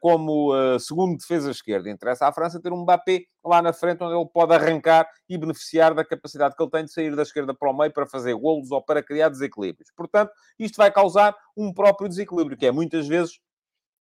como 0.00 0.54
uh, 0.54 0.78
segundo 0.80 1.16
defesa 1.16 1.50
esquerda. 1.50 1.90
Interessa 1.90 2.26
à 2.26 2.32
França 2.32 2.60
ter 2.60 2.72
um 2.72 2.82
Mbappé 2.82 3.24
lá 3.44 3.60
na 3.60 3.72
frente, 3.72 4.02
onde 4.02 4.14
ele 4.14 4.28
pode 4.32 4.54
arrancar 4.54 5.06
e 5.28 5.36
beneficiar 5.36 5.94
da 5.94 6.04
capacidade 6.04 6.56
que 6.56 6.62
ele 6.62 6.70
tem 6.70 6.84
de 6.84 6.92
sair 6.92 7.14
da 7.14 7.22
esquerda 7.22 7.54
para 7.54 7.70
o 7.70 7.76
meio 7.76 7.92
para 7.92 8.06
fazer 8.06 8.34
golos 8.34 8.70
ou 8.70 8.82
para 8.82 9.02
criar 9.02 9.28
desequilíbrios. 9.28 9.90
Portanto, 9.96 10.32
isto 10.58 10.76
vai 10.76 10.90
causar 10.90 11.36
um 11.56 11.72
próprio 11.72 12.08
desequilíbrio, 12.08 12.56
que 12.56 12.66
é 12.66 12.72
muitas 12.72 13.06
vezes 13.06 13.38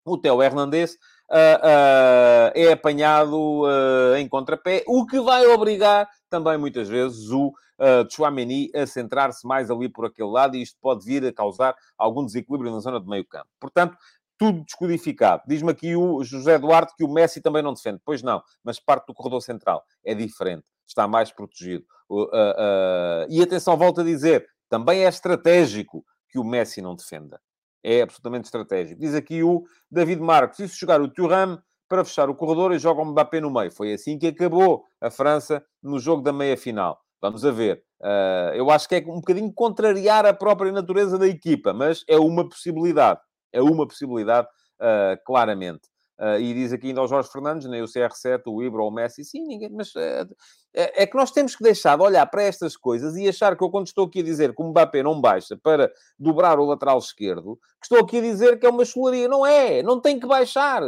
o 0.05 0.19
Theo 0.19 0.43
Hernandez 0.43 0.93
uh, 1.31 1.35
uh, 1.35 2.53
é 2.55 2.73
apanhado 2.73 3.63
uh, 3.63 4.17
em 4.17 4.29
contrapé, 4.29 4.83
o 4.87 5.07
que 5.07 5.21
vai 5.21 5.47
obrigar 5.47 6.09
também 6.29 6.57
muitas 6.57 6.89
vezes 6.89 7.31
o 7.31 7.49
uh, 7.49 8.07
Chouameni 8.11 8.71
a 8.75 8.87
centrar-se 8.87 9.47
mais 9.47 9.71
ali 9.71 9.89
por 9.89 10.07
aquele 10.07 10.29
lado 10.31 10.57
e 10.57 10.63
isto 10.63 10.79
pode 10.81 11.05
vir 11.05 11.25
a 11.27 11.33
causar 11.33 11.75
algum 11.99 12.25
desequilíbrio 12.25 12.73
na 12.73 12.81
zona 12.81 13.01
de 13.01 13.09
meio 13.09 13.27
campo. 13.27 13.49
Portanto, 13.59 13.97
tudo 14.41 14.65
descodificado. 14.65 15.43
Diz-me 15.47 15.71
aqui 15.71 15.95
o 15.95 16.25
José 16.25 16.59
Duarte 16.59 16.95
que 16.97 17.05
o 17.05 17.13
Messi 17.13 17.43
também 17.43 17.63
não 17.63 17.75
defende. 17.75 18.01
Pois 18.03 18.23
não, 18.23 18.43
mas 18.65 18.81
parte 18.81 19.07
do 19.09 19.13
corredor 19.13 19.43
central. 19.43 19.85
É 20.03 20.15
diferente. 20.15 20.65
Está 20.89 21.07
mais 21.07 21.31
protegido. 21.31 21.85
Uh, 22.09 22.23
uh, 22.23 23.27
e 23.29 23.43
atenção, 23.43 23.77
volto 23.77 24.01
a 24.01 24.05
dizer, 24.05 24.47
também 24.67 25.05
é 25.05 25.09
estratégico 25.09 26.03
que 26.31 26.39
o 26.39 26.45
Messi 26.45 26.81
não 26.81 26.97
defenda. 26.97 27.39
É 27.85 28.01
absolutamente 28.01 28.47
estratégico. 28.47 28.99
Diz 28.99 29.15
aqui 29.15 29.43
o 29.43 29.63
David 29.91 30.23
Marcos, 30.23 30.59
isso 30.59 30.79
jogar 30.79 31.03
o 31.03 31.09
Thuram 31.09 31.63
para 31.87 32.03
fechar 32.03 32.31
o 32.31 32.35
corredor 32.35 32.73
e 32.73 32.79
joga 32.79 33.03
o 33.03 33.05
Mbappé 33.05 33.43
no 33.43 33.51
meio. 33.51 33.71
Foi 33.71 33.93
assim 33.93 34.19
que 34.19 34.29
acabou 34.29 34.85
a 35.03 35.11
França 35.11 35.63
no 35.83 35.99
jogo 35.99 36.23
da 36.23 36.33
meia-final. 36.33 36.99
Vamos 37.21 37.45
a 37.45 37.51
ver. 37.51 37.83
Uh, 38.01 38.55
eu 38.55 38.71
acho 38.71 38.89
que 38.89 38.95
é 38.95 39.01
um 39.01 39.17
bocadinho 39.17 39.53
contrariar 39.53 40.25
a 40.25 40.33
própria 40.33 40.73
natureza 40.73 41.19
da 41.19 41.27
equipa, 41.29 41.75
mas 41.75 42.03
é 42.09 42.17
uma 42.17 42.49
possibilidade. 42.49 43.21
É 43.53 43.63
uma 43.63 43.87
possibilidade, 43.87 44.49
uh, 44.81 45.23
claramente. 45.25 45.89
Uh, 46.19 46.39
e 46.39 46.53
diz 46.53 46.73
aqui 46.73 46.89
ainda 46.89 47.01
ao 47.01 47.09
Jorge 47.09 47.31
Fernandes, 47.31 47.67
nem 47.67 47.81
o 47.81 47.87
CR7, 47.87 48.43
o 48.47 48.63
Ibra 48.63 48.83
ou 48.83 48.89
o 48.89 48.93
Messi, 48.93 49.25
sim, 49.25 49.43
ninguém, 49.47 49.71
mas 49.71 49.91
é, 49.97 51.03
é, 51.03 51.07
que 51.07 51.17
nós 51.17 51.31
temos 51.31 51.57
que 51.57 51.65
deixar 51.65 51.97
de 51.97 52.03
olhar 52.03 52.27
para 52.27 52.43
estas 52.43 52.77
coisas 52.77 53.17
e 53.17 53.27
achar 53.27 53.57
que 53.57 53.65
eu, 53.65 53.71
quando 53.71 53.87
estou 53.87 54.07
aqui 54.07 54.21
a 54.21 54.23
dizer 54.23 54.55
que 54.55 54.63
o 54.63 54.67
Mbappé 54.67 55.03
não 55.03 55.19
baixa 55.19 55.57
para 55.57 55.91
dobrar 56.19 56.59
o 56.59 56.67
lateral 56.67 56.99
esquerdo, 56.99 57.57
que 57.81 57.87
estou 57.87 57.99
aqui 57.99 58.19
a 58.19 58.21
dizer 58.21 58.59
que 58.59 58.67
é 58.67 58.69
uma 58.69 58.85
chularia. 58.85 59.29
Não 59.29 59.47
é, 59.47 59.83
não 59.83 60.01
tem 60.01 60.21
que 60.21 60.27
baixar. 60.27 60.83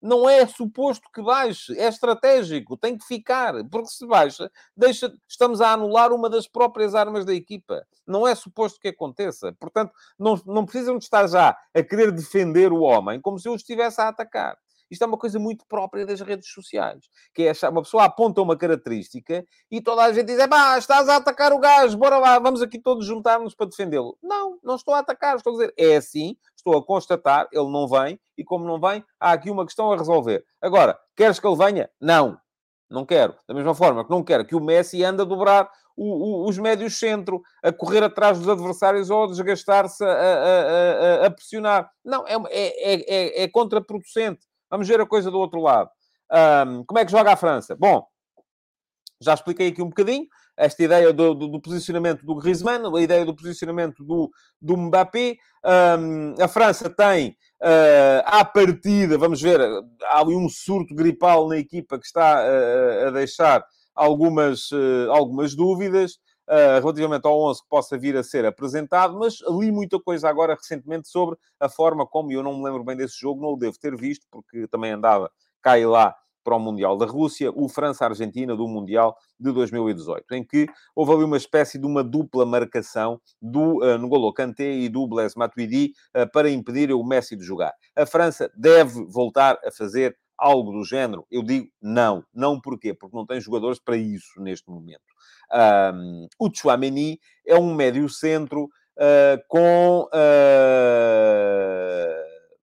Não 0.00 0.28
é 0.28 0.46
suposto 0.46 1.08
que 1.12 1.20
baixe, 1.20 1.76
é 1.78 1.88
estratégico, 1.88 2.76
tem 2.76 2.96
que 2.96 3.04
ficar, 3.04 3.52
porque 3.68 3.88
se 3.88 4.06
baixa, 4.06 4.50
deixa, 4.76 5.12
estamos 5.26 5.60
a 5.60 5.72
anular 5.72 6.12
uma 6.12 6.30
das 6.30 6.46
próprias 6.46 6.94
armas 6.94 7.24
da 7.24 7.34
equipa. 7.34 7.84
Não 8.06 8.26
é 8.26 8.34
suposto 8.34 8.78
que 8.80 8.88
aconteça. 8.88 9.52
Portanto, 9.58 9.92
não, 10.18 10.40
não 10.46 10.64
precisam 10.64 10.98
de 10.98 11.04
estar 11.04 11.26
já 11.26 11.56
a 11.74 11.82
querer 11.82 12.12
defender 12.12 12.72
o 12.72 12.80
homem 12.80 13.20
como 13.20 13.38
se 13.38 13.48
eu 13.48 13.54
estivesse 13.54 14.00
a 14.00 14.08
atacar. 14.08 14.56
Isto 14.90 15.04
é 15.04 15.06
uma 15.06 15.18
coisa 15.18 15.38
muito 15.38 15.64
própria 15.66 16.06
das 16.06 16.20
redes 16.20 16.50
sociais, 16.50 17.04
que 17.34 17.42
é 17.42 17.68
uma 17.68 17.82
pessoa 17.82 18.04
aponta 18.04 18.40
uma 18.40 18.56
característica 18.56 19.44
e 19.70 19.80
toda 19.80 20.02
a 20.02 20.12
gente 20.12 20.26
diz, 20.26 20.38
é 20.38 20.48
pá, 20.48 20.78
estás 20.78 21.08
a 21.08 21.16
atacar 21.16 21.52
o 21.52 21.58
gajo, 21.58 21.96
bora 21.96 22.18
lá, 22.18 22.38
vamos 22.38 22.62
aqui 22.62 22.78
todos 22.78 23.06
juntar-nos 23.06 23.54
para 23.54 23.66
defendê-lo. 23.66 24.16
Não, 24.22 24.58
não 24.62 24.76
estou 24.76 24.94
a 24.94 25.00
atacar, 25.00 25.36
estou 25.36 25.54
a 25.54 25.56
dizer, 25.56 25.74
é 25.76 25.96
assim, 25.96 26.36
estou 26.56 26.76
a 26.76 26.84
constatar, 26.84 27.48
ele 27.52 27.70
não 27.70 27.86
vem, 27.88 28.18
e 28.36 28.44
como 28.44 28.64
não 28.64 28.80
vem, 28.80 29.04
há 29.20 29.32
aqui 29.32 29.50
uma 29.50 29.64
questão 29.64 29.92
a 29.92 29.96
resolver. 29.96 30.44
Agora, 30.60 30.98
queres 31.16 31.38
que 31.38 31.46
ele 31.46 31.56
venha? 31.56 31.90
Não. 32.00 32.38
Não 32.90 33.04
quero. 33.04 33.34
Da 33.46 33.54
mesma 33.54 33.74
forma 33.74 34.02
que 34.02 34.10
não 34.10 34.24
quero 34.24 34.46
que 34.46 34.56
o 34.56 34.60
Messi 34.60 35.04
ande 35.04 35.20
a 35.20 35.24
dobrar 35.24 35.70
o, 35.94 36.44
o, 36.44 36.48
os 36.48 36.56
médios 36.56 36.98
centro, 36.98 37.42
a 37.62 37.72
correr 37.72 38.02
atrás 38.04 38.38
dos 38.38 38.48
adversários 38.48 39.10
ou 39.10 39.24
a 39.24 39.26
desgastar-se 39.26 40.02
a, 40.04 40.08
a, 40.08 40.12
a, 40.12 41.26
a, 41.26 41.30
pressionar. 41.30 41.90
Não, 42.04 42.24
é, 42.26 42.36
é, 42.50 43.42
é, 43.42 43.42
é 43.42 43.48
contraproducente. 43.48 44.46
Vamos 44.70 44.86
ver 44.86 45.00
a 45.00 45.06
coisa 45.06 45.30
do 45.30 45.38
outro 45.38 45.60
lado. 45.60 45.90
Um, 46.30 46.84
como 46.84 46.98
é 46.98 47.04
que 47.04 47.10
joga 47.10 47.32
a 47.32 47.36
França? 47.36 47.74
Bom, 47.74 48.06
já 49.20 49.34
expliquei 49.34 49.68
aqui 49.68 49.82
um 49.82 49.88
bocadinho 49.88 50.26
esta 50.56 50.82
ideia 50.82 51.12
do, 51.12 51.34
do, 51.34 51.48
do 51.48 51.60
posicionamento 51.60 52.26
do 52.26 52.34
Griezmann, 52.34 52.82
a 52.94 53.00
ideia 53.00 53.24
do 53.24 53.34
posicionamento 53.34 54.04
do, 54.04 54.30
do 54.60 54.76
Mbappé. 54.76 55.36
Um, 55.64 56.34
a 56.42 56.48
França 56.48 56.90
tem, 56.90 57.36
uh, 57.62 58.22
à 58.24 58.44
partida, 58.44 59.16
vamos 59.16 59.40
ver, 59.40 59.60
há 59.60 60.20
ali 60.20 60.34
um 60.34 60.48
surto 60.48 60.94
gripal 60.94 61.48
na 61.48 61.58
equipa 61.58 61.98
que 61.98 62.06
está 62.06 62.42
uh, 62.42 63.08
a 63.08 63.10
deixar 63.12 63.64
algumas, 63.94 64.70
uh, 64.72 65.10
algumas 65.10 65.54
dúvidas. 65.54 66.18
Uh, 66.48 66.80
relativamente 66.80 67.26
ao 67.26 67.38
11 67.42 67.62
que 67.62 67.68
possa 67.68 67.98
vir 67.98 68.16
a 68.16 68.22
ser 68.22 68.46
apresentado, 68.46 69.18
mas 69.18 69.40
li 69.50 69.70
muita 69.70 70.00
coisa 70.00 70.30
agora 70.30 70.54
recentemente 70.54 71.06
sobre 71.06 71.36
a 71.60 71.68
forma 71.68 72.06
como, 72.06 72.32
eu 72.32 72.42
não 72.42 72.56
me 72.56 72.64
lembro 72.64 72.82
bem 72.82 72.96
desse 72.96 73.20
jogo, 73.20 73.42
não 73.42 73.50
o 73.50 73.58
devo 73.58 73.78
ter 73.78 73.94
visto, 73.94 74.26
porque 74.30 74.66
também 74.66 74.92
andava 74.92 75.30
cá 75.60 75.78
e 75.78 75.84
lá 75.84 76.16
para 76.48 76.56
o 76.56 76.58
Mundial 76.58 76.96
da 76.96 77.04
Rússia, 77.04 77.52
o 77.54 77.68
França-Argentina 77.68 78.56
do 78.56 78.66
Mundial 78.66 79.14
de 79.38 79.52
2018, 79.52 80.34
em 80.34 80.42
que 80.42 80.66
houve 80.96 81.12
ali 81.12 81.24
uma 81.24 81.36
espécie 81.36 81.78
de 81.78 81.84
uma 81.84 82.02
dupla 82.02 82.46
marcação 82.46 83.20
do 83.40 83.84
uh, 83.84 83.98
N'Golo 83.98 84.32
Kanté 84.32 84.72
e 84.72 84.88
do 84.88 85.06
Blaise 85.06 85.36
Matuidi 85.36 85.92
uh, 86.16 86.26
para 86.32 86.48
impedir 86.48 86.90
o 86.90 87.04
Messi 87.04 87.36
de 87.36 87.44
jogar. 87.44 87.74
A 87.94 88.06
França 88.06 88.50
deve 88.56 89.04
voltar 89.04 89.58
a 89.62 89.70
fazer 89.70 90.16
algo 90.38 90.72
do 90.72 90.84
género? 90.84 91.26
Eu 91.30 91.42
digo 91.42 91.68
não. 91.82 92.24
Não 92.32 92.58
porquê? 92.58 92.94
Porque 92.94 93.14
não 93.14 93.26
tem 93.26 93.38
jogadores 93.42 93.78
para 93.78 93.98
isso 93.98 94.40
neste 94.40 94.70
momento. 94.70 95.02
Um, 95.52 96.28
o 96.38 96.50
Chouameni 96.54 97.18
é 97.46 97.56
um 97.56 97.74
médio 97.74 98.08
centro 98.08 98.64
uh, 98.64 99.38
com 99.48 100.08
uh, 100.12 100.18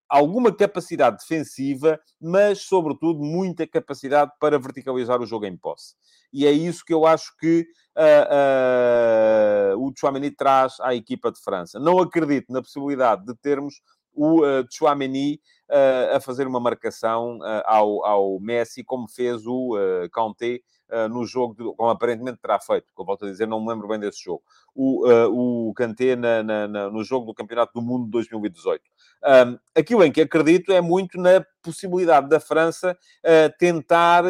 alguma 0.08 0.56
capacidade 0.56 1.18
defensiva, 1.18 2.00
mas, 2.22 2.62
sobretudo, 2.62 3.24
muita 3.24 3.66
capacidade 3.66 4.32
para 4.40 4.60
verticalizar 4.60 5.20
o 5.22 5.26
jogo 5.26 5.46
em 5.46 5.58
posse. 5.58 5.96
E 6.32 6.46
é 6.46 6.52
isso 6.52 6.86
que 6.86 6.94
eu 6.94 7.06
acho 7.06 7.36
que 7.38 7.66
uh, 7.98 9.78
o 9.80 9.92
Chouameni 9.98 10.32
traz 10.32 10.80
à 10.80 10.94
equipa 10.94 11.32
de 11.32 11.40
França. 11.40 11.80
Não 11.80 12.00
acredito 12.00 12.52
na 12.52 12.62
possibilidade 12.62 13.26
de 13.26 13.34
termos 13.36 13.82
o 14.14 14.42
uh, 14.42 14.66
Chouameni 14.70 15.42
uh, 15.70 16.16
a 16.16 16.20
fazer 16.20 16.48
uma 16.48 16.60
marcação 16.60 17.38
uh, 17.40 17.64
ao, 17.66 18.06
ao 18.06 18.40
Messi, 18.40 18.84
como 18.84 19.10
fez 19.10 19.46
o 19.46 19.76
uh, 19.76 20.10
Kanté 20.12 20.62
uh, 20.92 21.10
no 21.10 21.26
jogo, 21.26 21.56
de, 21.56 21.76
como 21.76 21.90
aparentemente 21.90 22.40
terá 22.42 22.60
feito, 22.60 22.94
que 22.94 23.02
eu 23.02 23.06
volto 23.06 23.26
a 23.26 23.30
dizer, 23.30 23.48
não 23.48 23.62
me 23.62 23.70
lembro 23.70 23.88
bem 23.88 24.00
desse 24.00 24.24
jogo, 24.24 24.44
o, 24.74 25.08
uh, 25.08 25.70
o 25.70 25.74
Kanté 25.74 26.16
na, 26.16 26.44
na, 26.44 26.68
na, 26.68 26.90
no 26.90 27.04
jogo 27.04 27.26
do 27.26 27.34
Campeonato 27.34 27.74
do 27.74 27.82
Mundo 27.82 28.06
de 28.06 28.12
2018. 28.12 28.84
Um, 29.24 29.58
aquilo 29.76 30.04
em 30.04 30.12
que 30.12 30.22
acredito 30.22 30.72
é 30.72 30.82
muito 30.82 31.20
na 31.20 31.46
possibilidade 31.62 32.30
da 32.30 32.40
França 32.40 32.98
uh, 33.24 33.58
tentar 33.58 34.24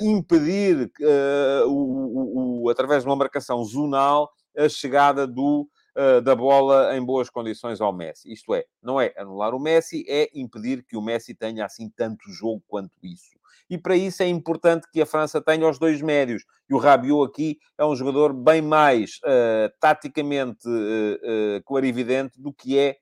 impedir, 0.00 0.90
o, 1.66 2.62
o, 2.64 2.70
através 2.70 3.02
de 3.02 3.08
uma 3.08 3.16
marcação 3.16 3.64
zonal, 3.64 4.30
a 4.56 4.68
chegada 4.68 5.26
do 5.26 5.68
da 6.22 6.36
bola 6.36 6.96
em 6.96 7.04
boas 7.04 7.28
condições 7.28 7.80
ao 7.80 7.92
Messi. 7.92 8.32
Isto 8.32 8.54
é, 8.54 8.64
não 8.80 9.00
é 9.00 9.12
anular 9.16 9.52
o 9.52 9.58
Messi, 9.58 10.04
é 10.08 10.30
impedir 10.32 10.84
que 10.84 10.96
o 10.96 11.02
Messi 11.02 11.34
tenha 11.34 11.64
assim 11.64 11.90
tanto 11.90 12.30
jogo 12.30 12.62
quanto 12.68 12.92
isso 13.02 13.37
e 13.70 13.76
para 13.76 13.96
isso 13.96 14.22
é 14.22 14.28
importante 14.28 14.88
que 14.90 15.00
a 15.00 15.06
França 15.06 15.40
tenha 15.40 15.68
os 15.68 15.78
dois 15.78 16.00
médios. 16.00 16.44
E 16.68 16.74
o 16.74 16.78
Rabiot 16.78 17.30
aqui 17.30 17.58
é 17.76 17.84
um 17.84 17.94
jogador 17.94 18.32
bem 18.32 18.62
mais 18.62 19.18
uh, 19.24 19.70
taticamente 19.80 20.66
uh, 20.66 21.58
uh, 21.58 21.62
clarividente 21.64 22.40
do 22.40 22.52
que 22.52 22.78
é 22.78 22.96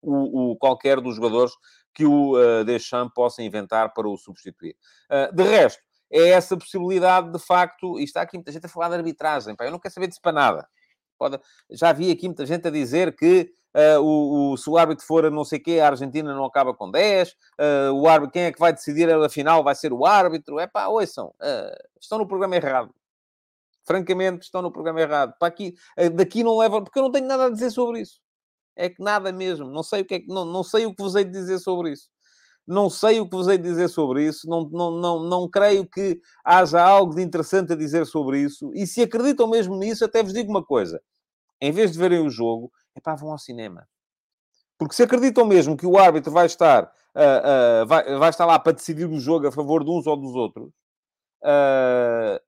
o, 0.00 0.52
o, 0.52 0.56
qualquer 0.56 1.00
dos 1.00 1.16
jogadores 1.16 1.52
que 1.92 2.06
o 2.06 2.36
uh, 2.36 2.64
Deschamps 2.64 3.12
possa 3.14 3.42
inventar 3.42 3.92
para 3.92 4.08
o 4.08 4.16
substituir. 4.16 4.76
de 5.34 5.42
resto, 5.42 5.82
é 6.10 6.30
essa 6.30 6.56
possibilidade, 6.56 7.30
de 7.30 7.38
facto, 7.38 7.98
e 7.98 8.04
está 8.04 8.22
aqui 8.22 8.36
muita 8.36 8.52
gente 8.52 8.64
a 8.64 8.68
falar 8.68 8.88
de 8.88 8.94
arbitragem, 8.94 9.54
pá, 9.54 9.64
eu 9.64 9.70
não 9.70 9.78
quero 9.78 9.92
saber 9.92 10.06
disso 10.06 10.20
para 10.22 10.32
nada. 10.32 10.68
Pode... 11.18 11.38
Já 11.70 11.92
vi 11.92 12.10
aqui 12.10 12.26
muita 12.26 12.46
gente 12.46 12.66
a 12.66 12.70
dizer 12.70 13.14
que 13.14 13.52
uh, 13.78 14.00
o, 14.00 14.52
o, 14.52 14.56
se 14.56 14.68
o 14.68 14.76
árbitro 14.76 15.06
for 15.06 15.24
a 15.24 15.30
não 15.30 15.44
sei 15.44 15.58
quê, 15.58 15.78
a 15.80 15.88
Argentina 15.88 16.34
não 16.34 16.44
acaba 16.44 16.74
com 16.74 16.90
10, 16.90 17.30
uh, 17.30 17.92
o 17.94 18.08
árbitro, 18.08 18.32
quem 18.32 18.42
é 18.42 18.52
que 18.52 18.58
vai 18.58 18.72
decidir 18.72 19.10
a 19.10 19.28
final 19.28 19.62
vai 19.62 19.74
ser 19.74 19.92
o 19.92 20.04
árbitro. 20.04 20.58
É 20.58 20.66
pá, 20.66 20.88
ouçam, 20.88 21.28
uh, 21.28 21.88
estão 22.00 22.18
no 22.18 22.26
programa 22.26 22.56
errado. 22.56 22.92
Francamente, 23.86 24.44
estão 24.44 24.60
no 24.60 24.70
programa 24.70 25.00
errado. 25.00 25.34
Para 25.38 25.48
aqui, 25.48 25.74
daqui 26.14 26.44
não 26.44 26.58
levam, 26.58 26.84
porque 26.84 26.98
eu 26.98 27.02
não 27.04 27.10
tenho 27.10 27.26
nada 27.26 27.46
a 27.46 27.50
dizer 27.50 27.70
sobre 27.70 28.02
isso. 28.02 28.20
É 28.76 28.90
que 28.90 29.02
nada 29.02 29.32
mesmo. 29.32 29.70
Não 29.70 29.82
sei 29.82 30.02
o 30.02 30.04
que, 30.04 30.14
é 30.16 30.20
que 30.20 30.28
não, 30.28 30.44
não 30.44 30.62
sei 30.62 30.84
o 30.84 30.94
que 30.94 31.02
vos 31.02 31.14
hei 31.14 31.24
de 31.24 31.30
dizer 31.30 31.58
sobre 31.58 31.92
isso. 31.92 32.10
Não 32.66 32.90
sei 32.90 33.18
o 33.18 33.24
que 33.24 33.34
vos 33.34 33.48
hei 33.48 33.56
de 33.56 33.64
dizer 33.64 33.88
sobre 33.88 34.26
isso, 34.26 34.46
não, 34.46 34.68
não, 34.68 34.90
não, 34.90 35.22
não 35.24 35.48
creio 35.48 35.88
que 35.88 36.20
haja 36.44 36.82
algo 36.82 37.14
de 37.14 37.22
interessante 37.22 37.72
a 37.72 37.76
dizer 37.76 38.04
sobre 38.04 38.40
isso. 38.40 38.70
E 38.74 38.86
se 38.86 39.00
acreditam 39.00 39.48
mesmo 39.48 39.74
nisso, 39.74 40.04
até 40.04 40.22
vos 40.22 40.34
digo 40.34 40.50
uma 40.50 40.62
coisa: 40.62 41.00
em 41.60 41.72
vez 41.72 41.92
de 41.92 41.98
verem 41.98 42.20
o 42.20 42.30
jogo, 42.30 42.70
é 42.94 43.00
pá, 43.00 43.14
vão 43.14 43.32
ao 43.32 43.38
cinema. 43.38 43.88
Porque 44.78 44.94
se 44.94 45.02
acreditam 45.02 45.44
mesmo 45.44 45.76
que 45.76 45.86
o 45.86 45.98
árbitro 45.98 46.30
vai 46.30 46.46
estar, 46.46 46.84
uh, 46.84 47.82
uh, 47.82 47.86
vai, 47.86 48.18
vai 48.18 48.30
estar 48.30 48.46
lá 48.46 48.58
para 48.58 48.72
decidir 48.72 49.06
o 49.06 49.18
jogo 49.18 49.48
a 49.48 49.52
favor 49.52 49.82
de 49.82 49.90
uns 49.90 50.06
ou 50.06 50.16
dos 50.16 50.34
outros, 50.34 50.68
uh, 51.42 52.40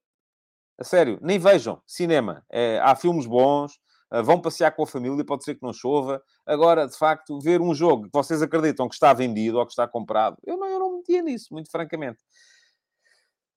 a 0.79 0.83
sério, 0.83 1.19
nem 1.21 1.37
vejam 1.37 1.81
cinema. 1.85 2.43
É, 2.49 2.79
há 2.79 2.95
filmes 2.95 3.27
bons, 3.27 3.79
ah, 4.09 4.21
vão 4.21 4.41
passear 4.41 4.71
com 4.71 4.83
a 4.83 4.87
família, 4.87 5.23
pode 5.23 5.43
ser 5.43 5.55
que 5.55 5.63
não 5.63 5.71
chova. 5.71 6.21
Agora, 6.45 6.87
de 6.87 6.97
facto, 6.97 7.39
ver 7.39 7.61
um 7.61 7.73
jogo 7.73 8.05
que 8.05 8.09
vocês 8.13 8.41
acreditam 8.41 8.89
que 8.89 8.95
está 8.95 9.13
vendido 9.13 9.57
ou 9.59 9.65
que 9.65 9.71
está 9.71 9.87
comprado, 9.87 10.37
eu 10.43 10.57
não, 10.57 10.67
eu 10.67 10.79
não 10.79 10.97
metia 10.97 11.21
nisso, 11.21 11.47
muito 11.51 11.69
francamente. 11.71 12.19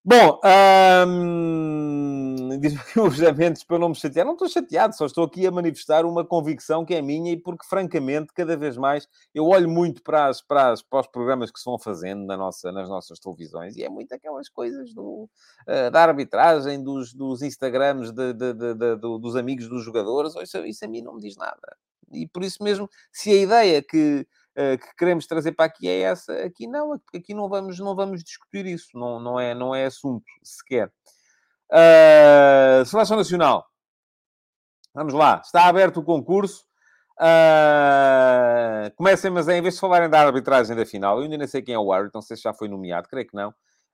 Bom, 0.06 0.38
diz-me 2.60 2.78
aqui 2.78 3.00
o 3.00 3.08
José 3.08 3.32
para 3.66 3.78
não 3.78 3.88
me 3.88 3.94
chatear. 3.94 4.26
Não 4.26 4.34
estou 4.34 4.48
chateado, 4.48 4.94
só 4.94 5.06
estou 5.06 5.24
aqui 5.24 5.46
a 5.46 5.50
manifestar 5.50 6.04
uma 6.04 6.22
convicção 6.22 6.84
que 6.84 6.94
é 6.94 7.00
minha 7.00 7.32
e 7.32 7.38
porque, 7.38 7.66
francamente, 7.66 8.30
cada 8.34 8.54
vez 8.54 8.76
mais 8.76 9.08
eu 9.34 9.46
olho 9.46 9.66
muito 9.66 10.02
para, 10.02 10.26
as, 10.26 10.42
para, 10.42 10.72
as, 10.72 10.82
para 10.82 11.00
os 11.00 11.06
programas 11.06 11.50
que 11.50 11.58
se 11.58 11.64
vão 11.64 11.78
fazendo 11.78 12.26
na 12.26 12.36
nossa, 12.36 12.70
nas 12.70 12.86
nossas 12.86 13.18
televisões 13.18 13.78
e 13.78 13.82
é 13.82 13.88
muito 13.88 14.12
aquelas 14.12 14.50
coisas 14.50 14.92
do, 14.92 15.26
uh, 15.66 15.90
da 15.90 16.02
arbitragem, 16.02 16.82
dos, 16.82 17.14
dos 17.14 17.40
Instagrams 17.40 18.12
de, 18.12 18.34
de, 18.34 18.52
de, 18.52 18.96
dos 18.96 19.36
amigos 19.36 19.68
dos 19.68 19.82
jogadores. 19.82 20.34
Isso, 20.36 20.58
isso 20.66 20.84
a 20.84 20.88
mim 20.88 21.00
não 21.00 21.14
me 21.14 21.22
diz 21.22 21.34
nada. 21.38 21.78
E 22.12 22.28
por 22.28 22.44
isso 22.44 22.62
mesmo, 22.62 22.90
se 23.10 23.30
a 23.30 23.36
ideia 23.36 23.82
que 23.82 24.26
que 24.54 24.96
queremos 24.96 25.26
trazer 25.26 25.52
para 25.52 25.64
aqui 25.64 25.88
é 25.88 26.00
essa. 26.00 26.32
Aqui 26.44 26.66
não, 26.66 26.92
aqui 27.14 27.34
não 27.34 27.48
vamos, 27.48 27.78
não 27.78 27.94
vamos 27.96 28.22
discutir 28.22 28.66
isso, 28.66 28.88
não, 28.94 29.18
não, 29.18 29.40
é, 29.40 29.54
não 29.54 29.74
é 29.74 29.86
assunto 29.86 30.24
sequer. 30.42 30.92
Uh, 31.70 32.84
Seleção 32.86 33.16
Nacional. 33.16 33.66
Vamos 34.94 35.12
lá, 35.12 35.40
está 35.44 35.66
aberto 35.66 35.98
o 35.98 36.04
concurso. 36.04 36.64
Uh, 37.18 38.94
comecem, 38.96 39.30
mas 39.30 39.48
é, 39.48 39.56
em 39.56 39.62
vez 39.62 39.74
de 39.74 39.80
falarem 39.80 40.08
da 40.08 40.20
arbitragem 40.20 40.76
da 40.76 40.86
final, 40.86 41.16
eu 41.16 41.24
ainda 41.24 41.36
nem 41.36 41.46
sei 41.46 41.62
quem 41.62 41.74
é 41.74 41.78
o 41.78 41.92
árbitro, 41.92 42.16
não 42.16 42.22
sei 42.22 42.36
se 42.36 42.42
já 42.42 42.54
foi 42.54 42.68
nomeado, 42.68 43.08
creio 43.08 43.26
que 43.26 43.34
não. 43.34 43.50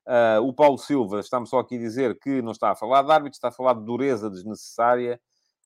Uh, 0.06 0.42
o 0.42 0.52
Paulo 0.52 0.76
Silva, 0.78 1.20
estamos 1.20 1.50
só 1.50 1.58
aqui 1.58 1.76
a 1.76 1.78
dizer 1.78 2.18
que 2.18 2.42
não 2.42 2.52
está 2.52 2.70
a 2.70 2.76
falar 2.76 3.02
de 3.02 3.12
árbitro, 3.12 3.36
está 3.36 3.48
a 3.48 3.52
falar 3.52 3.74
de 3.74 3.84
dureza 3.84 4.28
desnecessária. 4.28 5.20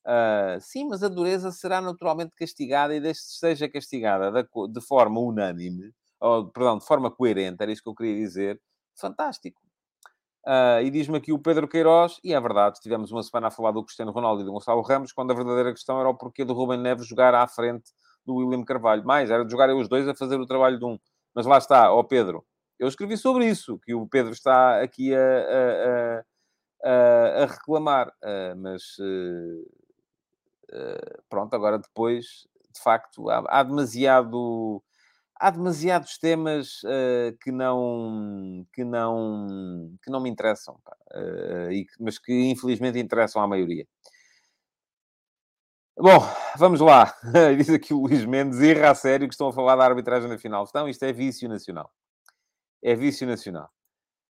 Uh, 0.07 0.61
sim, 0.61 0.87
mas 0.87 1.03
a 1.03 1.09
dureza 1.09 1.51
será 1.51 1.81
naturalmente 1.81 2.35
castigada 2.37 2.95
e 2.95 3.01
desde 3.01 3.23
que 3.23 3.39
seja 3.39 3.69
castigada 3.69 4.31
de, 4.71 4.81
forma 4.83 5.19
unânime, 5.19 5.93
ou, 6.21 6.49
perdão, 6.49 6.77
de 6.79 6.85
forma 6.85 7.11
coerente, 7.11 7.63
era 7.63 7.73
isso 7.73 7.83
que 7.83 7.89
eu 7.89 7.95
queria 7.95 8.15
dizer, 8.15 8.61
fantástico. 8.95 9.61
Uh, 10.47 10.85
e 10.85 10.91
diz-me 10.91 11.17
aqui 11.17 11.33
o 11.33 11.39
Pedro 11.39 11.67
Queiroz, 11.67 12.21
e 12.23 12.35
é 12.35 12.41
verdade, 12.41 12.79
tivemos 12.81 13.11
uma 13.11 13.23
semana 13.23 13.47
a 13.47 13.51
falar 13.51 13.71
do 13.71 13.83
Cristiano 13.83 14.13
Ronaldo 14.13 14.43
e 14.43 14.45
do 14.45 14.53
Gonçalo 14.53 14.83
Ramos, 14.83 15.11
quando 15.11 15.31
a 15.31 15.35
verdadeira 15.35 15.73
questão 15.73 15.99
era 15.99 16.09
o 16.09 16.15
porquê 16.15 16.45
do 16.45 16.53
Rubem 16.53 16.79
Neves 16.79 17.07
jogar 17.07 17.35
à 17.35 17.47
frente 17.49 17.91
do 18.27 18.35
William 18.35 18.63
Carvalho. 18.63 19.07
Mais, 19.07 19.31
era 19.31 19.43
de 19.43 19.51
jogarem 19.51 19.75
os 19.75 19.89
dois 19.89 20.07
a 20.07 20.15
fazer 20.15 20.39
o 20.39 20.47
trabalho 20.47 20.79
de 20.79 20.85
um. 20.85 20.99
Mas 21.35 21.47
lá 21.47 21.57
está, 21.57 21.91
ó 21.91 22.03
Pedro, 22.03 22.45
eu 22.79 22.89
escrevi 22.89 23.17
sobre 23.17 23.47
isso, 23.47 23.79
que 23.79 23.95
o 23.95 24.07
Pedro 24.07 24.33
está 24.33 24.83
aqui 24.83 25.15
a, 25.15 25.19
a, 25.19 26.91
a, 26.91 27.43
a 27.43 27.47
reclamar, 27.47 28.09
uh, 28.09 28.57
mas 28.57 28.83
uh, 28.99 29.84
pronto, 31.29 31.55
agora 31.55 31.79
depois, 31.79 32.47
de 32.73 32.81
facto, 32.83 33.29
há, 33.31 33.45
há 33.49 33.63
demasiado 33.63 34.83
há 35.39 35.51
demasiados 35.51 36.17
temas 36.19 36.83
uh, 36.85 37.37
que 37.43 37.51
não 37.53 38.67
que 38.73 38.85
não 38.85 39.95
que 40.03 40.11
não 40.11 40.21
me 40.21 40.31
interessam 40.31 40.79
uh, 41.15 41.71
e, 41.71 41.87
mas 42.01 42.19
que 42.19 42.33
infelizmente 42.51 42.99
interessam 42.99 43.43
à 43.43 43.47
maioria. 43.47 43.87
Bom 45.97 46.21
vamos 46.57 46.81
lá. 46.81 47.15
Diz 47.57 47.71
aqui 47.71 47.95
o 47.95 48.01
Luís 48.07 48.25
Mendes 48.25 48.61
erra 48.61 48.91
a 48.91 48.95
sério 48.95 49.29
que 49.29 49.35
estão 49.35 49.49
a 49.49 49.53
falar 49.53 49.77
da 49.77 49.85
arbitragem 49.85 50.29
na 50.29 50.39
final. 50.39 50.65
Então 50.69 50.89
isto 50.89 51.03
é 51.05 51.13
vício 51.13 51.49
nacional. 51.49 51.91
É 52.83 52.95
vício 52.95 53.27
nacional 53.27 53.71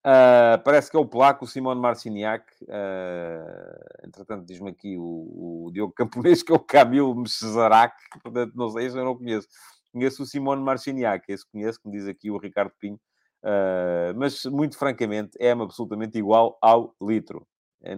Uh, 0.07 0.62
parece 0.62 0.88
que 0.88 0.96
é 0.96 1.00
o 1.00 1.04
polaco, 1.04 1.44
o 1.44 1.48
Simone 1.48 1.80
Marciniak. 1.80 2.44
Uh, 2.62 4.07
entretanto, 4.07 4.46
diz-me 4.46 4.70
aqui 4.70 4.96
o, 4.96 5.64
o, 5.66 5.70
Diogo 5.72 5.92
Camponês, 5.92 6.44
que 6.44 6.52
é 6.52 6.54
o 6.54 6.61
Camilo 6.61 7.12
Mchezarak. 7.16 7.96
Portanto, 8.22 8.52
não 8.54 8.70
sei, 8.70 8.86
isso 8.86 8.96
eu 8.96 9.04
não 9.04 9.16
conheço. 9.16 9.48
Conheço 9.92 10.22
o 10.22 10.26
Simone 10.26 10.62
Marciniak, 10.62 11.24
esse 11.28 11.44
conheço, 11.50 11.80
como 11.82 11.92
diz 11.92 12.07
aqui 12.07 12.30
o 12.30 12.38
Ricardo 12.38 12.72
Pinho. 12.78 13.00
Uh, 13.42 14.14
mas, 14.14 14.44
muito 14.44 14.78
francamente, 14.78 15.36
é-me 15.40 15.62
absolutamente 15.62 16.16
igual 16.16 16.57
ao 16.62 16.94
litro. 17.02 17.44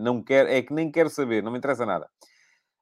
Não 0.00 0.22
quer, 0.22 0.48
é 0.48 0.62
que 0.62 0.72
nem 0.72 0.90
quero 0.90 1.10
saber, 1.10 1.42
não 1.42 1.52
me 1.52 1.58
interessa 1.58 1.84
nada. 1.84 2.08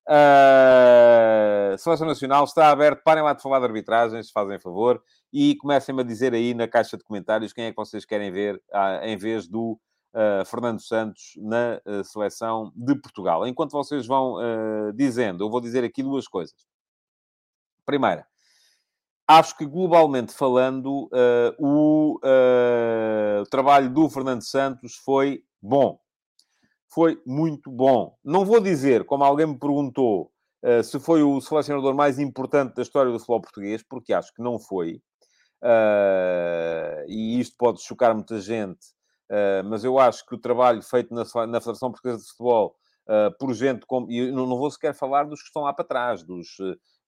Uh, 0.08 1.76
Seleção 1.78 2.06
Nacional 2.06 2.44
está 2.44 2.70
aberto. 2.70 3.02
Parem 3.02 3.24
lá 3.24 3.32
de 3.32 3.42
falar 3.42 3.58
de 3.58 3.64
arbitragens, 3.64 4.28
se 4.28 4.32
fazem 4.32 4.58
favor. 4.60 5.02
E 5.32 5.56
comecem-me 5.56 6.02
a 6.02 6.04
dizer 6.04 6.32
aí 6.32 6.54
na 6.54 6.68
caixa 6.68 6.96
de 6.96 7.02
comentários 7.04 7.52
quem 7.52 7.64
é 7.64 7.70
que 7.70 7.76
vocês 7.76 8.04
querem 8.04 8.30
ver 8.30 8.56
uh, 8.72 9.04
em 9.04 9.16
vez 9.16 9.48
do 9.48 9.78
uh, 10.14 10.44
Fernando 10.46 10.80
Santos 10.80 11.32
na 11.36 11.80
uh, 11.84 12.04
seleção 12.04 12.72
de 12.76 12.94
Portugal. 12.94 13.46
Enquanto 13.46 13.72
vocês 13.72 14.06
vão 14.06 14.36
dizendo, 14.94 15.44
eu 15.44 15.50
vou 15.50 15.60
dizer 15.60 15.82
aqui 15.84 16.02
duas 16.02 16.28
coisas. 16.28 16.66
Primeira, 17.84 18.26
acho 19.26 19.56
que 19.56 19.66
globalmente 19.66 20.32
falando, 20.32 21.08
o 21.58 22.18
trabalho 23.50 23.90
do 23.90 24.08
Fernando 24.08 24.42
Santos 24.42 24.96
foi 24.96 25.44
bom 25.60 26.00
foi 26.96 27.20
muito 27.26 27.70
bom. 27.70 28.16
Não 28.24 28.42
vou 28.42 28.58
dizer, 28.58 29.04
como 29.04 29.22
alguém 29.22 29.44
me 29.44 29.58
perguntou, 29.58 30.32
uh, 30.64 30.82
se 30.82 30.98
foi 30.98 31.22
o 31.22 31.42
selecionador 31.42 31.94
mais 31.94 32.18
importante 32.18 32.74
da 32.74 32.80
história 32.80 33.12
do 33.12 33.18
futebol 33.18 33.42
português, 33.42 33.82
porque 33.82 34.14
acho 34.14 34.32
que 34.32 34.40
não 34.40 34.58
foi. 34.58 35.02
Uh, 35.62 37.04
e 37.06 37.38
isto 37.38 37.54
pode 37.58 37.82
chocar 37.82 38.14
muita 38.14 38.40
gente, 38.40 38.80
uh, 39.30 39.62
mas 39.68 39.84
eu 39.84 39.98
acho 39.98 40.24
que 40.24 40.36
o 40.36 40.38
trabalho 40.38 40.80
feito 40.80 41.12
na, 41.12 41.24
na 41.46 41.60
Federação 41.60 41.90
Portuguesa 41.90 42.22
de 42.22 42.28
Futebol 42.30 42.74
por 43.38 43.54
gente 43.54 43.86
como. 43.86 44.10
E 44.10 44.32
não, 44.32 44.46
não 44.46 44.56
vou 44.56 44.68
sequer 44.68 44.92
falar 44.92 45.24
dos 45.24 45.40
que 45.40 45.46
estão 45.46 45.62
lá 45.62 45.72
para 45.72 45.84
trás, 45.84 46.24
dos, 46.24 46.56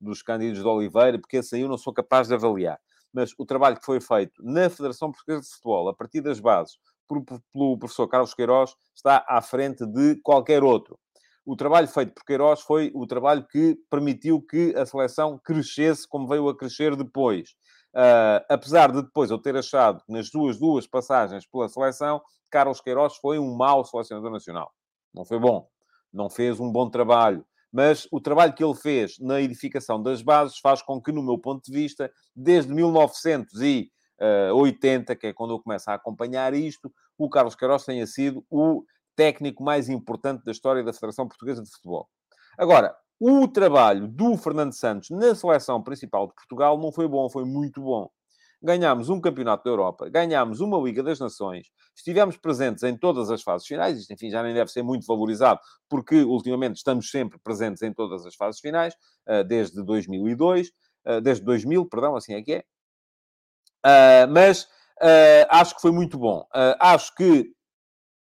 dos 0.01 0.23
Cândidos 0.23 0.61
de 0.61 0.69
Oliveira, 0.69 1.19
porque 1.19 1.39
esse 1.39 1.57
aí 1.57 1.63
eu 1.63 1.69
não 1.69 1.79
sou 1.79 1.93
capaz 1.93 2.29
de 2.29 2.35
avaliar. 2.35 2.79
Mas 3.13 3.35
o 3.37 3.45
trabalho 3.45 3.81
que 3.81 3.85
foi 3.85 4.01
feito 4.01 4.41
na 4.45 4.71
Federação 4.71 5.11
Portuguesa 5.11 5.41
de 5.41 5.49
Futebol, 5.49 5.89
a 5.89 5.95
partir 5.95 6.21
das 6.21 6.39
bases, 6.39 6.79
pelo 7.09 7.79
professor 7.79 8.07
Carlos 8.07 8.35
Queiroz 8.35 8.75
está 8.95 9.25
à 9.27 9.41
frente 9.41 9.87
de 9.87 10.17
qualquer 10.23 10.63
outro. 10.63 10.99
O 11.45 11.57
trabalho 11.57 11.89
feito 11.89 12.13
por 12.13 12.25
Queiroz 12.25 12.61
foi 12.61 12.91
o 12.95 13.07
trabalho 13.07 13.47
que 13.51 13.79
permitiu 13.91 14.43
que 14.43 14.75
a 14.77 14.85
seleção 14.85 15.41
crescesse 15.43 16.07
como 16.07 16.29
veio 16.29 16.47
a 16.49 16.57
crescer 16.57 16.95
depois. 16.95 17.51
Uh, 17.95 18.45
apesar 18.51 18.93
de 18.93 19.03
depois 19.03 19.31
eu 19.31 19.39
ter 19.39 19.57
achado 19.57 20.05
que 20.05 20.13
nas 20.13 20.31
duas, 20.31 20.59
duas 20.59 20.87
passagens 20.87 21.47
pela 21.47 21.69
seleção, 21.69 22.21
Carlos 22.51 22.83
Queiroz 22.83 23.17
foi 23.17 23.39
um 23.39 23.57
mau 23.57 23.83
selecionador 23.85 24.31
nacional. 24.31 24.71
Não 25.15 25.25
foi 25.25 25.39
bom. 25.39 25.67
Não 26.13 26.29
fez 26.29 26.61
um 26.61 26.71
bom 26.71 26.91
trabalho. 26.91 27.45
Mas 27.73 28.07
o 28.11 28.21
trabalho 28.21 28.53
que 28.53 28.63
ele 28.63 28.75
fez 28.75 29.19
na 29.19 29.41
edificação 29.41 30.03
das 30.03 30.23
bases 30.23 30.59
faz 30.59 30.81
com 30.83 31.01
que, 31.01 31.13
no 31.13 31.23
meu 31.23 31.39
ponto 31.39 31.65
de 31.65 31.73
vista, 31.73 32.11
desde 32.35 32.73
1900 32.73 33.61
e 33.61 33.91
uh, 34.21 34.55
80, 34.55 35.15
que 35.17 35.29
é 35.29 35.33
quando 35.33 35.55
eu 35.55 35.61
começo 35.61 35.91
a 35.91 35.95
acompanhar 35.95 36.55
isto, 36.55 36.93
o 37.17 37.29
Carlos 37.29 37.55
Queiroz 37.55 37.85
tenha 37.85 38.07
sido 38.07 38.45
o 38.51 38.85
técnico 39.17 39.63
mais 39.63 39.89
importante 39.89 40.45
da 40.45 40.53
história 40.53 40.83
da 40.83 40.93
Federação 40.93 41.27
Portuguesa 41.27 41.63
de 41.63 41.71
Futebol. 41.71 42.09
Agora, 42.57 42.95
o 43.21 43.49
trabalho 43.49 44.07
do 44.07 44.37
Fernando 44.37 44.73
Santos 44.73 45.11
na 45.11 45.35
seleção 45.35 45.83
principal 45.83 46.29
de 46.29 46.35
Portugal 46.35 46.79
não 46.79 46.93
foi 46.93 47.09
bom, 47.09 47.29
foi 47.29 47.45
muito 47.45 47.83
bom. 47.83 48.09
Ganhámos 48.63 49.09
um 49.09 49.21
campeonato 49.21 49.65
da 49.65 49.71
Europa, 49.71 50.09
ganhámos 50.09 50.61
uma 50.61 50.79
Liga 50.79 51.03
das 51.03 51.21
Nações, 51.21 51.69
estivemos 51.97 52.37
presentes 52.37 52.83
em 52.83 52.97
todas 52.97 53.31
as 53.31 53.43
fases 53.43 53.67
finais, 53.67 53.99
isto, 53.99 54.13
enfim, 54.13 54.31
já 54.31 54.43
nem 54.43 54.53
deve 54.53 54.71
ser 54.71 54.83
muito 54.83 55.07
valorizado, 55.07 55.61
porque 55.89 56.23
ultimamente 56.23 56.77
estamos 56.77 57.11
sempre 57.11 57.39
presentes 57.39 57.83
em 57.83 57.93
todas 57.93 58.27
as 58.27 58.35
fases 58.35 58.61
finais, 58.61 58.95
eh, 59.27 59.45
desde 59.45 59.81
2002, 59.85 60.73
eh, 61.05 61.21
desde 61.21 61.45
2000, 61.45 61.87
perdão, 61.87 62.17
assim 62.17 62.35
é 62.35 62.43
que 62.43 62.55
é, 62.55 62.65
Uh, 63.85 64.31
mas 64.31 64.65
uh, 64.65 65.47
acho 65.51 65.75
que 65.75 65.81
foi 65.81 65.93
muito 65.93 66.19
bom. 66.19 66.41
Uh, 66.55 66.77
acho 66.81 67.15
que 67.15 67.51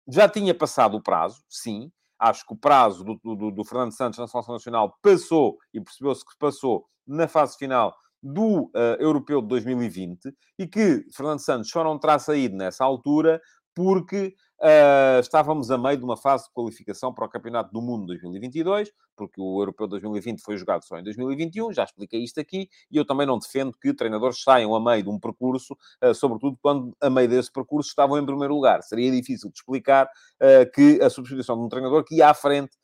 já 0.08 0.28
tinha 0.28 0.54
passado 0.54 0.97
o 0.97 1.02
prazo, 1.02 1.41
sim. 1.49 1.91
Acho 2.20 2.45
que 2.45 2.54
o 2.54 2.58
prazo 2.58 3.04
do, 3.04 3.36
do, 3.36 3.52
do 3.52 3.64
Fernando 3.64 3.95
Santos 3.95 4.20
na 4.20 4.28
Seleção 4.28 4.54
Nacional 4.54 4.97
passou, 5.02 5.58
e 5.74 5.82
percebeu-se 5.82 6.24
que 6.24 6.38
passou 6.38 6.86
na 7.08 7.28
fase 7.28 7.58
final 7.58 7.95
do 8.22 8.70
Europeu 8.99 9.41
de 9.41 9.47
2020 9.47 10.32
e 10.60 10.68
que 10.68 11.04
Fernando 11.12 11.39
Santos 11.39 11.72
só 11.72 11.84
não 11.84 11.97
terá 11.97 12.20
saído 12.20 12.56
nessa 12.56 12.86
altura 12.86 13.41
porque 13.76 14.36
uh, 14.59 15.19
estávamos 15.19 15.72
a 15.72 15.78
meio 15.78 15.97
de 15.97 16.03
uma 16.03 16.17
fase 16.17 16.45
de 16.45 16.51
qualificação 16.51 17.13
para 17.13 17.26
o 17.26 17.30
Campeonato 17.30 17.72
do 17.72 17.82
Mundo 17.82 18.07
2022, 18.07 18.91
porque 19.15 19.39
o 19.39 19.61
Europeu 19.61 19.88
2020 19.88 20.41
foi 20.41 20.57
jogado 20.57 20.84
só 20.84 20.97
em 20.97 21.03
2021, 21.03 21.74
já 21.74 21.84
expliquei 21.84 22.24
isto 22.24 22.39
aqui, 22.39 22.69
e 22.89 22.97
eu 22.97 23.05
também 23.05 23.26
não 23.26 23.39
defendo 23.39 23.74
que 23.78 23.93
treinadores 23.93 24.41
saiam 24.41 24.76
a 24.76 24.80
meio 24.80 25.03
de 25.03 25.09
um 25.09 25.19
percurso, 25.19 25.76
uh, 26.03 26.13
sobretudo 26.13 26.57
quando 26.61 26.95
a 27.01 27.09
meio 27.09 27.30
desse 27.30 27.51
percurso 27.51 27.89
estavam 27.89 28.17
em 28.17 28.26
primeiro 28.26 28.53
lugar. 28.53 28.82
Seria 28.84 29.11
difícil 29.11 29.49
de 29.49 29.57
explicar 29.57 30.05
uh, 30.05 30.72
que 30.74 31.01
a 31.01 31.09
substituição 31.09 31.57
de 31.57 31.63
um 31.63 31.69
treinador 31.69 32.03
que 32.03 32.15
ia 32.15 32.30
à 32.30 32.34
frente 32.34 32.80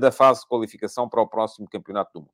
da 0.00 0.10
fase 0.10 0.40
de 0.40 0.48
qualificação 0.48 1.08
para 1.08 1.22
o 1.22 1.28
próximo 1.28 1.68
Campeonato 1.70 2.10
do 2.12 2.20
Mundo. 2.22 2.32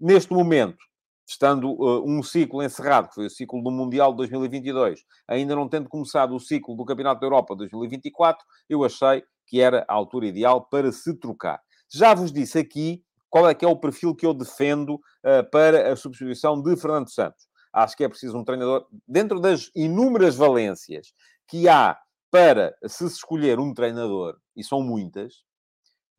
Neste 0.00 0.32
momento, 0.32 0.82
estando 1.26 1.70
uh, 1.70 2.04
um 2.08 2.22
ciclo 2.22 2.62
encerrado, 2.62 3.08
que 3.08 3.14
foi 3.14 3.26
o 3.26 3.30
ciclo 3.30 3.62
do 3.62 3.70
Mundial 3.70 4.12
de 4.12 4.18
2022, 4.18 5.00
ainda 5.28 5.54
não 5.54 5.68
tendo 5.68 5.88
começado 5.88 6.34
o 6.34 6.40
ciclo 6.40 6.76
do 6.76 6.84
Campeonato 6.84 7.20
da 7.20 7.26
Europa 7.26 7.56
2024, 7.56 8.44
eu 8.68 8.84
achei 8.84 9.22
que 9.46 9.60
era 9.60 9.84
a 9.88 9.94
altura 9.94 10.26
ideal 10.26 10.66
para 10.68 10.90
se 10.92 11.14
trocar. 11.18 11.60
Já 11.92 12.14
vos 12.14 12.32
disse 12.32 12.58
aqui 12.58 13.02
qual 13.28 13.48
é 13.48 13.54
que 13.54 13.64
é 13.64 13.68
o 13.68 13.76
perfil 13.76 14.14
que 14.14 14.26
eu 14.26 14.34
defendo 14.34 14.94
uh, 14.96 15.50
para 15.50 15.92
a 15.92 15.96
substituição 15.96 16.60
de 16.60 16.76
Fernando 16.76 17.10
Santos. 17.10 17.46
Acho 17.72 17.96
que 17.96 18.04
é 18.04 18.08
preciso 18.08 18.36
um 18.36 18.44
treinador, 18.44 18.86
dentro 19.08 19.40
das 19.40 19.70
inúmeras 19.74 20.36
valências 20.36 21.14
que 21.48 21.68
há 21.68 21.98
para 22.30 22.76
se 22.86 23.04
escolher 23.06 23.58
um 23.58 23.74
treinador, 23.74 24.38
e 24.56 24.64
são 24.64 24.82
muitas, 24.82 25.34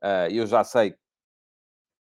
uh, 0.03 0.29
eu 0.31 0.45
já 0.45 0.63
sei, 0.63 0.95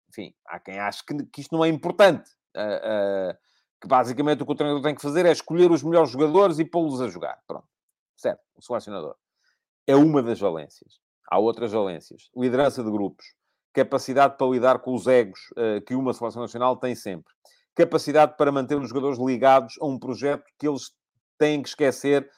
enfim, 0.09 0.33
há 0.47 0.59
quem 0.59 0.79
ache 0.79 1.03
que, 1.05 1.25
que 1.25 1.41
isto 1.41 1.55
não 1.55 1.63
é 1.63 1.69
importante, 1.69 2.29
uh, 2.55 3.37
que 3.81 3.87
basicamente 3.87 4.41
o 4.43 4.45
que 4.45 4.51
o 4.51 4.55
treinador 4.55 4.83
tem 4.83 4.95
que 4.95 5.01
fazer 5.01 5.25
é 5.25 5.31
escolher 5.31 5.71
os 5.71 5.83
melhores 5.83 6.09
jogadores 6.09 6.59
e 6.59 6.65
pô-los 6.65 7.01
a 7.01 7.07
jogar. 7.07 7.39
Pronto. 7.47 7.67
Certo. 8.15 8.41
O 8.55 8.61
selecionador. 8.61 9.15
É 9.85 9.95
uma 9.95 10.21
das 10.23 10.39
valências. 10.39 10.99
Há 11.29 11.39
outras 11.39 11.71
valências. 11.71 12.29
Liderança 12.35 12.83
de 12.83 12.91
grupos. 12.91 13.25
Capacidade 13.73 14.37
para 14.37 14.47
lidar 14.47 14.79
com 14.79 14.93
os 14.93 15.07
egos 15.07 15.39
uh, 15.51 15.81
que 15.85 15.95
uma 15.95 16.13
seleção 16.13 16.41
nacional 16.41 16.77
tem 16.77 16.95
sempre. 16.95 17.33
Capacidade 17.75 18.37
para 18.37 18.51
manter 18.51 18.77
os 18.77 18.87
jogadores 18.87 19.17
ligados 19.17 19.75
a 19.81 19.85
um 19.85 19.97
projeto 19.97 20.43
que 20.59 20.67
eles 20.67 20.91
têm 21.39 21.61
que 21.61 21.69
esquecer 21.69 22.29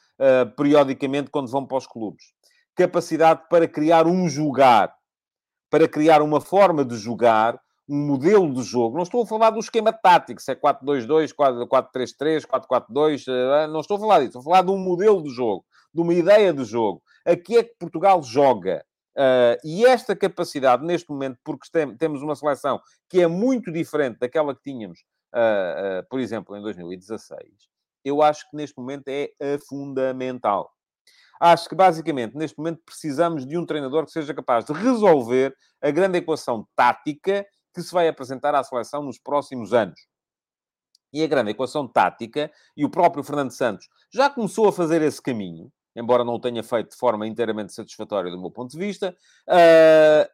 periodicamente 0.56 1.30
quando 1.30 1.50
vão 1.50 1.66
para 1.66 1.76
os 1.76 1.86
clubes. 1.86 2.32
Capacidade 2.74 3.42
para 3.50 3.68
criar 3.68 4.06
um 4.06 4.26
jogar. 4.30 4.96
Para 5.68 5.86
criar 5.86 6.22
uma 6.22 6.40
forma 6.40 6.82
de 6.82 6.96
jogar 6.96 7.60
um 7.88 8.06
modelo 8.06 8.52
de 8.52 8.62
jogo. 8.62 8.96
Não 8.96 9.02
estou 9.02 9.22
a 9.22 9.26
falar 9.26 9.50
do 9.50 9.60
esquema 9.60 9.92
tático, 9.92 10.40
se 10.40 10.52
é 10.52 10.54
4-2-2, 10.54 11.32
4-3-3, 11.34 12.46
4-4-2, 12.46 13.68
não 13.68 13.80
estou 13.80 13.96
a 13.96 14.00
falar 14.00 14.18
disso. 14.18 14.38
Estou 14.38 14.40
a 14.40 14.44
falar 14.44 14.62
de 14.62 14.70
um 14.70 14.78
modelo 14.78 15.22
de 15.22 15.30
jogo, 15.30 15.64
de 15.94 16.00
uma 16.00 16.14
ideia 16.14 16.52
de 16.52 16.64
jogo. 16.64 17.02
Aqui 17.24 17.56
é 17.56 17.62
que 17.62 17.74
Portugal 17.78 18.22
joga. 18.22 18.84
Uh, 19.16 19.56
e 19.64 19.86
esta 19.86 20.14
capacidade, 20.14 20.84
neste 20.84 21.10
momento, 21.10 21.38
porque 21.42 21.66
tem, 21.72 21.96
temos 21.96 22.22
uma 22.22 22.36
seleção 22.36 22.80
que 23.08 23.22
é 23.22 23.26
muito 23.26 23.72
diferente 23.72 24.18
daquela 24.18 24.54
que 24.54 24.60
tínhamos, 24.62 25.00
uh, 25.34 26.00
uh, 26.00 26.08
por 26.10 26.20
exemplo, 26.20 26.54
em 26.54 26.60
2016, 26.60 27.40
eu 28.04 28.20
acho 28.20 28.48
que 28.50 28.56
neste 28.56 28.76
momento 28.76 29.08
é 29.08 29.30
fundamental. 29.66 30.70
Acho 31.40 31.68
que, 31.68 31.74
basicamente, 31.74 32.36
neste 32.36 32.56
momento, 32.56 32.80
precisamos 32.84 33.46
de 33.46 33.58
um 33.58 33.66
treinador 33.66 34.04
que 34.04 34.12
seja 34.12 34.32
capaz 34.32 34.64
de 34.64 34.72
resolver 34.72 35.54
a 35.82 35.90
grande 35.90 36.18
equação 36.18 36.66
tática 36.74 37.46
que 37.76 37.82
se 37.82 37.92
vai 37.92 38.08
apresentar 38.08 38.54
à 38.54 38.64
seleção 38.64 39.02
nos 39.02 39.18
próximos 39.18 39.74
anos. 39.74 40.00
E 41.12 41.22
a 41.22 41.26
grande 41.26 41.50
equação 41.50 41.86
tática, 41.86 42.50
e 42.74 42.86
o 42.86 42.90
próprio 42.90 43.22
Fernando 43.22 43.50
Santos 43.50 43.86
já 44.10 44.30
começou 44.30 44.66
a 44.66 44.72
fazer 44.72 45.02
esse 45.02 45.20
caminho, 45.20 45.70
embora 45.94 46.24
não 46.24 46.34
o 46.34 46.40
tenha 46.40 46.62
feito 46.62 46.90
de 46.90 46.96
forma 46.96 47.26
inteiramente 47.26 47.74
satisfatória 47.74 48.30
do 48.30 48.40
meu 48.40 48.50
ponto 48.50 48.70
de 48.70 48.78
vista, 48.78 49.14
uh, 49.46 50.28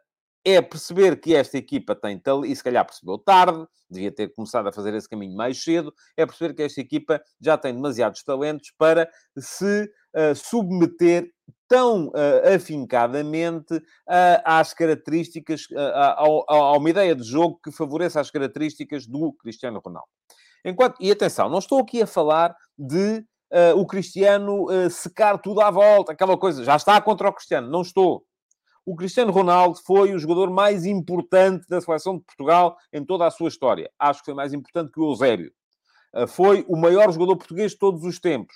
é 0.44 0.62
perceber 0.62 1.20
que 1.20 1.34
esta 1.34 1.58
equipa 1.58 1.96
tem 1.96 2.16
talento, 2.16 2.46
e 2.46 2.54
se 2.54 2.62
calhar 2.62 2.84
percebeu 2.86 3.18
tarde, 3.18 3.66
devia 3.90 4.12
ter 4.12 4.32
começado 4.32 4.68
a 4.68 4.72
fazer 4.72 4.94
esse 4.94 5.08
caminho 5.08 5.36
mais 5.36 5.62
cedo, 5.62 5.92
é 6.16 6.24
perceber 6.24 6.54
que 6.54 6.62
esta 6.62 6.80
equipa 6.80 7.20
já 7.40 7.58
tem 7.58 7.74
demasiados 7.74 8.22
talentos 8.22 8.72
para 8.78 9.10
se 9.36 9.90
uh, 10.14 10.34
submeter 10.36 11.28
tão 11.72 12.08
uh, 12.08 12.54
afincadamente 12.54 13.72
uh, 13.74 14.42
às 14.44 14.74
características, 14.74 15.62
uh, 15.70 15.78
a, 15.78 16.16
a, 16.48 16.76
uma 16.76 16.90
ideia 16.90 17.16
de 17.16 17.22
jogo 17.24 17.58
que 17.64 17.72
favoreça 17.72 18.20
as 18.20 18.30
características 18.30 19.06
do 19.06 19.32
Cristiano 19.32 19.80
Ronaldo. 19.82 20.06
Enquanto, 20.62 20.96
e 21.00 21.10
atenção, 21.10 21.48
não 21.48 21.60
estou 21.60 21.80
aqui 21.80 22.02
a 22.02 22.06
falar 22.06 22.54
de 22.78 23.24
o 23.76 23.84
Cristiano 23.84 24.66
secar 24.88 25.36
tudo 25.36 25.60
à 25.60 25.70
volta, 25.70 26.12
aquela 26.12 26.38
coisa, 26.38 26.64
já 26.64 26.74
está 26.74 26.98
contra 27.02 27.28
o 27.28 27.32
Cristiano, 27.34 27.68
não 27.68 27.82
estou. 27.82 28.24
O 28.86 28.96
Cristiano 28.96 29.30
Ronaldo 29.30 29.78
foi 29.84 30.14
o 30.14 30.18
jogador 30.18 30.50
mais 30.50 30.86
importante 30.86 31.66
da 31.68 31.78
seleção 31.78 32.16
de 32.16 32.24
Portugal 32.24 32.76
em 32.90 33.04
toda 33.04 33.26
a 33.26 33.30
sua 33.30 33.48
história. 33.48 33.90
Acho 33.98 34.20
que 34.20 34.26
foi 34.26 34.34
mais 34.34 34.54
importante 34.54 34.90
que 34.90 35.00
o 35.00 35.10
Eusébio. 35.10 35.52
Foi 36.28 36.64
o 36.66 36.76
maior 36.78 37.12
jogador 37.12 37.36
português 37.36 37.72
de 37.72 37.78
todos 37.78 38.04
os 38.04 38.18
tempos 38.18 38.54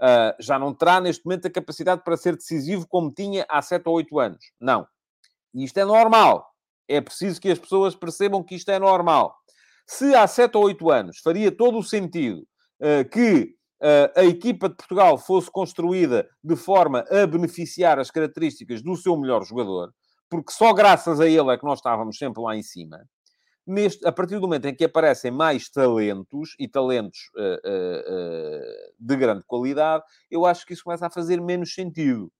uh, 0.00 0.34
já 0.40 0.58
não 0.58 0.74
terá 0.74 1.00
neste 1.00 1.24
momento 1.24 1.46
a 1.46 1.50
capacidade 1.50 2.02
para 2.02 2.16
ser 2.16 2.34
decisivo 2.36 2.86
como 2.88 3.12
tinha 3.12 3.44
há 3.48 3.60
7 3.60 3.86
ou 3.86 3.96
8 3.96 4.18
anos. 4.18 4.44
Não. 4.60 4.86
E 5.54 5.64
isto 5.64 5.78
é 5.78 5.84
normal. 5.84 6.46
É 6.88 7.00
preciso 7.00 7.40
que 7.40 7.50
as 7.50 7.58
pessoas 7.58 7.94
percebam 7.94 8.42
que 8.42 8.54
isto 8.54 8.70
é 8.70 8.78
normal. 8.78 9.36
Se 9.86 10.14
há 10.14 10.26
7 10.26 10.56
ou 10.56 10.64
8 10.64 10.90
anos 10.90 11.18
faria 11.18 11.52
todo 11.52 11.78
o 11.78 11.82
sentido 11.82 12.46
uh, 12.80 13.08
que 13.10 13.54
uh, 13.82 14.20
a 14.20 14.24
equipa 14.24 14.68
de 14.68 14.76
Portugal 14.76 15.18
fosse 15.18 15.50
construída 15.50 16.28
de 16.42 16.56
forma 16.56 17.04
a 17.10 17.26
beneficiar 17.26 17.98
as 17.98 18.10
características 18.10 18.82
do 18.82 18.96
seu 18.96 19.16
melhor 19.16 19.44
jogador, 19.44 19.92
porque 20.28 20.52
só 20.52 20.72
graças 20.72 21.20
a 21.20 21.26
ele 21.26 21.52
é 21.52 21.58
que 21.58 21.64
nós 21.64 21.78
estávamos 21.78 22.16
sempre 22.16 22.42
lá 22.42 22.56
em 22.56 22.62
cima 22.62 23.04
neste, 23.70 24.06
a 24.06 24.10
partir 24.10 24.34
do 24.34 24.42
momento 24.42 24.66
em 24.66 24.74
que 24.74 24.84
aparecem 24.84 25.30
mais 25.30 25.70
talentos 25.70 26.56
e 26.58 26.66
talentos 26.66 27.18
uh, 27.36 27.68
uh, 27.68 28.94
de 28.98 29.16
grande 29.16 29.44
qualidade, 29.46 30.04
eu 30.30 30.44
acho 30.44 30.66
que 30.66 30.72
isso 30.72 30.82
começa 30.82 31.06
a 31.06 31.10
fazer 31.10 31.40
menos 31.40 31.72
sentido. 31.72 32.30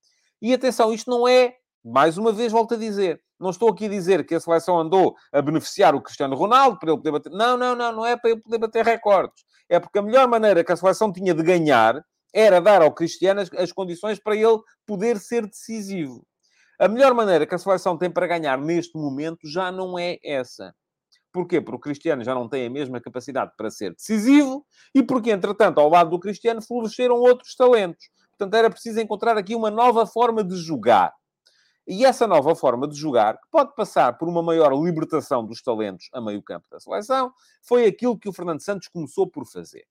E 0.43 0.53
atenção, 0.53 0.93
isto 0.93 1.09
não 1.09 1.28
é, 1.28 1.55
mais 1.85 2.18
uma 2.18 2.33
vez 2.33 2.51
volto 2.51 2.74
a 2.74 2.76
dizer, 2.76 3.22
não 3.39 3.51
estou 3.51 3.70
aqui 3.70 3.87
a 3.87 3.89
dizer 3.89 4.26
que 4.26 4.35
a 4.35 4.41
seleção 4.41 4.78
andou 4.78 5.14
a 5.33 5.41
beneficiar 5.41 5.95
o 5.95 6.03
Cristiano 6.03 6.35
Ronaldo 6.35 6.78
para 6.78 6.91
ele 6.91 6.99
poder 6.99 7.12
bater. 7.12 7.33
Não, 7.33 7.57
não, 7.57 7.76
não, 7.76 7.93
não 7.93 8.07
é 8.07 8.16
para 8.16 8.31
ele 8.31 8.41
poder 8.41 8.59
bater 8.59 8.85
recordes. 8.85 9.45
É 9.68 9.78
porque 9.78 9.99
a 9.99 10.03
melhor 10.03 10.26
maneira 10.26 10.64
que 10.64 10.72
a 10.72 10.76
seleção 10.76 11.12
tinha 11.12 11.33
de 11.33 11.43
ganhar 11.43 12.05
era 12.35 12.61
dar 12.61 12.83
ao 12.83 12.93
Cristiano 12.93 13.41
as, 13.41 13.51
as 13.55 13.72
condições 13.72 14.18
para 14.18 14.37
ele 14.37 14.59
poder 14.87 15.18
ser 15.18 15.47
decisivo. 15.47 16.26
A 16.78 16.89
melhor 16.89 17.14
maneira 17.14 17.47
que 17.47 17.55
a 17.55 17.59
seleção 17.59 17.97
tem 17.97 18.11
para 18.11 18.26
ganhar 18.26 18.59
neste 18.59 18.99
momento 18.99 19.47
já 19.47 19.70
não 19.70 19.99
é 19.99 20.18
essa. 20.24 20.74
Porquê? 21.33 21.61
Porque 21.61 21.76
o 21.76 21.81
Cristiano 21.81 22.24
já 22.24 22.35
não 22.35 22.49
tem 22.49 22.66
a 22.66 22.70
mesma 22.70 23.01
capacidade 23.01 23.53
para 23.57 23.70
ser 23.70 23.95
decisivo 23.95 24.66
e 24.95 25.03
porque, 25.03 25.31
entretanto, 25.31 25.78
ao 25.78 25.89
lado 25.89 26.11
do 26.11 26.18
Cristiano 26.18 26.61
floresceram 26.61 27.16
outros 27.16 27.55
talentos. 27.55 28.11
Portanto, 28.31 28.55
era 28.55 28.70
preciso 28.70 29.01
encontrar 29.01 29.37
aqui 29.37 29.55
uma 29.55 29.70
nova 29.70 30.07
forma 30.07 30.43
de 30.43 30.57
jogar. 30.57 31.12
E 31.87 32.05
essa 32.05 32.26
nova 32.26 32.55
forma 32.55 32.87
de 32.87 32.97
jogar, 32.97 33.39
que 33.39 33.49
pode 33.51 33.74
passar 33.74 34.16
por 34.16 34.28
uma 34.28 34.43
maior 34.43 34.72
libertação 34.72 35.45
dos 35.45 35.62
talentos 35.62 36.09
a 36.12 36.20
meio 36.20 36.43
campo 36.43 36.66
da 36.70 36.78
seleção, 36.78 37.33
foi 37.62 37.87
aquilo 37.87 38.18
que 38.18 38.28
o 38.28 38.33
Fernando 38.33 38.62
Santos 38.62 38.89
começou 38.89 39.28
por 39.28 39.47
fazer. 39.47 39.85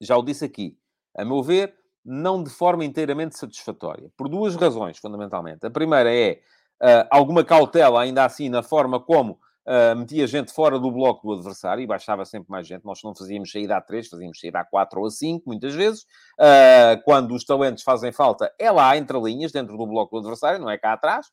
Já 0.00 0.16
o 0.16 0.22
disse 0.22 0.44
aqui. 0.44 0.78
A 1.16 1.24
meu 1.24 1.42
ver, 1.42 1.74
não 2.04 2.42
de 2.42 2.50
forma 2.50 2.84
inteiramente 2.84 3.36
satisfatória. 3.36 4.10
Por 4.16 4.28
duas 4.28 4.54
razões, 4.54 4.98
fundamentalmente. 4.98 5.66
A 5.66 5.70
primeira 5.70 6.14
é 6.14 6.40
uh, 6.82 7.08
alguma 7.10 7.44
cautela, 7.44 8.02
ainda 8.02 8.24
assim, 8.24 8.48
na 8.48 8.62
forma 8.62 9.00
como 9.00 9.40
uh, 9.68 9.96
metia 9.96 10.26
gente 10.26 10.52
fora 10.52 10.78
do 10.78 10.90
bloco 10.90 11.26
do 11.26 11.34
adversário 11.34 11.82
e 11.82 11.86
baixava 11.86 12.24
sempre 12.24 12.50
mais 12.50 12.66
gente. 12.66 12.84
Nós 12.84 13.00
não 13.04 13.14
fazíamos 13.14 13.52
saída 13.52 13.76
a 13.76 13.80
3, 13.80 14.08
fazíamos 14.08 14.40
saída 14.40 14.60
a 14.60 14.64
4 14.64 14.98
ou 14.98 15.06
a 15.06 15.10
5, 15.10 15.44
muitas 15.46 15.74
vezes. 15.74 16.02
Uh, 16.40 17.02
quando 17.04 17.34
os 17.34 17.44
talentos 17.44 17.82
fazem 17.82 18.10
falta, 18.10 18.52
é 18.58 18.70
lá 18.70 18.96
entre 18.96 19.18
linhas, 19.20 19.52
dentro 19.52 19.76
do 19.76 19.86
bloco 19.86 20.16
do 20.16 20.20
adversário, 20.20 20.58
não 20.58 20.70
é 20.70 20.78
cá 20.78 20.94
atrás. 20.94 21.26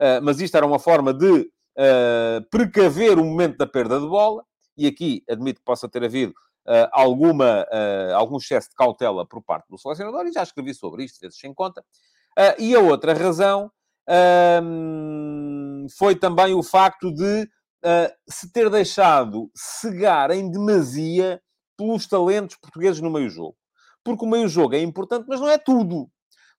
Uh, 0.00 0.22
mas 0.22 0.40
isto 0.40 0.56
era 0.56 0.64
uma 0.64 0.78
forma 0.78 1.12
de 1.12 1.50
precaver 2.50 3.18
o 3.18 3.24
momento 3.24 3.56
da 3.56 3.66
perda 3.66 3.98
de 3.98 4.06
bola. 4.06 4.44
E 4.76 4.86
aqui 4.86 5.24
admito 5.30 5.60
que 5.60 5.64
possa 5.64 5.88
ter 5.88 6.04
havido 6.04 6.34
alguma, 6.92 7.66
algum 8.14 8.36
excesso 8.36 8.68
de 8.68 8.74
cautela 8.74 9.24
por 9.24 9.40
parte 9.42 9.66
do 9.70 9.78
selecionador, 9.78 10.26
e 10.26 10.32
já 10.32 10.42
escrevi 10.42 10.74
sobre 10.74 11.04
isto, 11.04 11.18
vezes 11.20 11.38
sem 11.38 11.54
conta. 11.54 11.82
E 12.58 12.74
a 12.74 12.80
outra 12.80 13.14
razão 13.14 13.70
foi 15.96 16.16
também 16.16 16.52
o 16.52 16.62
facto 16.62 17.10
de 17.14 17.48
uh, 17.84 18.12
se 18.28 18.52
ter 18.52 18.70
deixado 18.70 19.50
cegar 19.54 20.30
em 20.30 20.50
demasia 20.50 21.40
pelos 21.76 22.06
talentos 22.06 22.56
portugueses 22.56 23.00
no 23.00 23.10
meio-jogo. 23.10 23.56
Porque 24.04 24.24
o 24.24 24.28
meio-jogo 24.28 24.74
é 24.74 24.80
importante, 24.80 25.26
mas 25.28 25.40
não 25.40 25.48
é 25.48 25.58
tudo. 25.58 26.10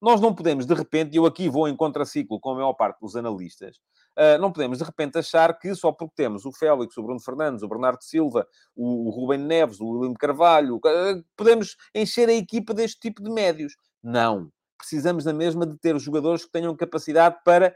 Nós 0.02 0.20
não 0.20 0.34
podemos, 0.34 0.66
de 0.66 0.74
repente, 0.74 1.14
e 1.14 1.18
eu 1.18 1.28
aqui 1.28 1.48
vou 1.48 1.68
em 1.68 1.76
contraciclo 1.76 2.40
com 2.40 2.50
a 2.50 2.56
maior 2.56 2.74
parte 2.74 3.00
dos 3.00 3.16
analistas, 3.16 3.78
uh, 4.18 4.42
não 4.42 4.52
podemos, 4.52 4.80
de 4.80 4.84
repente, 4.84 5.20
achar 5.20 5.58
que 5.60 5.76
só 5.76 5.92
porque 5.92 6.16
temos 6.16 6.44
o 6.44 6.52
Félix, 6.52 6.98
o 6.98 7.04
Bruno 7.04 7.20
Fernandes, 7.20 7.62
o 7.62 7.68
Bernardo 7.68 8.04
Silva, 8.04 8.48
o, 8.76 9.08
o 9.08 9.12
Rubem 9.12 9.38
Neves, 9.38 9.80
o 9.80 9.86
William 9.86 10.16
Carvalho, 10.16 10.78
uh, 10.78 11.24
podemos 11.38 11.78
encher 11.94 12.30
a 12.30 12.34
equipa 12.34 12.74
deste 12.74 13.00
tipo 13.00 13.22
de 13.22 13.30
médios. 13.30 13.76
Não. 14.02 14.50
Precisamos 14.76 15.24
na 15.24 15.34
mesma 15.34 15.68
de 15.68 15.78
ter 15.78 15.98
jogadores 16.00 16.46
que 16.46 16.52
tenham 16.52 16.76
capacidade 16.76 17.38
para 17.46 17.72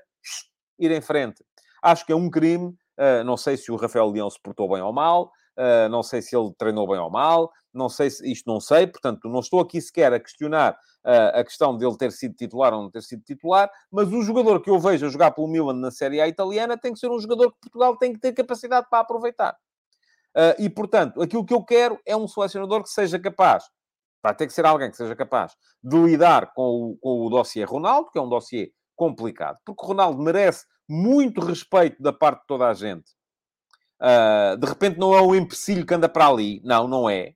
ir 0.79 0.89
em 0.89 1.01
frente. 1.01 1.45
Acho 1.83 2.03
que 2.03 2.11
é 2.11 2.15
um 2.15 2.31
crime, 2.31 2.75
não 3.25 3.35
sei 3.35 3.57
se 3.57 3.71
o 3.71 3.75
Rafael 3.75 4.09
Leão 4.09 4.29
se 4.29 4.39
portou 4.41 4.69
bem 4.69 4.81
ou 4.81 4.93
mal, 4.93 5.31
Uh, 5.57 5.87
não 5.87 6.03
sei 6.03 6.21
se 6.21 6.35
ele 6.35 6.53
treinou 6.57 6.85
bem 6.85 6.99
ou 6.99 7.09
mal, 7.09 7.49
não 7.73 7.87
sei 7.87 8.09
se 8.09 8.29
isto 8.29 8.45
não 8.45 8.59
sei, 8.59 8.85
portanto, 8.87 9.29
não 9.29 9.39
estou 9.39 9.61
aqui 9.61 9.79
sequer 9.79 10.11
a 10.11 10.19
questionar 10.19 10.73
uh, 10.73 11.39
a 11.39 11.43
questão 11.45 11.77
dele 11.77 11.95
ter 11.97 12.11
sido 12.11 12.35
titular 12.35 12.73
ou 12.73 12.83
não 12.83 12.91
ter 12.91 13.01
sido 13.01 13.23
titular, 13.23 13.71
mas 13.89 14.11
o 14.11 14.21
jogador 14.21 14.61
que 14.61 14.69
eu 14.69 14.77
vejo 14.77 15.05
a 15.05 15.09
jogar 15.09 15.31
pelo 15.31 15.47
Milan 15.47 15.75
na 15.75 15.91
Série 15.91 16.19
A 16.19 16.27
italiana 16.27 16.77
tem 16.77 16.91
que 16.91 16.99
ser 16.99 17.09
um 17.09 17.17
jogador 17.19 17.53
que 17.53 17.59
Portugal 17.61 17.97
tem 17.97 18.11
que 18.11 18.19
ter 18.19 18.33
capacidade 18.33 18.87
para 18.89 18.99
aproveitar. 18.99 19.57
E, 20.59 20.69
portanto, 20.69 21.21
aquilo 21.21 21.45
que 21.45 21.53
eu 21.53 21.63
quero 21.63 21.97
é 22.05 22.13
um 22.17 22.27
selecionador 22.27 22.83
que 22.83 22.89
seja 22.89 23.17
capaz, 23.17 23.63
vai 24.21 24.35
ter 24.35 24.45
que 24.45 24.51
ser 24.51 24.65
alguém 24.65 24.91
que 24.91 24.97
seja 24.97 25.15
capaz 25.15 25.55
de 25.81 25.95
lidar 25.95 26.51
com 26.53 26.63
o, 26.63 26.97
com 26.97 27.25
o 27.25 27.29
dossiê 27.29 27.63
Ronaldo, 27.63 28.11
que 28.11 28.19
é 28.19 28.21
um 28.21 28.27
dossiê 28.27 28.73
complicado, 28.97 29.57
porque 29.63 29.81
o 29.81 29.87
Ronaldo 29.87 30.21
merece 30.21 30.65
muito 30.87 31.41
respeito 31.41 32.01
da 32.01 32.13
parte 32.13 32.41
de 32.41 32.47
toda 32.47 32.67
a 32.67 32.73
gente 32.73 33.15
Uh, 34.01 34.57
de 34.57 34.67
repente 34.67 34.99
não 34.99 35.15
é 35.15 35.21
um 35.21 35.33
empecilho 35.33 35.85
que 35.85 35.93
anda 35.93 36.09
para 36.09 36.27
ali. 36.27 36.61
Não, 36.63 36.87
não 36.87 37.09
é. 37.09 37.33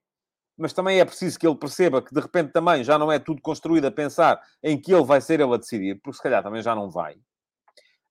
Mas 0.58 0.74
também 0.74 1.00
é 1.00 1.06
preciso 1.06 1.40
que 1.40 1.48
ele 1.48 1.56
perceba 1.56 2.02
que 2.02 2.14
de 2.14 2.20
repente 2.20 2.52
também 2.52 2.84
já 2.84 2.98
não 2.98 3.12
é 3.12 3.18
tudo 3.18 3.42
construído 3.42 3.86
a 3.86 3.92
pensar 3.92 4.42
em 4.62 4.80
que 4.80 4.94
ele 4.94 5.06
vai 5.06 5.22
ser 5.22 5.40
ele 5.40 5.54
a 5.54 5.58
decidir, 5.58 6.00
porque 6.02 6.18
se 6.18 6.24
calhar 6.24 6.44
também 6.44 6.62
já 6.62 6.76
não 6.76 6.90
vai. 6.90 7.14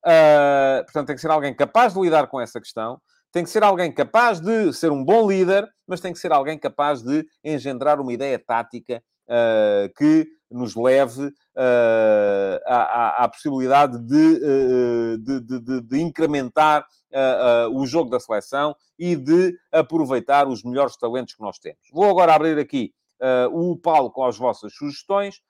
Uh, 0.04 0.82
portanto, 0.84 1.08
tem 1.08 1.16
que 1.16 1.20
ser 1.20 1.30
alguém 1.30 1.54
capaz 1.54 1.92
de 1.92 2.00
lidar 2.00 2.26
com 2.28 2.40
essa 2.40 2.58
questão, 2.58 3.00
tem 3.30 3.44
que 3.44 3.50
ser 3.50 3.62
alguém 3.62 3.92
capaz 3.92 4.40
de 4.40 4.72
ser 4.72 4.90
um 4.90 5.04
bom 5.04 5.28
líder, 5.28 5.68
mas 5.86 6.00
tem 6.00 6.12
que 6.12 6.18
ser 6.18 6.32
alguém 6.32 6.58
capaz 6.58 7.02
de 7.02 7.26
engendrar 7.44 8.00
uma 8.00 8.12
ideia 8.12 8.38
tática 8.38 9.02
uh, 9.28 9.92
que 9.96 10.26
nos 10.50 10.74
leve 10.74 11.26
uh, 11.26 12.60
à, 12.66 13.24
à, 13.24 13.28
possibilidade 13.28 13.98
de, 13.98 15.18
de, 15.18 15.40
de, 15.40 15.80
de 15.82 16.00
incrementar 16.00 16.86
uh, 17.12 17.70
uh, 17.70 17.80
o 17.80 17.86
jogo 17.86 18.10
da 18.10 18.20
seleção 18.20 18.74
e 18.98 19.16
de 19.16 19.56
aproveitar 19.72 20.48
os 20.48 20.62
melhores 20.62 20.96
talentos 20.96 21.34
que 21.34 21.40
nós 21.40 21.58
temos. 21.58 21.80
Vou 21.92 22.04
agora 22.04 22.34
abrir 22.34 22.58
aqui 22.58 22.92
uh, 23.20 23.70
o 23.70 23.76
palco 23.76 24.24
às 24.24 24.36
vossas 24.36 24.74
sugestões, 24.74 25.40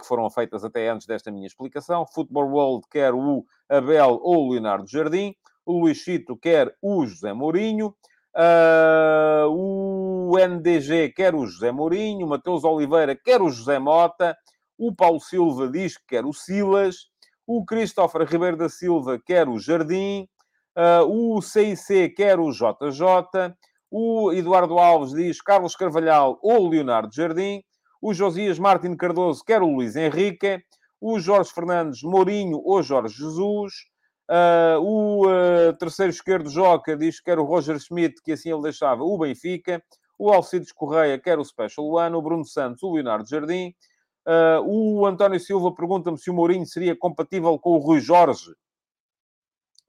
que 0.00 0.06
foram 0.06 0.28
feitas 0.28 0.64
até 0.64 0.88
antes 0.88 1.06
desta 1.06 1.30
minha 1.30 1.46
explicação. 1.46 2.04
Football 2.04 2.50
World 2.50 2.86
quer 2.90 3.14
o 3.14 3.44
Abel 3.68 4.18
ou 4.24 4.48
o 4.48 4.50
Leonardo 4.50 4.88
Jardim. 4.88 5.36
O 5.64 5.82
Luís 5.82 5.98
Chito 5.98 6.36
quer 6.36 6.74
o 6.82 7.06
José 7.06 7.32
Mourinho. 7.32 7.94
O 9.50 10.36
NDG 10.38 11.12
quer 11.14 11.34
o 11.34 11.46
José 11.46 11.72
Mourinho. 11.72 12.26
O 12.26 12.28
Mateus 12.28 12.64
Oliveira 12.64 13.16
quer 13.16 13.40
o 13.40 13.50
José 13.50 13.78
Mota. 13.78 14.36
O 14.76 14.94
Paulo 14.94 15.20
Silva 15.20 15.68
diz 15.68 15.96
que 15.96 16.04
quer 16.08 16.24
o 16.24 16.32
Silas. 16.32 16.96
O 17.46 17.64
Christopher 17.64 18.26
Ribeiro 18.26 18.56
da 18.56 18.68
Silva 18.68 19.18
quer 19.24 19.48
o 19.48 19.58
Jardim. 19.58 20.28
Uh, 20.76 21.36
o 21.36 21.42
CIC 21.42 22.10
quer 22.10 22.38
o 22.38 22.52
JJ. 22.52 23.54
O 23.90 24.32
Eduardo 24.32 24.78
Alves 24.78 25.14
diz 25.14 25.40
Carlos 25.40 25.74
Carvalhal 25.74 26.38
ou 26.42 26.68
Leonardo 26.68 27.12
Jardim. 27.12 27.62
O 28.00 28.14
Josias 28.14 28.58
Martins 28.58 28.96
Cardoso 28.96 29.42
quer 29.44 29.62
o 29.62 29.66
Luís 29.66 29.96
Henrique. 29.96 30.62
O 31.00 31.18
Jorge 31.18 31.50
Fernandes 31.52 32.02
Mourinho 32.02 32.60
ou 32.62 32.82
Jorge 32.82 33.14
Jesus. 33.16 33.72
Uh, 34.30 34.78
o 34.82 35.26
uh, 35.26 35.72
terceiro 35.78 36.10
esquerdo 36.10 36.50
Joca 36.50 36.94
diz 36.94 37.18
que 37.18 37.24
quer 37.24 37.38
o 37.38 37.44
Roger 37.44 37.78
Schmidt, 37.78 38.20
que 38.22 38.32
assim 38.32 38.52
ele 38.52 38.62
deixava 38.62 39.02
o 39.02 39.16
Benfica. 39.16 39.82
O 40.18 40.30
Alcides 40.30 40.72
Correia 40.72 41.18
quer 41.18 41.38
o 41.38 41.44
Special 41.44 41.86
One. 41.86 42.14
O 42.14 42.22
Bruno 42.22 42.44
Santos, 42.44 42.82
o 42.82 42.92
Leonardo 42.92 43.28
Jardim. 43.28 43.74
Uh, 44.26 44.60
o 44.66 45.06
António 45.06 45.40
Silva 45.40 45.74
pergunta-me 45.74 46.18
se 46.18 46.30
o 46.30 46.34
Mourinho 46.34 46.66
seria 46.66 46.94
compatível 46.94 47.58
com 47.58 47.70
o 47.70 47.78
Rui 47.78 48.00
Jorge. 48.00 48.54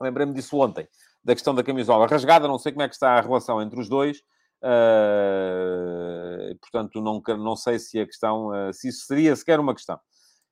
Lembrei-me 0.02 0.34
disso 0.34 0.58
ontem, 0.58 0.88
da 1.22 1.34
questão 1.34 1.54
da 1.54 1.64
camisola 1.64 2.08
rasgada. 2.08 2.48
Não 2.48 2.58
sei 2.58 2.72
como 2.72 2.84
é 2.84 2.88
que 2.88 2.96
está 2.96 3.18
a 3.18 3.22
relação 3.22 3.62
entre 3.62 3.78
os 3.78 3.90
dois. 3.90 4.22
Portanto, 6.62 7.02
não, 7.02 7.22
não 7.38 7.56
sei 7.58 7.80
se 7.80 8.00
a 8.00 8.06
questão, 8.06 8.52
se 8.72 8.88
isso 8.88 9.06
seria 9.06 9.36
sequer 9.36 9.60
uma 9.60 9.74
questão. 9.74 10.00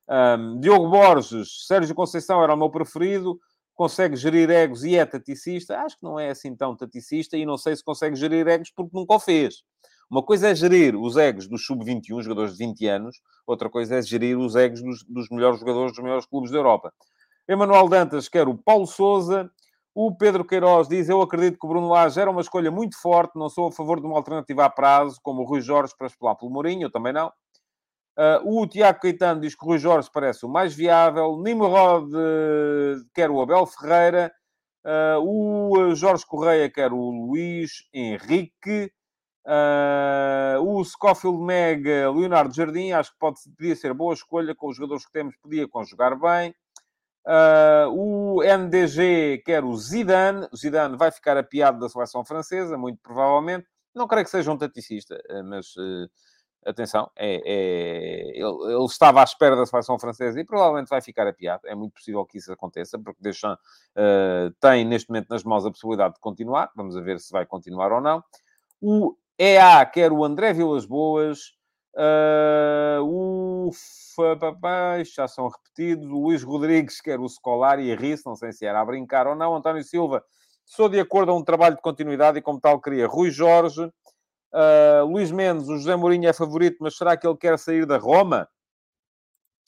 Um, 0.08 0.60
Diogo 0.60 0.88
Borges, 0.88 1.66
Sérgio 1.66 1.94
Conceição 1.94 2.42
era 2.42 2.54
o 2.54 2.56
meu 2.56 2.70
preferido, 2.70 3.38
consegue 3.78 4.16
gerir 4.16 4.50
egos 4.50 4.82
e 4.82 4.96
é 4.96 5.06
taticista. 5.06 5.78
Acho 5.78 5.96
que 5.96 6.02
não 6.02 6.18
é 6.18 6.30
assim 6.30 6.54
tão 6.56 6.74
taticista 6.74 7.36
e 7.36 7.46
não 7.46 7.56
sei 7.56 7.76
se 7.76 7.84
consegue 7.84 8.16
gerir 8.16 8.44
egos 8.48 8.72
porque 8.74 8.90
nunca 8.92 9.14
o 9.14 9.20
fez. 9.20 9.62
Uma 10.10 10.20
coisa 10.20 10.48
é 10.48 10.54
gerir 10.54 10.96
os 10.96 11.16
egos 11.16 11.46
dos 11.46 11.64
sub-21, 11.64 12.20
jogadores 12.22 12.56
de 12.56 12.66
20 12.66 12.86
anos, 12.88 13.20
outra 13.46 13.70
coisa 13.70 13.94
é 13.94 14.02
gerir 14.02 14.36
os 14.36 14.56
egos 14.56 14.82
dos, 14.82 15.04
dos 15.04 15.28
melhores 15.28 15.60
jogadores 15.60 15.92
dos 15.92 16.02
melhores 16.02 16.26
clubes 16.26 16.50
da 16.50 16.58
Europa. 16.58 16.92
Emanuel 17.46 17.88
Dantas 17.88 18.28
quer 18.28 18.48
o 18.48 18.58
Paulo 18.58 18.86
Souza. 18.86 19.48
O 19.94 20.12
Pedro 20.12 20.44
Queiroz 20.44 20.88
diz: 20.88 21.08
Eu 21.08 21.22
acredito 21.22 21.56
que 21.58 21.64
o 21.64 21.68
Bruno 21.68 21.88
Lage 21.88 22.20
era 22.20 22.30
uma 22.30 22.40
escolha 22.40 22.72
muito 22.72 23.00
forte. 23.00 23.38
Não 23.38 23.48
sou 23.48 23.68
a 23.68 23.72
favor 23.72 24.00
de 24.00 24.06
uma 24.06 24.16
alternativa 24.16 24.64
a 24.64 24.70
prazo, 24.70 25.20
como 25.22 25.42
o 25.42 25.44
Rui 25.44 25.60
Jorge 25.60 25.94
para 25.96 26.08
espelar 26.08 26.34
pelo 26.34 26.50
Mourinho. 26.50 26.86
Eu 26.86 26.90
também 26.90 27.12
não. 27.12 27.32
Uh, 28.18 28.62
o 28.62 28.66
Tiago 28.66 28.98
Caetano 28.98 29.40
diz 29.40 29.54
que 29.54 29.64
o 29.64 29.68
Rui 29.68 29.78
Jorge 29.78 30.10
parece 30.12 30.44
o 30.44 30.48
mais 30.48 30.74
viável. 30.74 31.40
Nimrod 31.40 32.12
uh, 32.12 33.06
quer 33.14 33.30
o 33.30 33.40
Abel 33.40 33.64
Ferreira. 33.64 34.32
Uh, 34.84 35.20
o 35.22 35.94
Jorge 35.94 36.26
Correia 36.26 36.68
quer 36.68 36.92
o 36.92 36.96
Luís 36.96 37.88
Henrique. 37.94 38.90
Uh, 39.46 40.60
o 40.60 40.84
Scofield 40.84 41.38
Mega, 41.38 42.10
Leonardo 42.10 42.52
Jardim, 42.52 42.90
acho 42.90 43.12
que 43.12 43.18
pode, 43.20 43.38
podia 43.56 43.76
ser 43.76 43.94
boa 43.94 44.12
escolha 44.12 44.52
com 44.52 44.68
os 44.68 44.76
jogadores 44.76 45.06
que 45.06 45.12
temos, 45.12 45.36
podia 45.36 45.68
conjugar 45.68 46.18
bem. 46.18 46.52
O 47.92 48.42
NDG 48.42 49.42
quer 49.44 49.62
o 49.62 49.76
Zidane. 49.76 50.48
O 50.52 50.56
Zidane 50.56 50.96
vai 50.96 51.12
ficar 51.12 51.36
apiado 51.36 51.78
da 51.78 51.88
seleção 51.88 52.24
francesa, 52.24 52.76
muito 52.76 52.98
provavelmente. 53.00 53.66
Não 53.94 54.08
creio 54.08 54.24
que 54.24 54.30
seja 54.30 54.50
um 54.50 54.58
taticista, 54.58 55.20
eh, 55.28 55.42
mas 55.42 55.74
atenção, 56.68 57.10
é, 57.16 57.36
é, 57.44 58.30
ele, 58.30 58.74
ele, 58.74 58.84
estava 58.84 59.20
à 59.20 59.24
espera 59.24 59.56
da 59.56 59.66
seleção 59.66 59.98
francesa 59.98 60.40
e 60.40 60.44
provavelmente 60.44 60.88
vai 60.88 61.00
ficar 61.00 61.26
apiado. 61.26 61.66
É 61.66 61.74
muito 61.74 61.94
possível 61.94 62.24
que 62.24 62.38
isso 62.38 62.52
aconteça, 62.52 62.98
porque 62.98 63.22
Deschamps 63.22 63.62
uh, 63.96 64.52
tem 64.60 64.84
neste 64.84 65.08
momento 65.08 65.28
nas 65.30 65.44
mãos 65.44 65.64
a 65.64 65.70
possibilidade 65.70 66.14
de 66.14 66.20
continuar. 66.20 66.70
Vamos 66.76 66.94
ver 66.96 67.18
se 67.20 67.32
vai 67.32 67.46
continuar 67.46 67.92
ou 67.92 68.00
não. 68.00 68.22
O 68.80 69.16
EA 69.38 69.84
quer 69.86 70.12
o 70.12 70.24
André 70.24 70.52
Vilas 70.52 70.84
Boas. 70.84 71.56
Uh, 71.94 73.02
o 73.02 73.70
já 75.04 75.26
são 75.26 75.48
repetidos. 75.48 76.06
O 76.06 76.20
Luís 76.20 76.42
Rodrigues, 76.42 77.00
que 77.00 77.10
era 77.10 77.20
o 77.20 77.28
Scolari 77.28 77.84
e 77.84 77.94
ri 77.94 78.14
não 78.24 78.36
sei 78.36 78.52
se 78.52 78.66
era 78.66 78.80
a 78.80 78.84
brincar 78.84 79.26
ou 79.26 79.34
não. 79.34 79.54
António 79.54 79.82
Silva, 79.82 80.22
sou 80.64 80.88
de 80.88 81.00
acordo 81.00 81.32
a 81.32 81.34
um 81.34 81.42
trabalho 81.42 81.76
de 81.76 81.82
continuidade 81.82 82.38
e, 82.38 82.42
como 82.42 82.60
tal, 82.60 82.80
queria 82.80 83.06
Rui 83.06 83.30
Jorge. 83.30 83.90
Uh, 84.52 85.04
Luís 85.04 85.30
Mendes, 85.30 85.68
o 85.68 85.76
José 85.76 85.94
Mourinho 85.94 86.28
é 86.28 86.32
favorito, 86.32 86.78
mas 86.80 86.96
será 86.96 87.16
que 87.16 87.26
ele 87.26 87.36
quer 87.36 87.58
sair 87.58 87.84
da 87.84 87.98
Roma? 87.98 88.48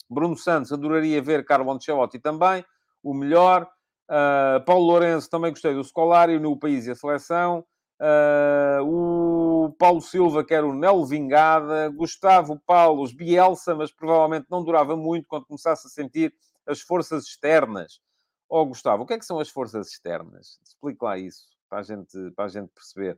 Bruno 0.09 0.35
Santos, 0.35 0.73
adoraria 0.73 1.21
ver 1.21 1.45
Carlo 1.45 1.71
Ancelotti 1.71 2.19
também, 2.19 2.65
o 3.01 3.13
melhor. 3.13 3.69
Uh, 4.09 4.63
Paulo 4.65 4.85
Lourenço, 4.85 5.29
também 5.29 5.51
gostei 5.51 5.73
do 5.73 5.83
Scolari, 5.83 6.37
no 6.37 6.57
País 6.57 6.85
e 6.85 6.91
a 6.91 6.95
Seleção. 6.95 7.65
Uh, 8.01 8.83
o 8.83 9.71
Paulo 9.77 10.01
Silva, 10.01 10.43
que 10.43 10.53
era 10.53 10.65
o 10.65 10.73
Nelo 10.73 11.05
Vingada, 11.05 11.87
Gustavo 11.89 12.59
Paulos, 12.65 13.13
Bielsa, 13.13 13.75
mas 13.75 13.91
provavelmente 13.91 14.47
não 14.49 14.63
durava 14.63 14.97
muito 14.97 15.27
quando 15.27 15.45
começasse 15.45 15.87
a 15.87 15.89
sentir 15.89 16.33
as 16.67 16.81
forças 16.81 17.25
externas. 17.25 18.01
Oh, 18.49 18.65
Gustavo, 18.65 19.03
o 19.03 19.05
que 19.05 19.13
é 19.13 19.19
que 19.19 19.25
são 19.25 19.39
as 19.39 19.49
forças 19.49 19.87
externas? 19.87 20.59
Explique 20.61 21.03
lá 21.05 21.17
isso, 21.17 21.45
para 21.69 21.79
a 21.79 21.83
gente, 21.83 22.31
para 22.35 22.45
a 22.45 22.49
gente 22.49 22.69
perceber. 22.73 23.17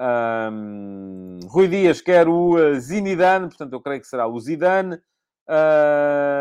Um, 0.00 1.40
Rui 1.48 1.68
Dias 1.68 2.00
quer 2.00 2.26
o 2.26 2.54
uh, 2.54 2.80
Zinidane, 2.80 3.48
portanto 3.48 3.74
eu 3.74 3.80
creio 3.82 4.00
que 4.00 4.06
será 4.06 4.26
o 4.26 4.40
Zidane. 4.40 4.94
Uh, 5.46 6.40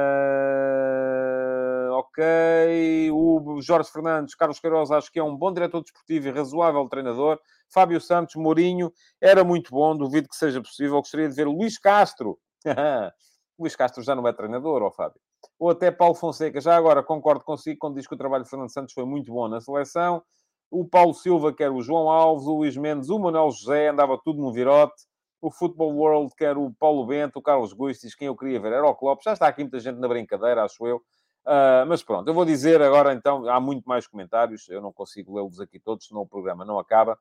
ok. 1.92 3.12
O 3.12 3.60
Jorge 3.62 3.92
Fernandes, 3.92 4.34
Carlos 4.36 4.60
Queiroz, 4.60 4.92
acho 4.92 5.12
que 5.12 5.20
é 5.20 5.24
um 5.24 5.36
bom 5.36 5.52
diretor 5.52 5.82
desportivo 5.82 6.30
e 6.30 6.32
razoável 6.32 6.88
treinador. 6.88 7.38
Fábio 7.72 8.00
Santos, 8.00 8.36
Mourinho, 8.36 8.94
era 9.20 9.44
muito 9.44 9.72
bom, 9.72 9.96
duvido 9.98 10.30
que 10.30 10.36
seja 10.38 10.62
possível. 10.62 10.98
Gostaria 10.98 11.28
de 11.28 11.36
ver 11.36 11.46
Luís 11.46 11.78
Castro. 11.78 12.40
Luís 13.60 13.76
Castro 13.76 14.02
já 14.02 14.16
não 14.16 14.26
é 14.26 14.32
treinador, 14.32 14.82
ó 14.84 14.92
Fábio. 14.92 15.20
Ou 15.60 15.70
até 15.70 15.92
Paulo 15.92 16.16
Fonseca. 16.16 16.62
Já 16.62 16.78
agora 16.78 17.04
concordo 17.04 17.44
consigo 17.44 17.78
quando 17.78 17.96
diz 17.96 18.08
que 18.08 18.14
o 18.14 18.18
trabalho 18.18 18.46
de 18.46 18.50
Fernando 18.50 18.72
Santos 18.72 18.94
foi 18.94 19.04
muito 19.04 19.34
bom 19.34 19.50
na 19.50 19.60
seleção. 19.60 20.24
O 20.72 20.86
Paulo 20.86 21.14
Silva, 21.14 21.54
que 21.54 21.64
era 21.64 21.74
o 21.74 21.82
João 21.82 22.10
Alves, 22.10 22.46
o 22.46 22.58
Luís 22.58 22.78
Mendes, 22.78 23.10
o 23.10 23.20
Manuel 23.20 23.52
José, 23.52 23.90
andava 23.90 24.18
tudo 24.24 24.42
no 24.42 24.52
virote. 24.54 25.04
o 25.42 25.50
Football 25.50 25.96
World 25.96 26.34
quer 26.36 26.58
o 26.58 26.72
Paulo 26.80 27.06
Bento, 27.06 27.40
o 27.40 27.42
Carlos 27.42 27.74
Gustis, 27.74 28.14
quem 28.14 28.28
eu 28.28 28.36
queria 28.36 28.60
ver 28.60 28.74
era 28.74 28.86
o 28.86 28.96
Klopp. 28.96 29.24
Já 29.24 29.34
está 29.34 29.48
aqui 29.48 29.62
muita 29.62 29.80
gente 29.80 29.98
na 29.98 30.08
brincadeira, 30.08 30.64
acho 30.64 30.86
eu. 30.86 31.02
Uh, 31.46 31.86
mas 31.88 32.04
pronto, 32.04 32.28
eu 32.28 32.34
vou 32.34 32.46
dizer 32.46 32.82
agora 32.82 33.14
então, 33.14 33.50
há 33.50 33.60
muito 33.60 33.86
mais 33.86 34.06
comentários, 34.06 34.70
eu 34.70 34.82
não 34.82 34.92
consigo 34.92 35.34
lê-los 35.34 35.60
aqui 35.60 35.80
todos, 35.80 36.06
senão 36.06 36.22
o 36.22 36.28
programa 36.28 36.66
não 36.66 36.78
acaba. 36.78 37.18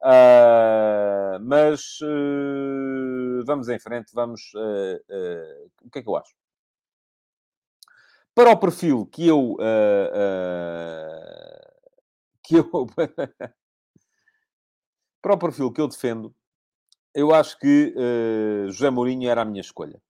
Uh, 0.00 1.38
mas 1.42 2.00
uh, 2.00 3.44
vamos 3.44 3.68
em 3.68 3.78
frente, 3.78 4.12
vamos. 4.14 4.52
o 5.82 5.90
que 5.90 5.98
é 5.98 6.02
que 6.02 6.08
eu 6.08 6.16
acho? 6.16 6.34
Para 8.34 8.50
o 8.50 8.56
perfil 8.56 9.06
que 9.06 9.26
eu. 9.26 9.56
Que 12.48 12.56
eu. 12.56 12.68
para 15.22 15.34
o 15.34 15.38
perfil 15.38 15.72
que 15.72 15.80
eu 15.80 15.88
defendo, 15.88 16.34
eu 17.14 17.34
acho 17.34 17.58
que 17.58 17.94
José 18.68 18.88
Mourinho 18.90 19.28
era 19.28 19.42
a 19.42 19.44
minha 19.44 19.60
escolha 19.60 20.00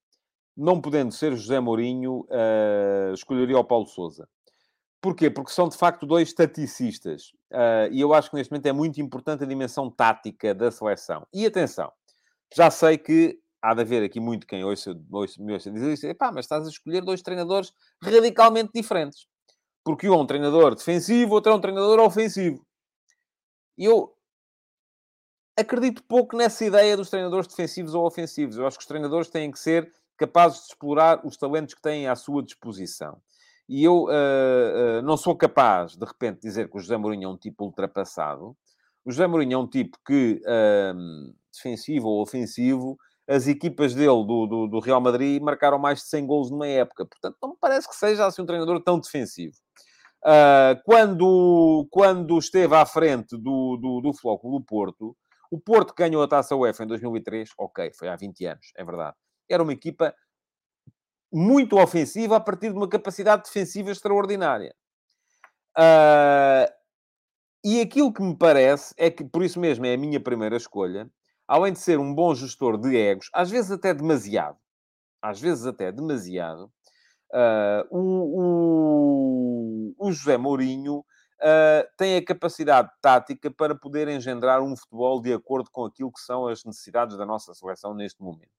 não 0.58 0.80
podendo 0.80 1.12
ser 1.12 1.36
José 1.36 1.60
Mourinho, 1.60 2.26
uh, 2.28 3.14
escolheria 3.14 3.56
o 3.56 3.64
Paulo 3.64 3.86
Souza. 3.86 4.28
Porquê? 5.00 5.30
Porque 5.30 5.52
são, 5.52 5.68
de 5.68 5.76
facto, 5.76 6.04
dois 6.04 6.32
taticistas. 6.32 7.28
Uh, 7.52 7.86
e 7.92 8.00
eu 8.00 8.12
acho 8.12 8.28
que, 8.28 8.36
neste 8.36 8.50
momento, 8.50 8.66
é 8.66 8.72
muito 8.72 9.00
importante 9.00 9.44
a 9.44 9.46
dimensão 9.46 9.88
tática 9.88 10.52
da 10.52 10.72
seleção. 10.72 11.24
E, 11.32 11.46
atenção, 11.46 11.92
já 12.56 12.72
sei 12.72 12.98
que 12.98 13.38
há 13.62 13.72
de 13.72 13.82
haver 13.82 14.02
aqui 14.02 14.18
muito 14.18 14.48
quem 14.48 14.64
ouça, 14.64 15.00
ouça, 15.12 15.40
me 15.40 15.52
ouça 15.52 15.70
dizer 15.70 15.92
isso. 15.92 16.06
Mas 16.34 16.44
estás 16.44 16.66
a 16.66 16.70
escolher 16.70 17.02
dois 17.02 17.22
treinadores 17.22 17.72
radicalmente 18.02 18.72
diferentes. 18.74 19.28
Porque 19.88 20.06
um 20.06 20.12
é 20.12 20.16
um 20.18 20.26
treinador 20.26 20.74
defensivo, 20.74 21.32
outro 21.32 21.50
é 21.50 21.54
um 21.54 21.60
treinador 21.62 21.98
ofensivo. 22.00 22.62
E 23.78 23.86
eu 23.86 24.14
acredito 25.58 26.02
pouco 26.02 26.36
nessa 26.36 26.62
ideia 26.62 26.94
dos 26.94 27.08
treinadores 27.08 27.48
defensivos 27.48 27.94
ou 27.94 28.06
ofensivos. 28.06 28.58
Eu 28.58 28.66
acho 28.66 28.76
que 28.76 28.82
os 28.82 28.86
treinadores 28.86 29.30
têm 29.30 29.50
que 29.50 29.58
ser 29.58 29.90
capazes 30.18 30.58
de 30.58 30.66
explorar 30.66 31.26
os 31.26 31.38
talentos 31.38 31.72
que 31.72 31.80
têm 31.80 32.06
à 32.06 32.14
sua 32.14 32.42
disposição. 32.42 33.18
E 33.66 33.82
eu 33.82 34.04
uh, 34.04 34.98
uh, 34.98 35.02
não 35.04 35.16
sou 35.16 35.34
capaz, 35.34 35.96
de 35.96 36.04
repente, 36.04 36.34
de 36.34 36.42
dizer 36.42 36.68
que 36.68 36.76
o 36.76 36.80
José 36.80 36.98
Mourinho 36.98 37.24
é 37.24 37.32
um 37.32 37.38
tipo 37.38 37.64
ultrapassado. 37.64 38.54
O 39.06 39.10
José 39.10 39.26
Mourinho 39.26 39.54
é 39.54 39.58
um 39.58 39.66
tipo 39.66 39.96
que, 40.06 40.38
uh, 40.44 41.34
defensivo 41.50 42.08
ou 42.08 42.20
ofensivo, 42.20 42.98
as 43.28 43.46
equipas 43.46 43.94
dele, 43.94 44.24
do, 44.24 44.46
do, 44.46 44.66
do, 44.68 44.80
Real 44.80 45.00
Madrid, 45.00 45.40
marcaram 45.42 45.78
mais 45.78 46.00
de 46.00 46.06
100 46.06 46.26
gols 46.26 46.50
numa 46.50 46.66
época. 46.66 47.04
Portanto, 47.04 47.36
não 47.42 47.50
me 47.50 47.56
parece 47.60 47.88
que 47.88 47.94
seja 47.94 48.26
assim 48.26 48.42
um 48.42 48.46
treinador 48.46 48.82
tão 48.82 48.98
defensivo. 48.98 49.54
quando, 50.84 51.86
quando 51.90 52.38
esteve 52.38 52.74
à 52.74 52.86
frente 52.86 53.36
do, 53.36 53.76
do, 53.76 54.00
do 54.00 54.12
Flóculo 54.14 54.58
do 54.58 54.64
Porto, 54.64 55.16
o 55.50 55.60
Porto 55.60 55.94
ganhou 55.96 56.22
a 56.22 56.28
Taça 56.28 56.56
UEFA 56.56 56.84
em 56.84 56.86
2003. 56.86 57.50
Ok, 57.58 57.92
foi 57.94 58.08
há 58.08 58.16
20 58.16 58.46
anos, 58.46 58.66
é 58.76 58.84
verdade 58.84 59.16
era 59.48 59.62
uma 59.62 59.72
equipa 59.72 60.14
muito 61.32 61.78
ofensiva 61.78 62.36
a 62.36 62.40
partir 62.40 62.70
de 62.70 62.76
uma 62.76 62.88
capacidade 62.88 63.44
defensiva 63.44 63.90
extraordinária. 63.90 64.74
Uh, 65.76 66.70
e 67.64 67.80
aquilo 67.80 68.12
que 68.12 68.22
me 68.22 68.36
parece 68.36 68.94
é 68.96 69.10
que, 69.10 69.24
por 69.24 69.42
isso 69.42 69.58
mesmo, 69.58 69.84
é 69.86 69.94
a 69.94 69.98
minha 69.98 70.20
primeira 70.20 70.56
escolha, 70.56 71.10
além 71.48 71.72
de 71.72 71.78
ser 71.78 71.98
um 71.98 72.14
bom 72.14 72.34
gestor 72.34 72.76
de 72.76 72.94
egos, 72.94 73.30
às 73.32 73.50
vezes 73.50 73.70
até 73.70 73.94
demasiado, 73.94 74.58
às 75.22 75.40
vezes 75.40 75.64
até 75.64 75.90
demasiado, 75.90 76.70
uh, 77.32 77.88
o, 77.90 79.94
o, 79.98 80.06
o, 80.06 80.12
José 80.12 80.36
Mourinho 80.36 80.98
uh, 80.98 81.88
tem 81.96 82.16
a 82.16 82.24
capacidade 82.24 82.90
tática 83.00 83.50
para 83.50 83.74
poder 83.74 84.08
engendrar 84.08 84.62
um 84.62 84.76
futebol 84.76 85.22
de 85.22 85.32
acordo 85.32 85.70
com 85.72 85.86
aquilo 85.86 86.12
que 86.12 86.20
são 86.20 86.46
as 86.46 86.62
necessidades 86.64 87.16
da 87.16 87.24
nossa 87.24 87.54
seleção 87.54 87.94
neste 87.94 88.22
momento. 88.22 88.52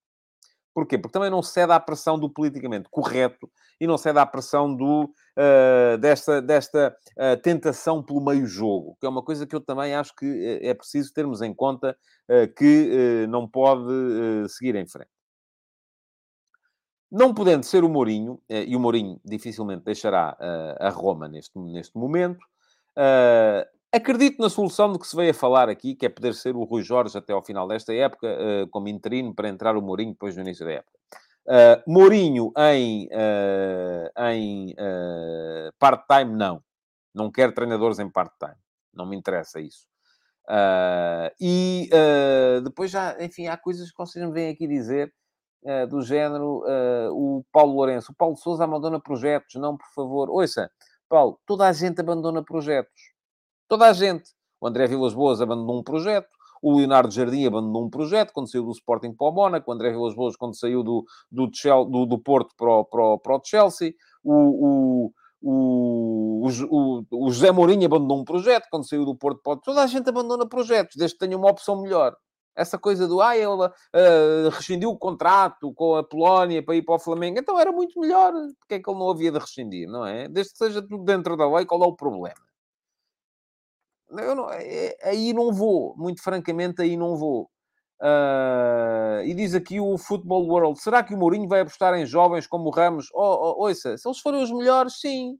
Porquê? 0.79 0.97
Porque 0.97 1.11
também 1.11 1.29
não 1.29 1.43
cede 1.43 1.73
à 1.73 1.79
pressão 1.79 2.17
do 2.17 2.29
politicamente 2.29 2.87
correto 2.89 3.51
e 3.81 3.85
não 3.85 3.97
cede 3.97 4.17
à 4.17 4.25
pressão 4.25 4.73
do, 4.73 5.03
uh, 5.03 5.97
desta, 5.97 6.41
desta 6.41 6.95
uh, 7.17 7.41
tentação 7.41 8.01
pelo 8.01 8.23
meio-jogo, 8.23 8.95
que 8.97 9.05
é 9.05 9.09
uma 9.09 9.21
coisa 9.21 9.45
que 9.45 9.53
eu 9.53 9.59
também 9.59 9.93
acho 9.93 10.15
que 10.15 10.25
eh, 10.25 10.69
é 10.69 10.73
preciso 10.73 11.13
termos 11.13 11.41
em 11.41 11.53
conta 11.53 11.97
uh, 12.29 12.53
que 12.55 13.27
não 13.27 13.45
pode 13.45 13.91
seguir 14.47 14.73
em 14.75 14.87
frente. 14.87 15.09
Não 17.11 17.33
podendo 17.33 17.65
ser 17.65 17.83
o 17.83 17.89
Mourinho, 17.89 18.41
e 18.49 18.73
o 18.73 18.79
Mourinho 18.79 19.19
dificilmente 19.25 19.83
deixará 19.83 20.37
a 20.79 20.89
Roma 20.89 21.27
neste, 21.27 21.59
neste 21.59 21.97
momento, 21.97 22.39
Acredito 23.91 24.39
na 24.39 24.49
solução 24.49 24.91
de 24.93 24.99
que 24.99 25.07
se 25.07 25.15
veio 25.15 25.31
a 25.31 25.33
falar 25.33 25.67
aqui, 25.67 25.95
que 25.95 26.05
é 26.05 26.09
poder 26.09 26.35
ser 26.35 26.55
o 26.55 26.63
Rui 26.63 26.83
Jorge 26.83 27.17
até 27.17 27.33
ao 27.33 27.43
final 27.43 27.67
desta 27.67 27.91
época, 27.91 28.27
uh, 28.27 28.67
como 28.69 28.87
interino, 28.87 29.33
para 29.33 29.49
entrar 29.49 29.75
o 29.75 29.81
Mourinho 29.81 30.11
depois 30.11 30.35
do 30.35 30.41
início 30.41 30.63
da 30.63 30.73
época. 30.73 30.99
Uh, 31.47 31.91
Mourinho 31.91 32.51
em, 32.55 33.07
uh, 33.07 34.21
em 34.29 34.75
part-time, 35.79 36.35
não. 36.35 36.63
Não 37.15 37.31
quero 37.31 37.51
treinadores 37.51 37.97
em 37.97 38.07
part-time. 38.07 38.53
Não 38.93 39.07
me 39.07 39.17
interessa 39.17 39.59
isso. 39.59 39.87
e 41.41 41.89
depois 42.63 42.91
já, 42.91 43.17
enfim, 43.19 43.47
há 43.47 43.57
coisas 43.57 43.89
que 43.89 43.97
vocês 43.97 44.23
me 44.23 44.31
vêm 44.31 44.51
aqui 44.51 44.67
dizer 44.67 45.11
do 45.89 46.01
género 46.03 46.63
o 47.11 47.43
Paulo 47.51 47.73
Lourenço. 47.73 48.11
O 48.11 48.15
Paulo 48.15 48.35
Souza 48.35 48.63
abandona 48.63 48.99
projetos, 48.99 49.55
não, 49.55 49.75
por 49.75 49.87
favor. 49.95 50.29
Ouça, 50.29 50.69
Paulo, 51.09 51.39
toda 51.47 51.67
a 51.67 51.73
gente 51.73 51.99
abandona 51.99 52.43
projetos 52.43 53.08
Toda 53.69 53.87
a 53.87 53.93
gente. 53.93 54.31
O 54.59 54.67
André 54.67 54.87
Vilas 54.87 55.13
Boas 55.13 55.39
abandonou 55.39 55.79
um 55.79 55.83
projeto. 55.83 56.27
O 56.61 56.75
Leonardo 56.75 57.13
Jardim 57.13 57.45
abandonou 57.45 57.85
um 57.85 57.89
projeto 57.89 58.31
quando 58.33 58.49
saiu 58.49 58.65
do 58.65 58.71
Sporting 58.71 59.13
para 59.13 59.27
o 59.27 59.31
Mónaco. 59.31 59.69
O 59.69 59.73
André 59.73 59.91
Vilas 59.91 60.15
Boas 60.15 60.35
quando 60.35 60.57
saiu 60.57 60.83
do, 60.83 61.05
do, 61.31 61.49
do, 61.85 62.05
do 62.07 62.19
Porto 62.19 62.53
para 62.57 62.69
o, 62.69 62.83
para, 62.83 63.01
o, 63.01 63.19
para 63.19 63.35
o 63.35 63.41
Chelsea. 63.45 63.93
O, 64.23 64.33
o, 64.33 65.13
o, 65.41 66.47
o, 67.11 67.31
José 67.31 67.51
Mourinho 67.51 67.85
abandonou 67.85 68.19
um 68.19 68.25
projeto 68.25 68.67
quando 68.71 68.89
saiu 68.89 69.05
do 69.05 69.15
Porto 69.15 69.39
para 69.43 69.53
o... 69.53 69.57
Toda 69.57 69.83
a 69.83 69.87
gente 69.87 70.09
abandona 70.09 70.49
projetos, 70.49 70.95
desde 70.97 71.15
que 71.15 71.25
tenha 71.25 71.37
uma 71.37 71.51
opção 71.51 71.79
melhor. 71.79 72.15
Essa 72.55 72.77
coisa 72.77 73.07
do, 73.07 73.21
ah, 73.21 73.37
ele 73.37 73.45
uh, 73.45 74.49
rescindiu 74.51 74.89
o 74.89 74.97
contrato 74.97 75.71
com 75.75 75.95
a 75.95 76.03
Polónia 76.03 76.65
para 76.65 76.75
ir 76.75 76.81
para 76.81 76.95
o 76.95 76.99
Flamengo. 76.99 77.39
Então 77.39 77.57
era 77.57 77.71
muito 77.71 77.99
melhor. 77.99 78.33
Porque 78.59 78.73
é 78.73 78.79
que 78.79 78.89
ele 78.89 78.99
não 78.99 79.11
havia 79.11 79.31
de 79.31 79.37
rescindir, 79.37 79.87
não 79.87 80.05
é? 80.05 80.27
Desde 80.27 80.53
que 80.53 80.57
seja 80.57 80.81
tudo 80.81 81.03
dentro 81.03 81.37
da 81.37 81.47
lei, 81.49 81.65
qual 81.65 81.83
é 81.83 81.87
o 81.87 81.95
problema? 81.95 82.48
Eu 84.11 84.35
não, 84.35 84.49
é, 84.51 84.95
aí 85.03 85.33
não 85.33 85.53
vou, 85.53 85.95
muito 85.97 86.21
francamente, 86.21 86.81
aí 86.81 86.97
não 86.97 87.15
vou. 87.15 87.49
Uh, 88.01 89.21
e 89.25 89.33
diz 89.33 89.53
aqui 89.53 89.79
o 89.79 89.97
Football 89.97 90.47
World: 90.47 90.79
será 90.81 91.03
que 91.03 91.13
o 91.13 91.17
Mourinho 91.17 91.47
vai 91.47 91.61
apostar 91.61 91.93
em 91.95 92.05
jovens 92.05 92.47
como 92.47 92.69
o 92.69 92.71
Ramos? 92.71 93.09
Oh, 93.13 93.21
oh, 93.21 93.65
ouça, 93.65 93.97
se 93.97 94.07
eles 94.07 94.19
forem 94.19 94.41
os 94.41 94.51
melhores, 94.51 94.99
sim. 94.99 95.37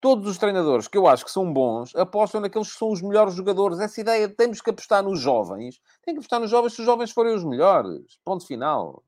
Todos 0.00 0.28
os 0.28 0.38
treinadores 0.38 0.86
que 0.86 0.96
eu 0.96 1.08
acho 1.08 1.24
que 1.24 1.30
são 1.30 1.52
bons 1.52 1.94
apostam 1.96 2.40
naqueles 2.40 2.72
que 2.72 2.78
são 2.78 2.90
os 2.90 3.02
melhores 3.02 3.34
jogadores. 3.34 3.80
Essa 3.80 4.00
ideia 4.00 4.28
de 4.28 4.34
temos 4.34 4.60
que 4.60 4.70
apostar 4.70 5.02
nos 5.02 5.18
jovens, 5.18 5.80
tem 6.04 6.14
que 6.14 6.18
apostar 6.20 6.38
nos 6.38 6.50
jovens 6.50 6.74
se 6.74 6.80
os 6.80 6.86
jovens 6.86 7.10
forem 7.10 7.34
os 7.34 7.44
melhores. 7.44 8.18
Ponto 8.24 8.46
final. 8.46 9.02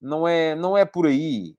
Não 0.00 0.26
é, 0.26 0.54
não 0.54 0.76
é 0.76 0.86
por 0.86 1.06
aí. 1.06 1.54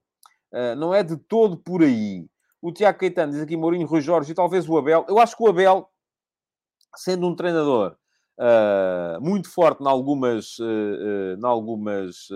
Uh, 0.52 0.74
não 0.76 0.92
é 0.92 1.04
de 1.04 1.16
todo 1.16 1.56
por 1.56 1.82
aí. 1.82 2.26
O 2.62 2.70
Tiago 2.70 2.96
Caetano 2.96 3.32
diz 3.32 3.42
aqui 3.42 3.56
Mourinho, 3.56 3.88
Rui 3.88 4.00
Jorge 4.00 4.30
e 4.30 4.34
talvez 4.36 4.68
o 4.68 4.78
Abel. 4.78 5.04
Eu 5.08 5.18
acho 5.18 5.36
que 5.36 5.42
o 5.42 5.48
Abel, 5.48 5.90
sendo 6.94 7.26
um 7.26 7.34
treinador 7.34 7.96
uh, 8.38 9.20
muito 9.20 9.50
forte 9.50 9.82
em 9.82 9.88
algumas, 9.88 10.60
uh, 10.60 11.40
uh, 11.40 11.46
algumas 11.46 12.28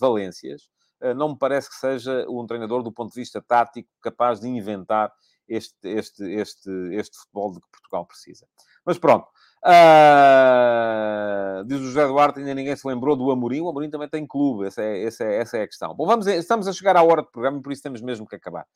valências, 0.00 0.68
não 1.14 1.28
me 1.28 1.38
parece 1.38 1.70
que 1.70 1.76
seja 1.76 2.26
um 2.28 2.44
treinador 2.44 2.82
do 2.82 2.90
ponto 2.90 3.12
de 3.12 3.20
vista 3.20 3.40
tático 3.40 3.88
capaz 4.02 4.40
de 4.40 4.48
inventar 4.48 5.12
este, 5.48 5.76
este, 5.84 6.24
este, 6.24 6.70
este 6.92 7.16
futebol 7.16 7.52
de 7.52 7.60
que 7.60 7.68
Portugal 7.70 8.04
precisa. 8.04 8.44
Mas 8.84 8.98
pronto. 8.98 9.28
Uh, 9.64 11.64
diz 11.64 11.78
o 11.78 11.84
José 11.84 12.04
Duarte, 12.08 12.40
ainda 12.40 12.54
ninguém 12.54 12.74
se 12.74 12.86
lembrou 12.86 13.14
do 13.14 13.30
Amorim. 13.30 13.60
O 13.60 13.68
Amorim 13.68 13.88
também 13.88 14.08
tem 14.08 14.26
clube, 14.26 14.66
essa 14.66 14.82
é, 14.82 15.04
essa 15.04 15.22
é, 15.22 15.36
essa 15.36 15.58
é 15.58 15.62
a 15.62 15.66
questão. 15.68 15.94
Bom, 15.94 16.04
vamos, 16.04 16.26
estamos 16.26 16.66
a 16.66 16.72
chegar 16.72 16.96
à 16.96 17.04
hora 17.04 17.22
do 17.22 17.30
programa, 17.30 17.62
por 17.62 17.72
isso 17.72 17.82
temos 17.82 18.02
mesmo 18.02 18.26
que 18.26 18.34
acabar 18.34 18.66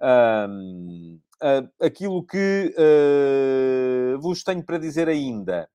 uh, 0.00 1.20
aquilo 1.80 2.24
que 2.24 2.74
uh, 2.76 4.18
vos 4.20 4.42
tenho 4.42 4.64
para 4.64 4.78
dizer 4.78 5.08
ainda 5.08 5.68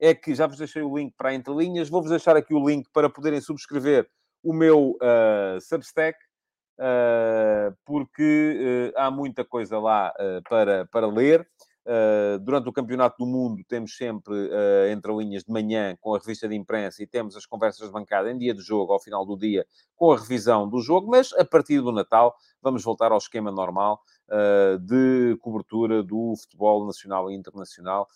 é 0.00 0.14
que 0.14 0.34
já 0.34 0.46
vos 0.46 0.58
deixei 0.58 0.82
o 0.82 0.96
link 0.96 1.14
para 1.16 1.30
a 1.30 1.34
Entrelinhas, 1.34 1.88
vou-vos 1.88 2.10
deixar 2.10 2.36
aqui 2.36 2.54
o 2.54 2.68
link 2.68 2.88
para 2.92 3.10
poderem 3.10 3.40
subscrever 3.40 4.08
o 4.44 4.52
meu 4.52 4.96
uh, 5.02 5.60
Substack, 5.60 6.16
uh, 6.78 7.76
porque 7.84 8.92
há 8.96 9.10
muita 9.10 9.44
coisa 9.44 9.78
lá 9.78 10.14
para, 10.48 10.86
para 10.86 11.08
ler. 11.08 11.46
Uh, 11.88 12.38
durante 12.40 12.68
o 12.68 12.72
Campeonato 12.72 13.16
do 13.18 13.24
Mundo 13.24 13.64
temos 13.66 13.96
sempre 13.96 14.34
uh, 14.34 14.88
entre 14.90 15.10
linhas 15.16 15.42
de 15.42 15.50
manhã 15.50 15.96
com 16.02 16.14
a 16.14 16.18
revista 16.18 16.46
de 16.46 16.54
imprensa 16.54 17.02
e 17.02 17.06
temos 17.06 17.34
as 17.34 17.46
conversas 17.46 17.86
de 17.86 17.90
bancada 17.90 18.30
em 18.30 18.36
dia 18.36 18.52
de 18.52 18.60
jogo, 18.60 18.92
ao 18.92 19.00
final 19.00 19.24
do 19.24 19.38
dia, 19.38 19.66
com 19.96 20.12
a 20.12 20.18
revisão 20.18 20.68
do 20.68 20.82
jogo, 20.82 21.10
mas 21.10 21.32
a 21.32 21.46
partir 21.46 21.80
do 21.80 21.90
Natal 21.90 22.36
vamos 22.60 22.84
voltar 22.84 23.10
ao 23.10 23.16
esquema 23.16 23.50
normal 23.50 24.02
uh, 24.28 24.78
de 24.80 25.38
cobertura 25.40 26.02
do 26.02 26.34
futebol 26.36 26.84
nacional 26.86 27.30
e 27.30 27.34
internacional. 27.34 28.06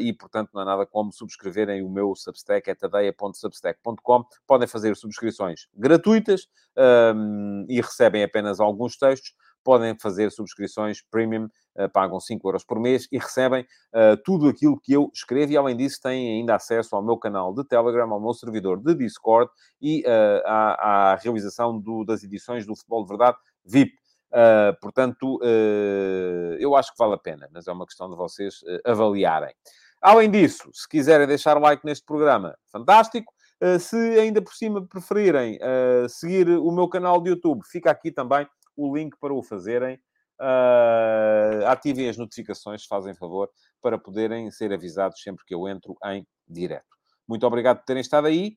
E, 0.00 0.12
portanto, 0.12 0.50
não 0.52 0.62
há 0.62 0.64
nada 0.64 0.84
como 0.84 1.12
subscreverem 1.12 1.84
o 1.84 1.88
meu 1.88 2.12
Substack, 2.16 2.68
é 2.68 2.74
tadeia.substack.com. 2.74 4.24
Podem 4.44 4.66
fazer 4.66 4.96
subscrições 4.96 5.68
gratuitas 5.72 6.48
um, 7.14 7.64
e 7.68 7.80
recebem 7.80 8.24
apenas 8.24 8.58
alguns 8.58 8.96
textos. 8.96 9.34
Podem 9.68 9.94
fazer 9.98 10.32
subscrições 10.32 11.02
premium, 11.10 11.44
uh, 11.76 11.90
pagam 11.92 12.18
5 12.18 12.48
euros 12.48 12.64
por 12.64 12.80
mês 12.80 13.06
e 13.12 13.18
recebem 13.18 13.66
uh, 13.92 14.16
tudo 14.24 14.48
aquilo 14.48 14.80
que 14.80 14.94
eu 14.94 15.10
escrevo. 15.12 15.52
E, 15.52 15.58
além 15.58 15.76
disso, 15.76 16.00
têm 16.00 16.38
ainda 16.38 16.54
acesso 16.54 16.96
ao 16.96 17.02
meu 17.02 17.18
canal 17.18 17.52
de 17.52 17.62
Telegram, 17.64 18.10
ao 18.10 18.18
meu 18.18 18.32
servidor 18.32 18.80
de 18.82 18.94
Discord 18.94 19.50
e 19.78 20.02
à, 20.46 21.12
à, 21.12 21.14
realização 21.16 21.78
do, 21.78 22.02
das 22.02 22.24
edições 22.24 22.64
do 22.64 22.74
Futebol 22.74 23.02
de 23.02 23.08
Verdade 23.08 23.36
VIP. 23.62 23.92
Uh, 24.28 24.78
portanto, 24.80 25.36
uh, 25.42 26.54
eu 26.58 26.74
acho 26.76 26.92
que 26.92 26.98
vale 26.98 27.14
a 27.14 27.18
pena, 27.18 27.48
mas 27.52 27.66
é 27.66 27.72
uma 27.72 27.86
questão 27.86 28.10
de 28.10 28.16
vocês 28.16 28.62
uh, 28.62 28.90
avaliarem. 28.90 29.54
Além 30.00 30.30
disso, 30.30 30.70
se 30.72 30.88
quiserem 30.88 31.26
deixar 31.26 31.58
like 31.58 31.84
neste 31.84 32.06
programa, 32.06 32.56
fantástico. 32.70 33.32
se 33.80 33.96
ainda 33.96 34.40
por 34.40 34.54
cima 34.54 34.86
preferirem 34.86 35.58
seguir 36.08 36.48
o 36.50 36.70
meu 36.70 36.88
canal 36.88 37.20
de 37.20 37.30
YouTube, 37.30 37.62
fica 37.66 37.90
aqui 37.90 38.12
também 38.12 38.46
o 38.78 38.96
link 38.96 39.16
para 39.20 39.34
o 39.34 39.42
fazerem. 39.42 40.00
ativem 41.66 42.08
as 42.08 42.16
notificações, 42.16 42.84
fazem 42.86 43.14
favor, 43.14 43.50
para 43.82 43.98
poderem 43.98 44.50
ser 44.50 44.72
avisados 44.72 45.20
sempre 45.20 45.44
que 45.44 45.54
eu 45.54 45.68
entro 45.68 45.96
em 46.04 46.26
direto. 46.46 46.86
Muito 47.28 47.46
obrigado 47.46 47.78
por 47.78 47.84
terem 47.84 48.00
estado 48.00 48.28
aí. 48.28 48.56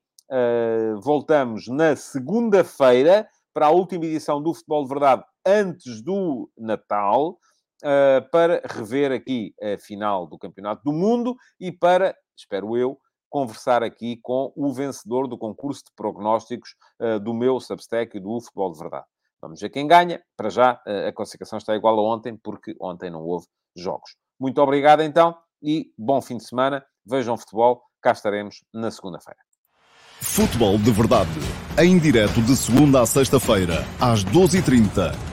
voltamos 1.02 1.68
na 1.68 1.96
segunda-feira 1.96 3.28
para 3.54 3.68
a 3.68 3.72
última 3.72 4.06
edição 4.06 4.42
do 4.42 4.54
Futebol 4.54 4.84
de 4.84 4.90
Verdade 4.90 5.24
antes 5.46 6.02
do 6.02 6.50
Natal, 6.58 7.38
uh, 7.84 8.30
para 8.32 8.62
rever 8.66 9.12
aqui 9.12 9.54
a 9.62 9.78
final 9.78 10.26
do 10.28 10.38
Campeonato 10.38 10.84
do 10.84 10.94
Mundo 10.94 11.36
e 11.60 11.72
para, 11.72 12.16
espero 12.36 12.78
eu, 12.78 12.98
conversar 13.30 13.82
aqui 13.82 14.18
com 14.22 14.52
o 14.56 14.74
vencedor 14.74 15.28
do 15.28 15.38
concurso 15.38 15.84
de 15.86 15.92
prognósticos 15.96 16.76
uh, 17.02 17.20
do 17.20 17.34
meu 17.34 17.60
Substack 17.60 18.16
e 18.16 18.20
do 18.20 18.40
Futebol 18.42 18.72
de 18.72 18.80
Verdade. 18.80 19.06
Vamos 19.42 19.60
ver 19.60 19.70
quem 19.70 19.88
ganha. 19.88 20.22
Para 20.38 20.50
já, 20.50 20.82
uh, 20.88 21.08
a 21.08 21.14
classificação 21.14 21.58
está 21.58 21.76
igual 21.76 21.98
a 22.00 22.16
ontem, 22.16 22.38
porque 22.38 22.76
ontem 22.80 23.10
não 23.10 23.22
houve 23.22 23.48
jogos. 23.76 24.16
Muito 24.40 24.62
obrigado, 24.62 25.02
então, 25.02 25.36
e 25.62 25.92
bom 25.98 26.22
fim 26.22 26.38
de 26.38 26.46
semana. 26.46 26.84
Vejam 27.06 27.38
futebol. 27.38 27.82
Cá 28.02 28.12
estaremos 28.12 28.64
na 28.74 28.90
segunda-feira. 28.90 29.40
Futebol 30.22 30.78
de 30.78 30.92
Verdade. 30.92 31.30
Em 31.80 31.98
direto 31.98 32.42
de 32.42 32.56
segunda 32.56 33.02
a 33.02 33.06
sexta-feira, 33.06 33.84
às 34.00 34.24
12h30 34.24 35.31